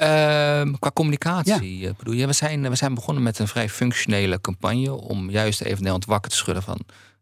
Ehm, 0.00 0.72
qua 0.78 0.90
communicatie 0.94 1.88
eh, 1.88 1.94
bedoel 1.96 2.14
je, 2.14 2.26
we 2.26 2.32
zijn, 2.32 2.68
we 2.68 2.74
zijn 2.74 2.94
begonnen 2.94 3.22
met 3.22 3.38
een 3.38 3.48
vrij 3.48 3.68
functionele 3.68 4.40
campagne 4.40 4.92
om 4.92 5.30
juist 5.30 5.60
even 5.60 5.76
Nederland 5.76 6.04
wakker 6.04 6.30
te 6.30 6.36
schudden 6.36 6.62
van 6.62 6.80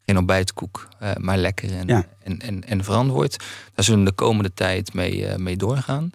geen 0.08 0.16
ontbijtkoek, 0.18 0.88
eh, 0.98 1.10
maar 1.18 1.36
lekker 1.36 1.72
en, 1.76 1.86
Ja. 1.86 2.04
en, 2.22 2.38
en, 2.38 2.64
en 2.64 2.84
verantwoord. 2.84 3.36
Daar 3.74 3.84
zullen 3.84 4.00
we 4.04 4.08
de 4.08 4.14
komende 4.14 4.54
tijd 4.54 4.94
mee, 4.94 5.26
eh, 5.26 5.36
mee 5.36 5.56
doorgaan. 5.56 6.10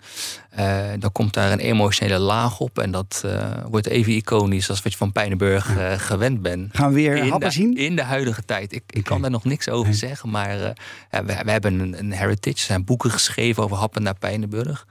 Eh, 0.49 0.87
dan 0.99 1.11
komt 1.11 1.33
daar 1.33 1.51
een 1.51 1.59
emotionele 1.59 2.17
laag 2.19 2.59
op 2.59 2.79
en 2.79 2.91
dat 2.91 3.25
wordt 3.69 3.87
even 3.87 4.13
iconisch 4.13 4.69
als 4.69 4.81
wat 4.81 4.91
je 4.91 4.97
van 4.97 5.11
Pijnenburg 5.11 5.73
gewend 6.07 6.41
bent. 6.41 6.75
Gaan 6.75 6.87
we 6.89 6.93
weer 6.95 7.15
In 7.15 7.29
happen 7.29 7.47
de, 7.49 7.53
zien? 7.55 7.75
in 7.77 7.95
de 7.95 8.03
huidige 8.03 8.43
tijd. 8.45 8.73
Ik, 8.73 8.83
ik 8.87 9.03
kan 9.03 9.21
daar 9.21 9.31
nog 9.31 9.43
niks 9.43 9.69
over 9.69 9.89
Nee. 9.89 9.97
zeggen, 9.97 10.29
maar 10.29 10.57
ja, 11.11 11.25
we, 11.25 11.37
we 11.43 11.51
hebben 11.51 11.79
een, 11.79 11.99
een 11.99 12.11
heritage. 12.11 12.55
Er 12.57 12.63
zijn 12.63 12.85
boeken 12.85 13.11
geschreven 13.11 13.63
over 13.63 13.77
happen 13.77 14.03
naar 14.03 14.17
Pijnenburg. 14.17 14.87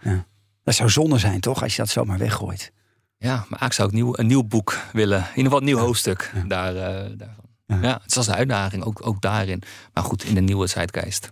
Dat 0.64 0.74
zou 0.74 0.90
zonde 0.90 1.18
zijn, 1.18 1.40
toch? 1.40 1.62
Als 1.62 1.76
je 1.76 1.82
dat 1.82 1.90
zomaar 1.90 2.18
weggooit. 2.18 2.72
Ja, 3.18 3.44
maar 3.48 3.62
ik 3.64 3.72
zou 3.72 3.88
ook 3.88 3.94
nieuw, 3.94 4.12
een 4.18 4.26
nieuw 4.26 4.44
boek 4.44 4.78
willen. 4.92 5.18
In 5.18 5.24
ieder 5.28 5.42
geval 5.44 5.58
een 5.58 5.64
nieuw 5.64 5.78
hoofdstuk 5.78 6.30
Ja. 6.34 6.42
daar, 6.46 6.74
daarvan. 7.16 7.41
Ja. 7.66 7.78
Ja. 7.82 7.98
het 8.02 8.10
is 8.10 8.16
als 8.16 8.26
een 8.26 8.34
uitdaging, 8.34 8.84
ook, 8.84 9.06
ook 9.06 9.20
daarin. 9.20 9.62
Maar 9.92 10.04
goed, 10.04 10.24
in 10.24 10.34
de 10.34 10.40
nieuwe 10.40 10.66
zeitgeist. 10.66 11.30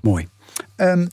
Mooi. 0.00 0.28
Ehm, 0.76 1.06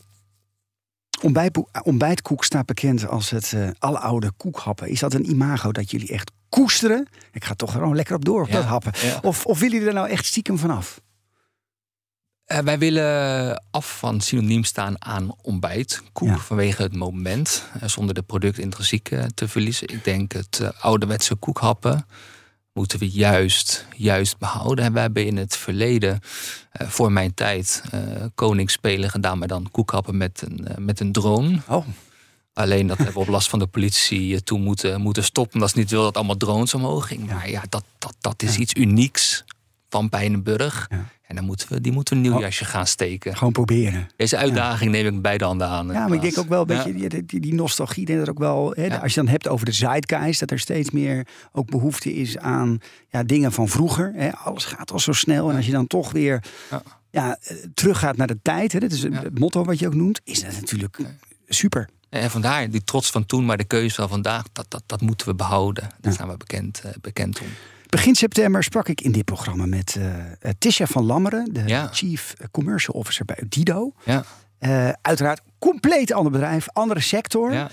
ontbijtboek- 1.22 1.70
ontbijtkoek 1.84 2.44
staat 2.44 2.66
bekend 2.66 3.08
als 3.08 3.30
het 3.30 3.54
eh 3.54 3.70
aloude 3.80 4.32
koekhappen. 4.32 4.88
Is 4.88 5.00
dat 5.00 5.14
een 5.14 5.30
imago 5.30 5.72
dat 5.72 5.92
jullie 5.92 6.08
echt 6.10 6.32
koesteren? 6.50 7.08
Ik 7.32 7.44
ga 7.44 7.54
toch 7.54 7.72
gewoon 7.72 7.96
lekker 7.96 8.16
op 8.16 8.26
door 8.26 8.42
op 8.42 8.48
Ja. 8.48 8.54
dat 8.54 8.64
happen. 8.64 8.92
Ja. 9.02 9.20
Of, 9.22 9.46
of 9.46 9.60
willen 9.60 9.74
jullie 9.74 9.88
er 9.88 9.94
nou 9.94 10.10
echt 10.10 10.26
stiekem 10.26 10.58
vanaf? 10.58 11.02
Eh, 12.46 12.60
wij 12.60 12.80
willen 12.80 13.64
af 13.72 13.98
van 13.98 14.22
synoniem 14.22 14.64
staan 14.64 15.06
aan 15.06 15.36
ontbijtkoek. 15.42 16.28
Ja. 16.28 16.38
Vanwege 16.38 16.82
het 16.82 16.96
moment, 16.96 17.64
eh, 17.80 17.88
zonder 17.88 18.16
de 18.16 18.22
product 18.22 18.58
intrinsiek 18.58 19.10
te 19.34 19.48
verliezen. 19.48 19.88
Ik 19.88 20.04
denk 20.04 20.32
het 20.32 20.72
ouderwetse 20.80 21.36
koekhappen 21.36 22.06
moeten 22.74 23.00
we 23.00 23.10
juist, 23.10 23.86
juist 23.96 24.38
behouden. 24.38 24.86
En 24.86 24.94
we 24.94 25.00
hebben 25.00 25.26
in 25.26 25.38
het 25.38 25.58
verleden, 25.58 26.20
eh, 26.72 26.88
voor 26.88 27.12
mijn 27.12 27.34
tijd, 27.34 27.84
eh 27.92 28.00
koningsspelen 28.36 29.10
gedaan. 29.10 29.38
Maar 29.38 29.48
dan 29.48 29.68
koekhappen 29.72 30.18
met 30.18 30.42
een, 30.46 30.68
eh, 30.68 30.78
met 30.78 31.00
een 31.00 31.12
drone. 31.12 31.60
Oh, 31.68 31.86
Alleen 32.54 32.88
dat 32.88 32.98
hebben 32.98 33.16
we 33.16 33.20
op 33.22 33.28
last 33.28 33.50
van 33.50 33.60
de 33.60 33.68
politie 33.68 34.44
toen 34.44 34.62
moeten, 34.62 35.02
moeten 35.02 35.24
stoppen. 35.24 35.60
Dat 35.60 35.68
is 35.68 35.74
niet 35.76 35.90
wil 35.90 36.02
dat 36.04 36.16
allemaal 36.18 36.38
drones 36.38 36.74
omhoog 36.74 37.08
ging. 37.08 37.26
Maar 37.28 37.50
ja, 37.50 37.64
dat, 37.70 37.84
dat, 37.98 38.16
dat 38.20 38.42
is 38.44 38.54
Ja. 38.56 38.60
iets 38.62 38.74
unieks 38.74 39.44
van 39.90 40.10
Pijnenburg. 40.10 40.88
Ja. 40.90 41.06
En 41.34 41.40
dan 41.40 41.48
moeten 41.48 41.68
we, 41.70 41.82
die 41.82 41.92
moeten 41.92 42.14
we 42.14 42.20
een 42.24 42.26
nieuw 42.30 42.36
Oh. 42.38 42.44
jasje 42.44 42.66
gaan 42.66 42.88
steken. 42.88 43.38
gewoon 43.38 43.54
proberen. 43.54 44.08
Deze 44.16 44.38
uitdaging 44.38 44.92
neem 44.92 45.16
ik 45.16 45.22
beide 45.22 45.46
handen 45.46 45.68
aan. 45.68 45.88
Ja, 45.88 46.08
maar 46.08 46.14
ik 46.16 46.22
denk 46.22 46.38
ook 46.38 46.48
wel 46.48 46.62
een 46.62 46.68
beetje 46.68 46.94
die, 46.94 47.26
die, 47.26 47.40
die 47.40 47.54
nostalgie. 47.54 48.06
Denk 48.06 48.20
dat 48.20 48.30
ook 48.30 48.38
wel, 48.40 48.72
hè, 48.76 48.86
Ja. 48.86 48.98
als 48.98 49.14
je 49.14 49.20
dan 49.22 49.30
hebt 49.30 49.48
over 49.48 49.66
de 49.66 49.72
zeitgeist, 49.72 50.40
dat 50.40 50.52
er 50.52 50.60
steeds 50.60 50.92
meer 50.92 51.28
ook 51.52 51.70
behoefte 51.70 52.14
is 52.14 52.38
aan 52.38 52.80
ja, 53.10 53.24
dingen 53.24 53.52
van 53.52 53.68
vroeger. 53.68 54.12
Hè. 54.16 54.32
Alles 54.36 54.66
gaat 54.66 54.92
al 54.92 55.00
zo 55.00 55.12
snel. 55.12 55.50
En 55.50 55.56
als 55.56 55.66
je 55.66 55.72
dan 55.72 55.88
toch 55.88 56.12
weer 56.12 56.44
Ja. 57.12 57.38
eh, 57.42 57.58
teruggaat 57.74 58.18
naar 58.18 58.28
de 58.28 58.40
tijd, 58.42 58.72
hè, 58.72 58.80
dat 58.80 58.92
is 58.92 59.04
het 59.04 59.40
motto 59.40 59.64
wat 59.64 59.80
je 59.80 59.88
ook 59.88 59.96
noemt, 59.96 60.22
is 60.24 60.42
dat 60.44 60.52
natuurlijk 60.60 60.98
super. 61.48 61.90
En 62.10 62.32
vandaar 62.32 62.70
die 62.70 62.84
trots 62.84 63.10
van 63.10 63.26
toen, 63.26 63.46
maar 63.46 63.58
de 63.58 63.64
keuze 63.64 63.96
van 63.96 64.10
vandaag, 64.10 64.44
dat, 64.52 64.66
dat, 64.70 64.84
dat 64.86 65.02
moeten 65.02 65.28
we 65.28 65.36
behouden. 65.36 65.90
Daar 66.02 66.14
staan 66.14 66.28
we 66.30 66.38
bekend, 66.38 66.82
eh, 66.84 66.92
bekend 67.02 67.40
om. 67.40 67.48
Begin 67.94 68.16
september 68.16 68.64
sprak 68.64 68.88
ik 68.88 69.02
in 69.02 69.12
dit 69.12 69.26
programma 69.26 69.66
met 69.66 69.96
eh 69.96 70.16
eh, 70.32 70.52
Tisha 70.58 70.86
van 70.86 71.06
Lammeren, 71.06 71.54
de 71.54 71.64
Ja. 71.66 71.88
Chief 71.92 72.34
Commercial 72.52 72.96
Officer 72.96 73.26
bij 73.26 73.40
Odido. 73.44 73.92
Ja, 74.06 74.24
Eh, 74.58 74.90
uiteraard 75.02 75.42
compleet 75.60 76.12
ander 76.12 76.32
bedrijf, 76.32 76.68
andere 76.74 77.00
sector. 77.00 77.54
ja. 77.54 77.70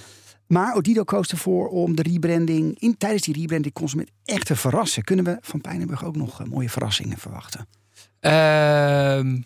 Maar 0.46 0.74
Odido 0.74 1.04
koos 1.04 1.28
ervoor 1.30 1.68
om 1.68 1.96
de 1.96 2.02
rebranding, 2.02 2.78
in, 2.78 2.96
tijdens 2.96 3.22
die 3.22 3.34
rebranding 3.34 3.74
consument 3.74 4.10
echt 4.24 4.46
te 4.46 4.56
verrassen. 4.56 5.04
Kunnen 5.04 5.24
we 5.24 5.38
van 5.40 5.60
Pijnenburg 5.60 6.04
ook 6.04 6.16
nog 6.16 6.40
eh, 6.40 6.46
mooie 6.46 6.70
verrassingen 6.70 7.18
verwachten? 7.18 7.66
Ehm, 8.20 9.40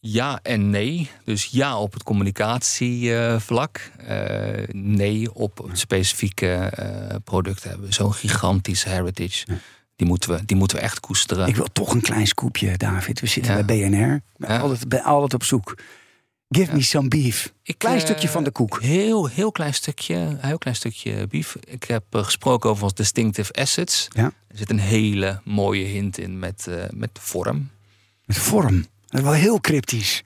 ja 0.00 0.38
en 0.42 0.70
nee. 0.70 1.10
Dus 1.24 1.44
ja 1.44 1.78
op 1.78 1.92
het 1.92 2.02
communicatievlak. 2.02 3.90
Eh, 4.06 4.68
nee 4.72 5.34
op 5.34 5.58
het 5.68 5.78
specifieke 5.78 6.52
eh 6.52 7.16
product 7.24 7.64
hebben. 7.64 7.92
Zo'n 7.92 8.14
gigantische 8.14 8.88
heritage. 8.88 9.44
Ja. 9.48 9.54
Die, 9.96 10.06
moeten 10.06 10.30
we, 10.30 10.44
die 10.44 10.56
moeten 10.56 10.76
we 10.76 10.82
echt 10.82 11.00
koesteren. 11.00 11.48
Ik 11.48 11.56
wil 11.56 11.68
toch 11.72 11.94
een 11.94 12.00
klein 12.00 12.26
scoopje, 12.26 12.76
David. 12.76 13.20
We 13.20 13.26
zitten 13.26 13.56
Ja. 13.56 13.64
bij 13.64 13.88
BNR. 13.88 14.14
Ik 14.36 14.48
Ja. 14.48 14.58
altijd, 14.58 14.88
ben 14.88 15.02
altijd 15.02 15.34
op 15.34 15.44
zoek. 15.44 15.74
Give 16.48 16.74
me 16.74 16.82
some 16.82 17.08
beef. 17.08 17.52
Ik, 17.62 17.78
Klein 17.78 17.96
eh, 17.96 18.02
stukje 18.02 18.28
van 18.28 18.44
de 18.44 18.50
koek. 18.50 18.82
Heel, 18.82 19.26
heel 19.28 19.52
klein 19.52 19.74
stukje, 19.74 20.36
heel 20.40 20.58
klen 20.58 20.74
stukje 20.76 21.26
bief. 21.26 21.56
Ik 21.64 21.84
heb 21.84 22.04
eh, 22.10 22.24
gesproken 22.24 22.70
over 22.70 22.82
ons 22.84 22.94
distinctive 22.94 23.52
assets. 23.52 24.08
Ja. 24.12 24.24
Er 24.24 24.56
zit 24.58 24.70
een 24.70 24.78
hele 24.78 25.40
mooie 25.44 25.84
hint 25.84 26.18
in 26.18 26.38
met, 26.38 26.66
eh, 26.66 26.84
met 26.90 27.10
vorm. 27.20 27.70
Met 28.24 28.36
vorm. 28.38 28.86
Dat 29.08 29.20
is 29.20 29.26
wel 29.26 29.32
heel 29.32 29.60
cryptisch. 29.60 30.22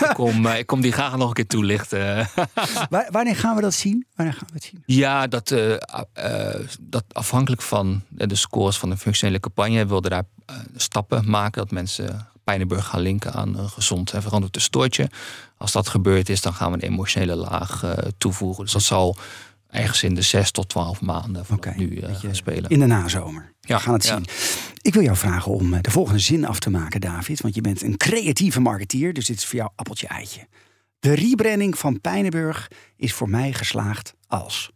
ik, 0.00 0.10
kom, 0.14 0.46
eh, 0.46 0.58
ik 0.58 0.66
kom 0.66 0.80
die 0.80 0.92
graag 0.92 1.16
nog 1.16 1.28
een 1.28 1.34
keer 1.34 1.46
toelichten. 1.46 2.28
Wa- 2.90 3.08
Wanneer 3.10 3.36
gaan 3.36 3.54
we 3.56 3.60
dat 3.60 3.74
zien? 3.74 4.06
Wanneer 4.16 4.34
gaan 4.34 4.46
we 4.46 4.54
het 4.54 4.64
zien? 4.64 4.82
Ja, 4.86 5.26
dat, 5.26 5.50
eh, 5.50 5.74
eh, 6.12 6.60
dat 6.80 7.04
afhankelijk 7.12 7.62
van 7.62 8.02
de 8.08 8.34
scores 8.34 8.78
van 8.78 8.90
de 8.90 8.96
functionele 8.96 9.40
campagne 9.40 9.86
wilden 9.86 10.10
daar 10.10 10.24
stappen 10.76 11.30
maken 11.30 11.62
dat 11.62 11.70
mensen 11.70 12.26
Pijnenburg 12.44 12.86
gaan 12.86 13.00
linken 13.00 13.32
aan 13.32 13.56
een 13.58 13.68
gezond 13.68 14.12
en 14.12 14.22
verantwoord 14.22 14.62
stoortje. 14.62 15.10
Als 15.56 15.72
dat 15.72 15.88
gebeurd 15.88 16.28
is, 16.28 16.40
dan 16.40 16.54
gaan 16.54 16.72
we 16.72 16.76
een 16.82 16.90
emotionele 16.90 17.34
laag 17.34 17.84
toevoegen. 18.18 18.64
Dus 18.64 18.72
dat 18.72 18.82
zal 18.82 19.16
ergens 19.70 20.02
in 20.02 20.14
de 20.14 20.22
6 20.22 20.50
tot 20.50 20.68
12 20.68 21.00
maanden 21.00 21.46
van 21.46 21.60
nu 21.76 21.96
eh, 21.96 22.08
beetje 22.08 22.26
gaan 22.26 22.34
spelen. 22.34 22.70
In 22.70 22.78
de 22.78 22.86
nazomer. 22.86 23.52
Ja, 23.60 23.76
we 23.76 23.82
gaan 23.82 23.94
het 23.94 24.04
ja. 24.04 24.14
zien. 24.14 24.26
Ik 24.80 24.94
wil 24.94 25.02
jou 25.02 25.16
vragen 25.16 25.52
om 25.52 25.74
eh, 25.74 25.80
de 25.80 25.90
volgende 25.90 26.20
zin 26.20 26.44
af 26.44 26.58
te 26.58 26.70
maken, 26.70 27.00
David. 27.00 27.40
Want 27.40 27.54
je 27.54 27.60
bent 27.60 27.82
een 27.82 27.96
creatieve 27.96 28.60
marketeer, 28.60 29.12
dus 29.12 29.26
dit 29.26 29.36
is 29.36 29.46
voor 29.46 29.58
jou 29.58 29.70
appeltje-eitje. 29.74 30.46
De 31.00 31.14
rebranding 31.14 31.78
van 31.78 32.00
Pijnenburg 32.00 32.70
is 32.96 33.12
voor 33.12 33.28
mij 33.28 33.52
geslaagd 33.52 34.14
als... 34.26 34.70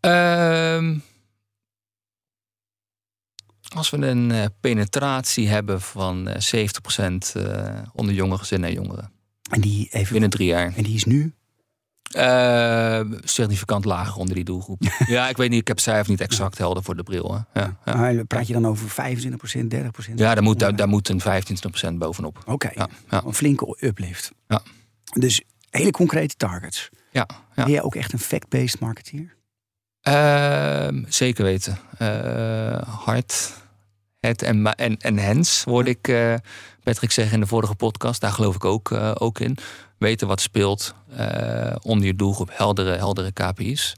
Ehm, 0.00 0.98
als 3.74 3.90
we 3.90 3.96
een 3.96 4.30
eh, 4.30 4.44
penetratie 4.60 5.48
hebben 5.48 5.80
van 5.80 6.28
eh 6.28 6.66
70% 6.66 7.32
eh, 7.32 7.82
onder 7.92 8.14
jonge 8.14 8.38
gezinnen 8.38 8.68
en 8.68 8.74
jongeren. 8.74 9.12
En 9.50 9.60
die, 9.60 9.88
even, 9.90 10.12
Binnen 10.12 10.30
drie 10.30 10.46
jaar. 10.46 10.72
en 10.76 10.82
die 10.82 10.94
is 10.94 11.04
nu... 11.04 11.32
Eh, 12.08 13.00
significant 13.24 13.84
lager 13.84 14.16
onder 14.16 14.34
die 14.34 14.44
doelgroep. 14.44 14.82
ja, 15.06 15.28
ik 15.28 15.36
weet 15.36 15.50
niet, 15.50 15.60
ik 15.60 15.68
heb 15.68 15.80
cijfers 15.80 16.08
niet 16.08 16.20
exact 16.20 16.58
helder 16.58 16.82
voor 16.82 16.96
de 16.96 17.02
bril. 17.02 17.44
Hè. 17.52 17.60
Ja, 17.60 17.76
ja. 17.84 18.24
Praat 18.24 18.46
je 18.46 18.52
dan 18.52 18.66
over 18.66 18.88
25%, 18.88 18.92
30%? 19.68 20.14
ja 20.14 20.34
daar, 20.34 20.42
moet, 20.42 20.58
daar, 20.58 20.76
daar 20.76 20.88
moet 20.88 21.08
een 21.08 21.22
15% 21.92 21.94
bovenop. 21.94 22.42
Oké, 22.46 22.70
Ja, 22.74 22.88
ja, 23.10 23.22
een 23.26 23.34
flinke 23.34 23.76
uplift. 23.80 24.32
Ja. 24.46 24.62
Dus 25.12 25.42
hele 25.70 25.90
concrete 25.90 26.34
targets. 26.36 26.88
ja. 27.10 27.26
Ben 27.54 27.70
jij 27.70 27.82
ook 27.82 27.94
echt 27.94 28.12
een 28.12 28.18
fact-based 28.18 28.80
marketeer? 28.80 29.36
Ehm, 30.00 31.02
zeker 31.08 31.44
weten. 31.44 31.78
Eh, 31.98 32.82
hard, 32.82 33.52
Het 34.20 34.42
en, 34.42 34.74
en, 34.74 34.96
en 34.96 35.18
hens, 35.18 35.64
hoorde 35.64 35.90
ik 35.90 36.08
eh, 36.08 36.34
Patrick 36.82 37.10
zeggen 37.10 37.34
in 37.34 37.40
de 37.40 37.46
vorige 37.46 37.74
podcast. 37.74 38.20
Daar 38.20 38.32
geloof 38.32 38.54
ik 38.54 38.64
ook, 38.64 38.92
ook 39.14 39.40
in. 39.40 39.56
Weten 39.98 40.26
wat 40.26 40.40
speelt 40.40 40.94
eh, 41.16 41.76
onder 41.82 42.06
je 42.06 42.14
doelgroep, 42.14 42.50
heldere, 42.52 42.96
heldere 42.96 43.32
KPI's. 43.32 43.96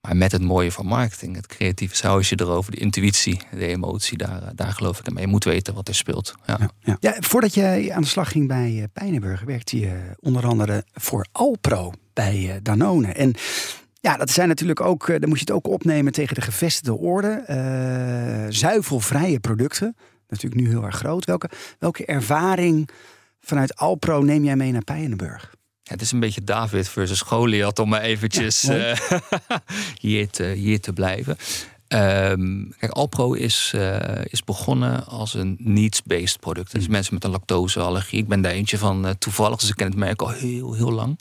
Maar 0.00 0.16
met 0.16 0.32
het 0.32 0.42
mooie 0.42 0.72
van 0.72 0.86
marketing, 0.86 1.36
het 1.36 1.46
creatieve 1.46 1.96
sausje 1.96 2.40
erover, 2.40 2.72
de 2.72 2.78
intuïtie, 2.78 3.40
de 3.50 3.66
emotie, 3.66 4.18
daar, 4.18 4.42
eh, 4.42 4.48
daar 4.54 4.72
geloof 4.72 4.98
ik 4.98 5.06
in. 5.06 5.12
Maar 5.12 5.22
je 5.22 5.28
moet 5.28 5.44
weten 5.44 5.74
wat 5.74 5.88
er 5.88 5.94
speelt. 5.94 6.34
Ja. 6.46 6.56
Ja, 6.60 6.70
ja. 6.80 6.96
Ja, 7.00 7.16
voordat 7.20 7.54
jij 7.54 7.92
aan 7.92 8.02
de 8.02 8.08
slag 8.08 8.30
ging 8.30 8.48
bij 8.48 8.78
eh, 8.78 8.84
Pijnenburg, 8.92 9.42
werkte 9.42 9.78
je 9.78 10.16
onder 10.20 10.46
andere 10.46 10.84
voor 10.92 11.26
Alpro 11.32 11.92
bij 12.12 12.60
Danone. 12.62 13.12
En 13.12 13.34
ja, 14.00 14.16
dat 14.16 14.30
zijn 14.30 14.48
natuurlijk 14.48 14.80
ook, 14.80 15.06
dan 15.06 15.28
moet 15.28 15.38
je 15.38 15.44
het 15.44 15.54
ook 15.54 15.66
opnemen 15.66 16.12
tegen 16.12 16.34
de 16.34 16.40
gevestigde 16.40 16.94
orde. 16.94 17.28
Eh, 17.28 18.46
zuivelvrije 18.48 19.40
producten, 19.40 19.96
natuurlijk 20.28 20.62
nu 20.62 20.68
heel 20.68 20.84
erg 20.84 20.96
groot. 20.96 21.24
Welke, 21.24 21.50
welke 21.78 22.04
ervaring 22.04 22.88
vanuit 23.48 23.76
Alpro 23.76 24.22
neem 24.22 24.44
jij 24.44 24.56
mee 24.56 24.72
naar 24.72 24.84
Pijnenburg? 24.84 25.56
Ja, 25.82 25.92
het 25.92 26.02
is 26.02 26.12
een 26.12 26.20
beetje 26.20 26.44
David 26.44 26.88
versus 26.88 27.20
Goliath 27.20 27.78
om 27.78 27.88
maar 27.88 28.00
eventjes 28.00 28.60
Ja, 28.60 28.74
eh, 28.74 29.18
hier, 30.00 30.30
te, 30.30 30.44
hier 30.44 30.80
te 30.80 30.92
blijven. 30.92 31.36
Ehm, 31.88 32.64
kijk, 32.78 32.92
Alpro 32.92 33.32
is, 33.32 33.72
eh, 33.74 34.24
is 34.24 34.44
begonnen 34.44 35.06
als 35.06 35.34
een 35.34 35.56
needs-based 35.58 36.40
product. 36.40 36.72
Dus 36.72 36.88
mensen 36.88 37.14
met 37.14 37.24
een 37.24 37.30
lactoseallergie. 37.30 38.18
Ik 38.18 38.28
ben 38.28 38.40
daar 38.40 38.52
eentje 38.52 38.78
van 38.78 39.06
eh, 39.06 39.12
toevallig, 39.18 39.58
dus 39.58 39.68
ik 39.68 39.76
ken 39.76 39.86
het 39.86 39.96
merk 39.96 40.22
al 40.22 40.30
heel, 40.30 40.74
heel 40.74 40.92
lang. 40.92 41.20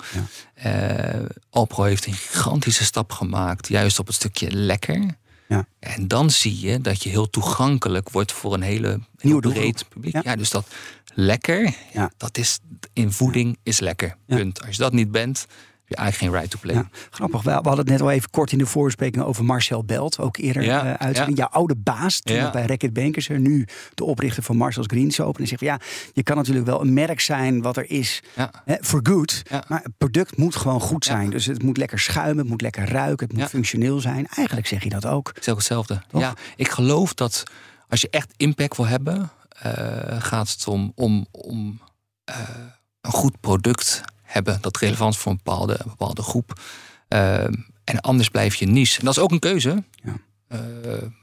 Eh, 0.53 1.25
Alpro 1.49 1.83
heeft 1.83 2.05
een 2.05 2.13
gigantische 2.13 2.83
stap 2.83 3.11
gemaakt, 3.11 3.67
juist 3.67 3.99
op 3.99 4.07
het 4.07 4.15
stukje 4.15 4.51
lekker. 4.51 5.17
Ja. 5.47 5.67
En 5.79 6.07
dan 6.07 6.29
zie 6.31 6.59
je 6.59 6.81
dat 6.81 7.03
je 7.03 7.09
heel 7.09 7.29
toegankelijk 7.29 8.09
wordt 8.09 8.31
voor 8.31 8.53
een 8.53 8.61
hele 8.61 8.99
heel 9.17 9.39
breed 9.39 9.85
publiek. 9.89 10.13
Ja. 10.13 10.21
Ja. 10.23 10.35
dus 10.35 10.49
dat 10.49 10.67
lekker, 11.13 11.73
Ja. 11.93 12.11
dat 12.17 12.37
is 12.37 12.59
in 12.93 13.11
voeding 13.11 13.57
is 13.63 13.79
lekker. 13.79 14.15
Punt. 14.25 14.61
Als 14.65 14.75
je 14.75 14.81
dat 14.81 14.93
niet 14.93 15.11
bent, 15.11 15.45
je 15.87 15.95
eigenlijk 15.95 16.33
geen 16.33 16.41
right 16.41 16.51
to 16.51 16.59
play. 16.61 16.75
Ja, 16.75 16.89
grappig. 17.09 17.41
We 17.41 17.51
hadden 17.51 17.77
het 17.77 17.87
net 17.89 18.01
al 18.01 18.11
even 18.11 18.29
kort 18.29 18.51
in 18.51 18.57
de 18.57 18.65
voorbespreking 18.65 19.23
over 19.23 19.45
Marcel 19.45 19.83
Belt. 19.83 20.19
Ook 20.19 20.37
eerder 20.37 20.63
Ja, 20.63 20.85
eh, 20.85 21.05
uitzending. 21.05 21.37
ja. 21.37 21.43
Jouw 21.43 21.59
oude 21.59 21.75
baas, 21.75 22.19
toen 22.21 22.51
bij 22.51 22.65
Racket 22.65 22.93
Bankers. 22.93 23.27
Nu 23.27 23.67
de 23.93 24.03
oprichter 24.03 24.43
van 24.43 24.57
Marcel's 24.57 24.85
Green 24.87 25.11
Soap. 25.11 25.39
En 25.39 25.47
zegt 25.47 25.59
van 25.59 25.67
ja, 25.67 25.79
je 26.13 26.23
kan 26.23 26.35
natuurlijk 26.35 26.65
wel 26.65 26.81
een 26.81 26.93
merk 26.93 27.19
zijn 27.19 27.61
wat 27.61 27.77
er 27.77 27.89
is 27.89 28.23
for 28.81 28.99
good. 29.03 29.41
Maar 29.67 29.81
het 29.83 29.97
product 29.97 30.37
moet 30.37 30.55
gewoon 30.55 30.79
goed 30.81 31.05
zijn. 31.05 31.29
Dus 31.29 31.45
het 31.45 31.63
moet 31.63 31.77
lekker 31.77 31.99
schuimen, 31.99 32.37
het 32.37 32.47
moet 32.47 32.61
lekker 32.61 32.89
ruiken, 32.89 33.27
het 33.27 33.37
moet 33.37 33.47
functioneel 33.49 33.99
zijn. 33.99 34.27
Eigenlijk 34.27 34.67
zeg 34.67 34.83
je 34.83 34.89
dat 34.89 35.05
ook. 35.05 35.31
Zeg 35.39 35.49
ook 35.49 35.57
hetzelfde. 35.59 36.01
Toch? 36.07 36.21
Ja, 36.21 36.33
ik 36.55 36.69
geloof 36.69 37.13
dat 37.13 37.43
als 37.89 38.01
je 38.01 38.09
echt 38.09 38.33
impact 38.37 38.77
wil 38.77 38.87
hebben, 38.87 39.29
eh, 39.49 39.71
gaat 40.21 40.49
het 40.49 40.67
om, 40.67 40.91
om, 40.95 41.27
om 41.31 41.81
eh, 42.23 42.35
een 43.01 43.11
goed 43.11 43.39
product 43.39 44.01
hebben 44.27 44.57
dat 44.61 44.77
relevant 44.77 45.17
voor 45.17 45.31
een 45.31 45.39
bepaalde, 45.43 45.73
een 45.73 45.89
bepaalde 45.89 46.21
groep. 46.21 46.59
Eh, 47.07 47.43
en 47.83 48.01
anders 48.01 48.29
blijf 48.29 48.55
je 48.55 48.65
niche. 48.65 48.99
En 48.99 49.05
dat 49.05 49.17
is 49.17 49.23
ook 49.23 49.31
een 49.31 49.39
keuze. 49.39 49.83
Ja. 50.03 50.17
Eh, 50.47 50.59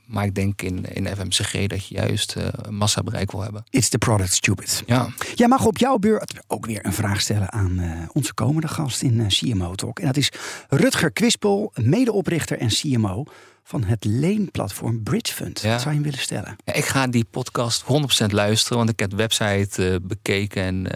maar 0.07 0.25
ik 0.25 0.35
denk 0.35 0.63
in, 0.63 0.85
in 0.85 1.07
FMCG 1.07 1.67
dat 1.67 1.87
je 1.87 1.95
juist 1.95 2.37
eh 2.37 2.49
massabereik 2.71 3.31
wil 3.33 3.43
hebben. 3.43 3.65
It's 3.71 3.89
the 3.89 3.99
product 3.99 4.35
stupid. 4.35 4.83
Ja. 4.87 5.09
Jij 5.35 5.49
mag 5.49 5.65
op 5.65 5.79
jouw 5.79 5.97
beurt 5.97 6.35
ook 6.47 6.67
weer 6.67 6.87
een 6.87 6.93
vraag 6.93 7.21
stellen 7.21 7.53
aan 7.53 7.79
eh, 7.79 7.91
onze 8.13 8.35
komende 8.35 8.69
gast 8.69 9.03
in 9.03 9.27
CMO 9.29 9.75
Talk. 9.75 9.99
En 9.99 10.07
dat 10.07 10.17
is 10.17 10.33
Rutger 10.69 11.13
Kwispel, 11.13 11.73
medeoprichter 11.75 12.59
en 12.59 12.69
CMO 12.69 13.25
van 13.63 13.85
het 13.85 14.05
leenplatform 14.05 15.03
Bridge 15.03 15.35
Fund. 15.35 15.61
Ja. 15.61 15.71
Wat 15.71 15.81
zou 15.81 15.95
je 15.95 16.01
hem 16.01 16.11
willen 16.11 16.25
stellen? 16.25 16.57
Ja, 16.65 16.73
ik 16.73 16.85
ga 16.85 17.07
die 17.07 17.25
podcast 17.25 17.85
100% 18.23 18.27
luisteren, 18.27 18.79
want 18.79 18.91
ik 18.91 18.99
heb 19.01 19.11
de 19.11 19.17
website 19.17 20.01
bekeken. 20.03 20.63
En 20.63 20.87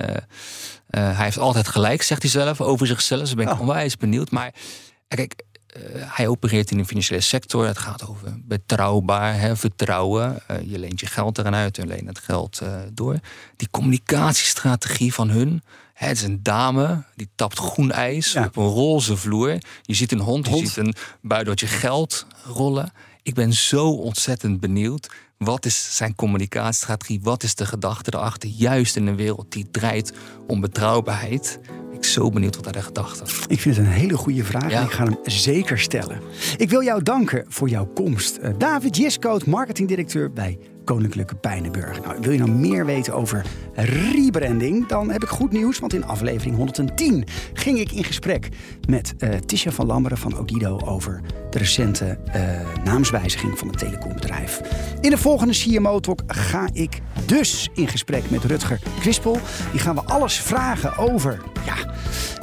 hij 0.88 1.24
heeft 1.24 1.38
altijd 1.38 1.68
gelijk, 1.68 2.02
zegt 2.02 2.22
hij 2.22 2.30
zelf, 2.30 2.60
over 2.60 2.86
zichzelf. 2.86 3.20
Dus 3.20 3.34
ben 3.34 3.46
ik 3.46 3.52
Oh. 3.52 3.60
onwijs 3.60 3.96
benieuwd. 3.96 4.30
Maar 4.30 4.46
eh, 5.08 5.16
kijk, 5.16 5.42
eh, 5.66 5.82
hij 5.94 6.26
opereert 6.28 6.70
in 6.70 6.76
de 6.78 6.84
financiële 6.84 7.20
sector. 7.20 7.66
Het 7.66 7.78
gaat 7.78 8.06
over 8.08 8.36
betrouwbaar, 8.44 9.40
hè, 9.40 9.56
vertrouwen. 9.56 10.38
Eh, 10.46 10.56
je 10.70 10.78
leent 10.78 11.00
je 11.00 11.06
geld 11.06 11.38
eraan 11.38 11.54
uit 11.54 11.78
en 11.78 11.86
leent 11.88 12.08
het 12.08 12.18
geld 12.18 12.60
eh, 12.60 12.68
door. 12.92 13.16
Die 13.56 13.68
communicatiestrategie 13.70 15.14
van 15.14 15.28
hun. 15.30 15.62
Hè, 15.94 16.06
het 16.06 16.16
is 16.16 16.22
een 16.22 16.42
dame 16.42 17.02
die 17.16 17.28
tapt 17.34 17.58
groen 17.58 17.92
ijs 17.92 18.32
Ja. 18.32 18.44
op 18.44 18.56
een 18.56 18.66
roze 18.68 19.16
vloer. 19.16 19.58
Je 19.82 19.94
ziet 19.94 20.12
een 20.12 20.18
hond, 20.20 20.46
je 20.48 20.56
ziet 20.56 20.76
een 20.76 20.94
buideltje 21.22 21.66
geld 21.66 22.26
rollen. 22.44 22.92
Ik 23.28 23.34
ben 23.34 23.52
zo 23.52 23.90
ontzettend 23.90 24.60
benieuwd. 24.60 25.10
Wat 25.38 25.64
is 25.64 25.96
zijn 25.96 26.14
communicatiestrategie? 26.14 27.20
Wat 27.22 27.42
is 27.42 27.54
de 27.54 27.66
gedachte 27.66 28.14
erachter? 28.14 28.48
Juist 28.48 28.96
in 28.96 29.06
een 29.06 29.16
wereld 29.16 29.52
die 29.52 29.70
draait 29.70 30.12
om 30.46 30.60
betrouwbaarheid. 30.60 31.58
Ik 31.92 32.00
ben 32.00 32.10
zo 32.10 32.30
benieuwd 32.30 32.56
wat 32.56 32.64
hij 32.64 32.72
de 32.72 32.82
gedachte. 32.82 33.22
Ik 33.48 33.60
vind 33.60 33.76
het 33.76 33.86
een 33.86 33.92
hele 33.92 34.16
goede 34.16 34.44
vraag 34.44 34.70
Ja. 34.70 34.78
en 34.78 34.84
ik 34.84 34.90
ga 34.90 35.04
hem 35.04 35.16
zeker 35.24 35.78
stellen. 35.78 36.20
Ik 36.56 36.70
wil 36.70 36.82
jou 36.82 37.02
danken 37.02 37.44
voor 37.48 37.68
jouw 37.68 37.86
komst. 37.86 38.36
Eh, 38.36 38.50
David 38.58 38.96
Jiskoot, 38.96 39.46
marketingdirecteur 39.46 40.32
bij 40.32 40.58
Koninklijke 40.88 41.34
Pijnenburg. 41.34 42.02
Nou, 42.02 42.16
wil 42.20 42.32
je 42.32 42.38
nou 42.38 42.50
meer 42.50 42.86
weten 42.86 43.14
over 43.14 43.46
rebranding? 43.74 44.86
Dan 44.86 45.10
heb 45.10 45.22
ik 45.22 45.28
goed 45.28 45.52
nieuws, 45.52 45.78
want 45.78 45.94
in 45.94 46.04
aflevering 46.04 46.56
110 46.56 47.24
ging 47.52 47.78
ik 47.78 47.92
in 47.92 48.04
gesprek 48.04 48.48
met 48.88 49.14
eh 49.18 49.34
Tisha 49.34 49.70
van 49.70 49.86
Lammeren 49.86 50.18
van 50.18 50.38
Odido 50.38 50.80
over 50.84 51.20
de 51.50 51.58
recente 51.58 52.18
eh, 52.26 52.42
naamswijziging 52.84 53.58
van 53.58 53.68
het 53.68 53.78
telecombedrijf. 53.78 54.60
In 55.00 55.10
de 55.10 55.18
volgende 55.18 55.52
CMO 55.52 56.00
Talk 56.00 56.22
ga 56.26 56.68
ik 56.72 57.00
dus 57.26 57.68
in 57.74 57.88
gesprek 57.88 58.30
met 58.30 58.44
Rutger 58.44 58.80
Kwispel. 59.00 59.38
Die 59.70 59.80
gaan 59.80 59.94
we 59.94 60.04
alles 60.04 60.40
vragen 60.40 60.96
over 60.96 61.40
ja, 61.66 61.76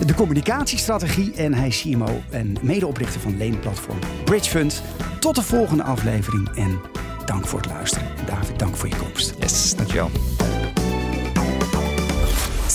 de 0.05 0.13
communicatiestrategie. 0.13 1.33
En 1.33 1.53
hij 1.53 1.67
is 1.67 1.81
CMO 1.81 2.21
en 2.29 2.55
medeoprichter 2.61 3.21
van 3.21 3.37
leenplatform 3.37 3.99
Bridge 4.25 4.49
Fund. 4.49 4.83
Tot 5.19 5.35
de 5.35 5.43
volgende 5.43 5.83
aflevering 5.83 6.49
en 6.55 6.79
dank 7.25 7.47
voor 7.47 7.59
het 7.59 7.69
luisteren. 7.69 8.07
David, 8.25 8.59
dank 8.59 8.75
voor 8.75 8.89
je 8.89 8.95
komst. 8.95 9.33
Yes, 9.39 9.75
dankjewel. 9.75 10.09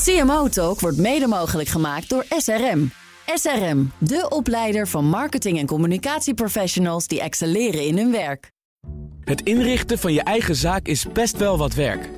CMO 0.04 0.48
Talk 0.48 0.80
wordt 0.80 0.96
mede 0.96 1.26
mogelijk 1.26 1.68
gemaakt 1.68 2.08
door 2.08 2.24
SRM. 2.28 2.90
SRM, 3.34 3.92
de 3.98 4.26
opleider 4.28 4.88
van 4.88 5.04
marketing- 5.04 5.58
en 5.58 5.66
communicatieprofessionals 5.66 7.06
die 7.06 7.20
excelleren 7.20 7.86
in 7.86 7.96
hun 7.96 8.12
werk. 8.12 8.50
Het 9.24 9.42
inrichten 9.42 9.98
van 9.98 10.12
je 10.12 10.22
eigen 10.22 10.56
zaak 10.56 10.86
is 10.86 11.06
best 11.12 11.36
wel 11.36 11.58
wat 11.58 11.74
werk. 11.74 12.10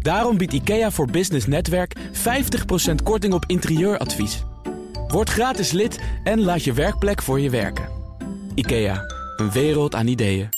Daarom 0.00 0.36
biedt 0.36 0.52
IKEA 0.52 0.90
voor 0.90 1.10
Business 1.10 1.46
Netwerk 1.46 1.96
50% 2.12 3.02
korting 3.02 3.34
op 3.34 3.44
interieuradvies. 3.46 4.42
Word 5.08 5.30
gratis 5.30 5.70
lid 5.70 6.00
en 6.24 6.40
laat 6.40 6.64
je 6.64 6.72
werkplek 6.72 7.22
voor 7.22 7.40
je 7.40 7.50
werken. 7.50 7.88
IKEA, 8.54 9.02
een 9.36 9.50
wereld 9.50 9.94
aan 9.94 10.06
ideeën. 10.06 10.55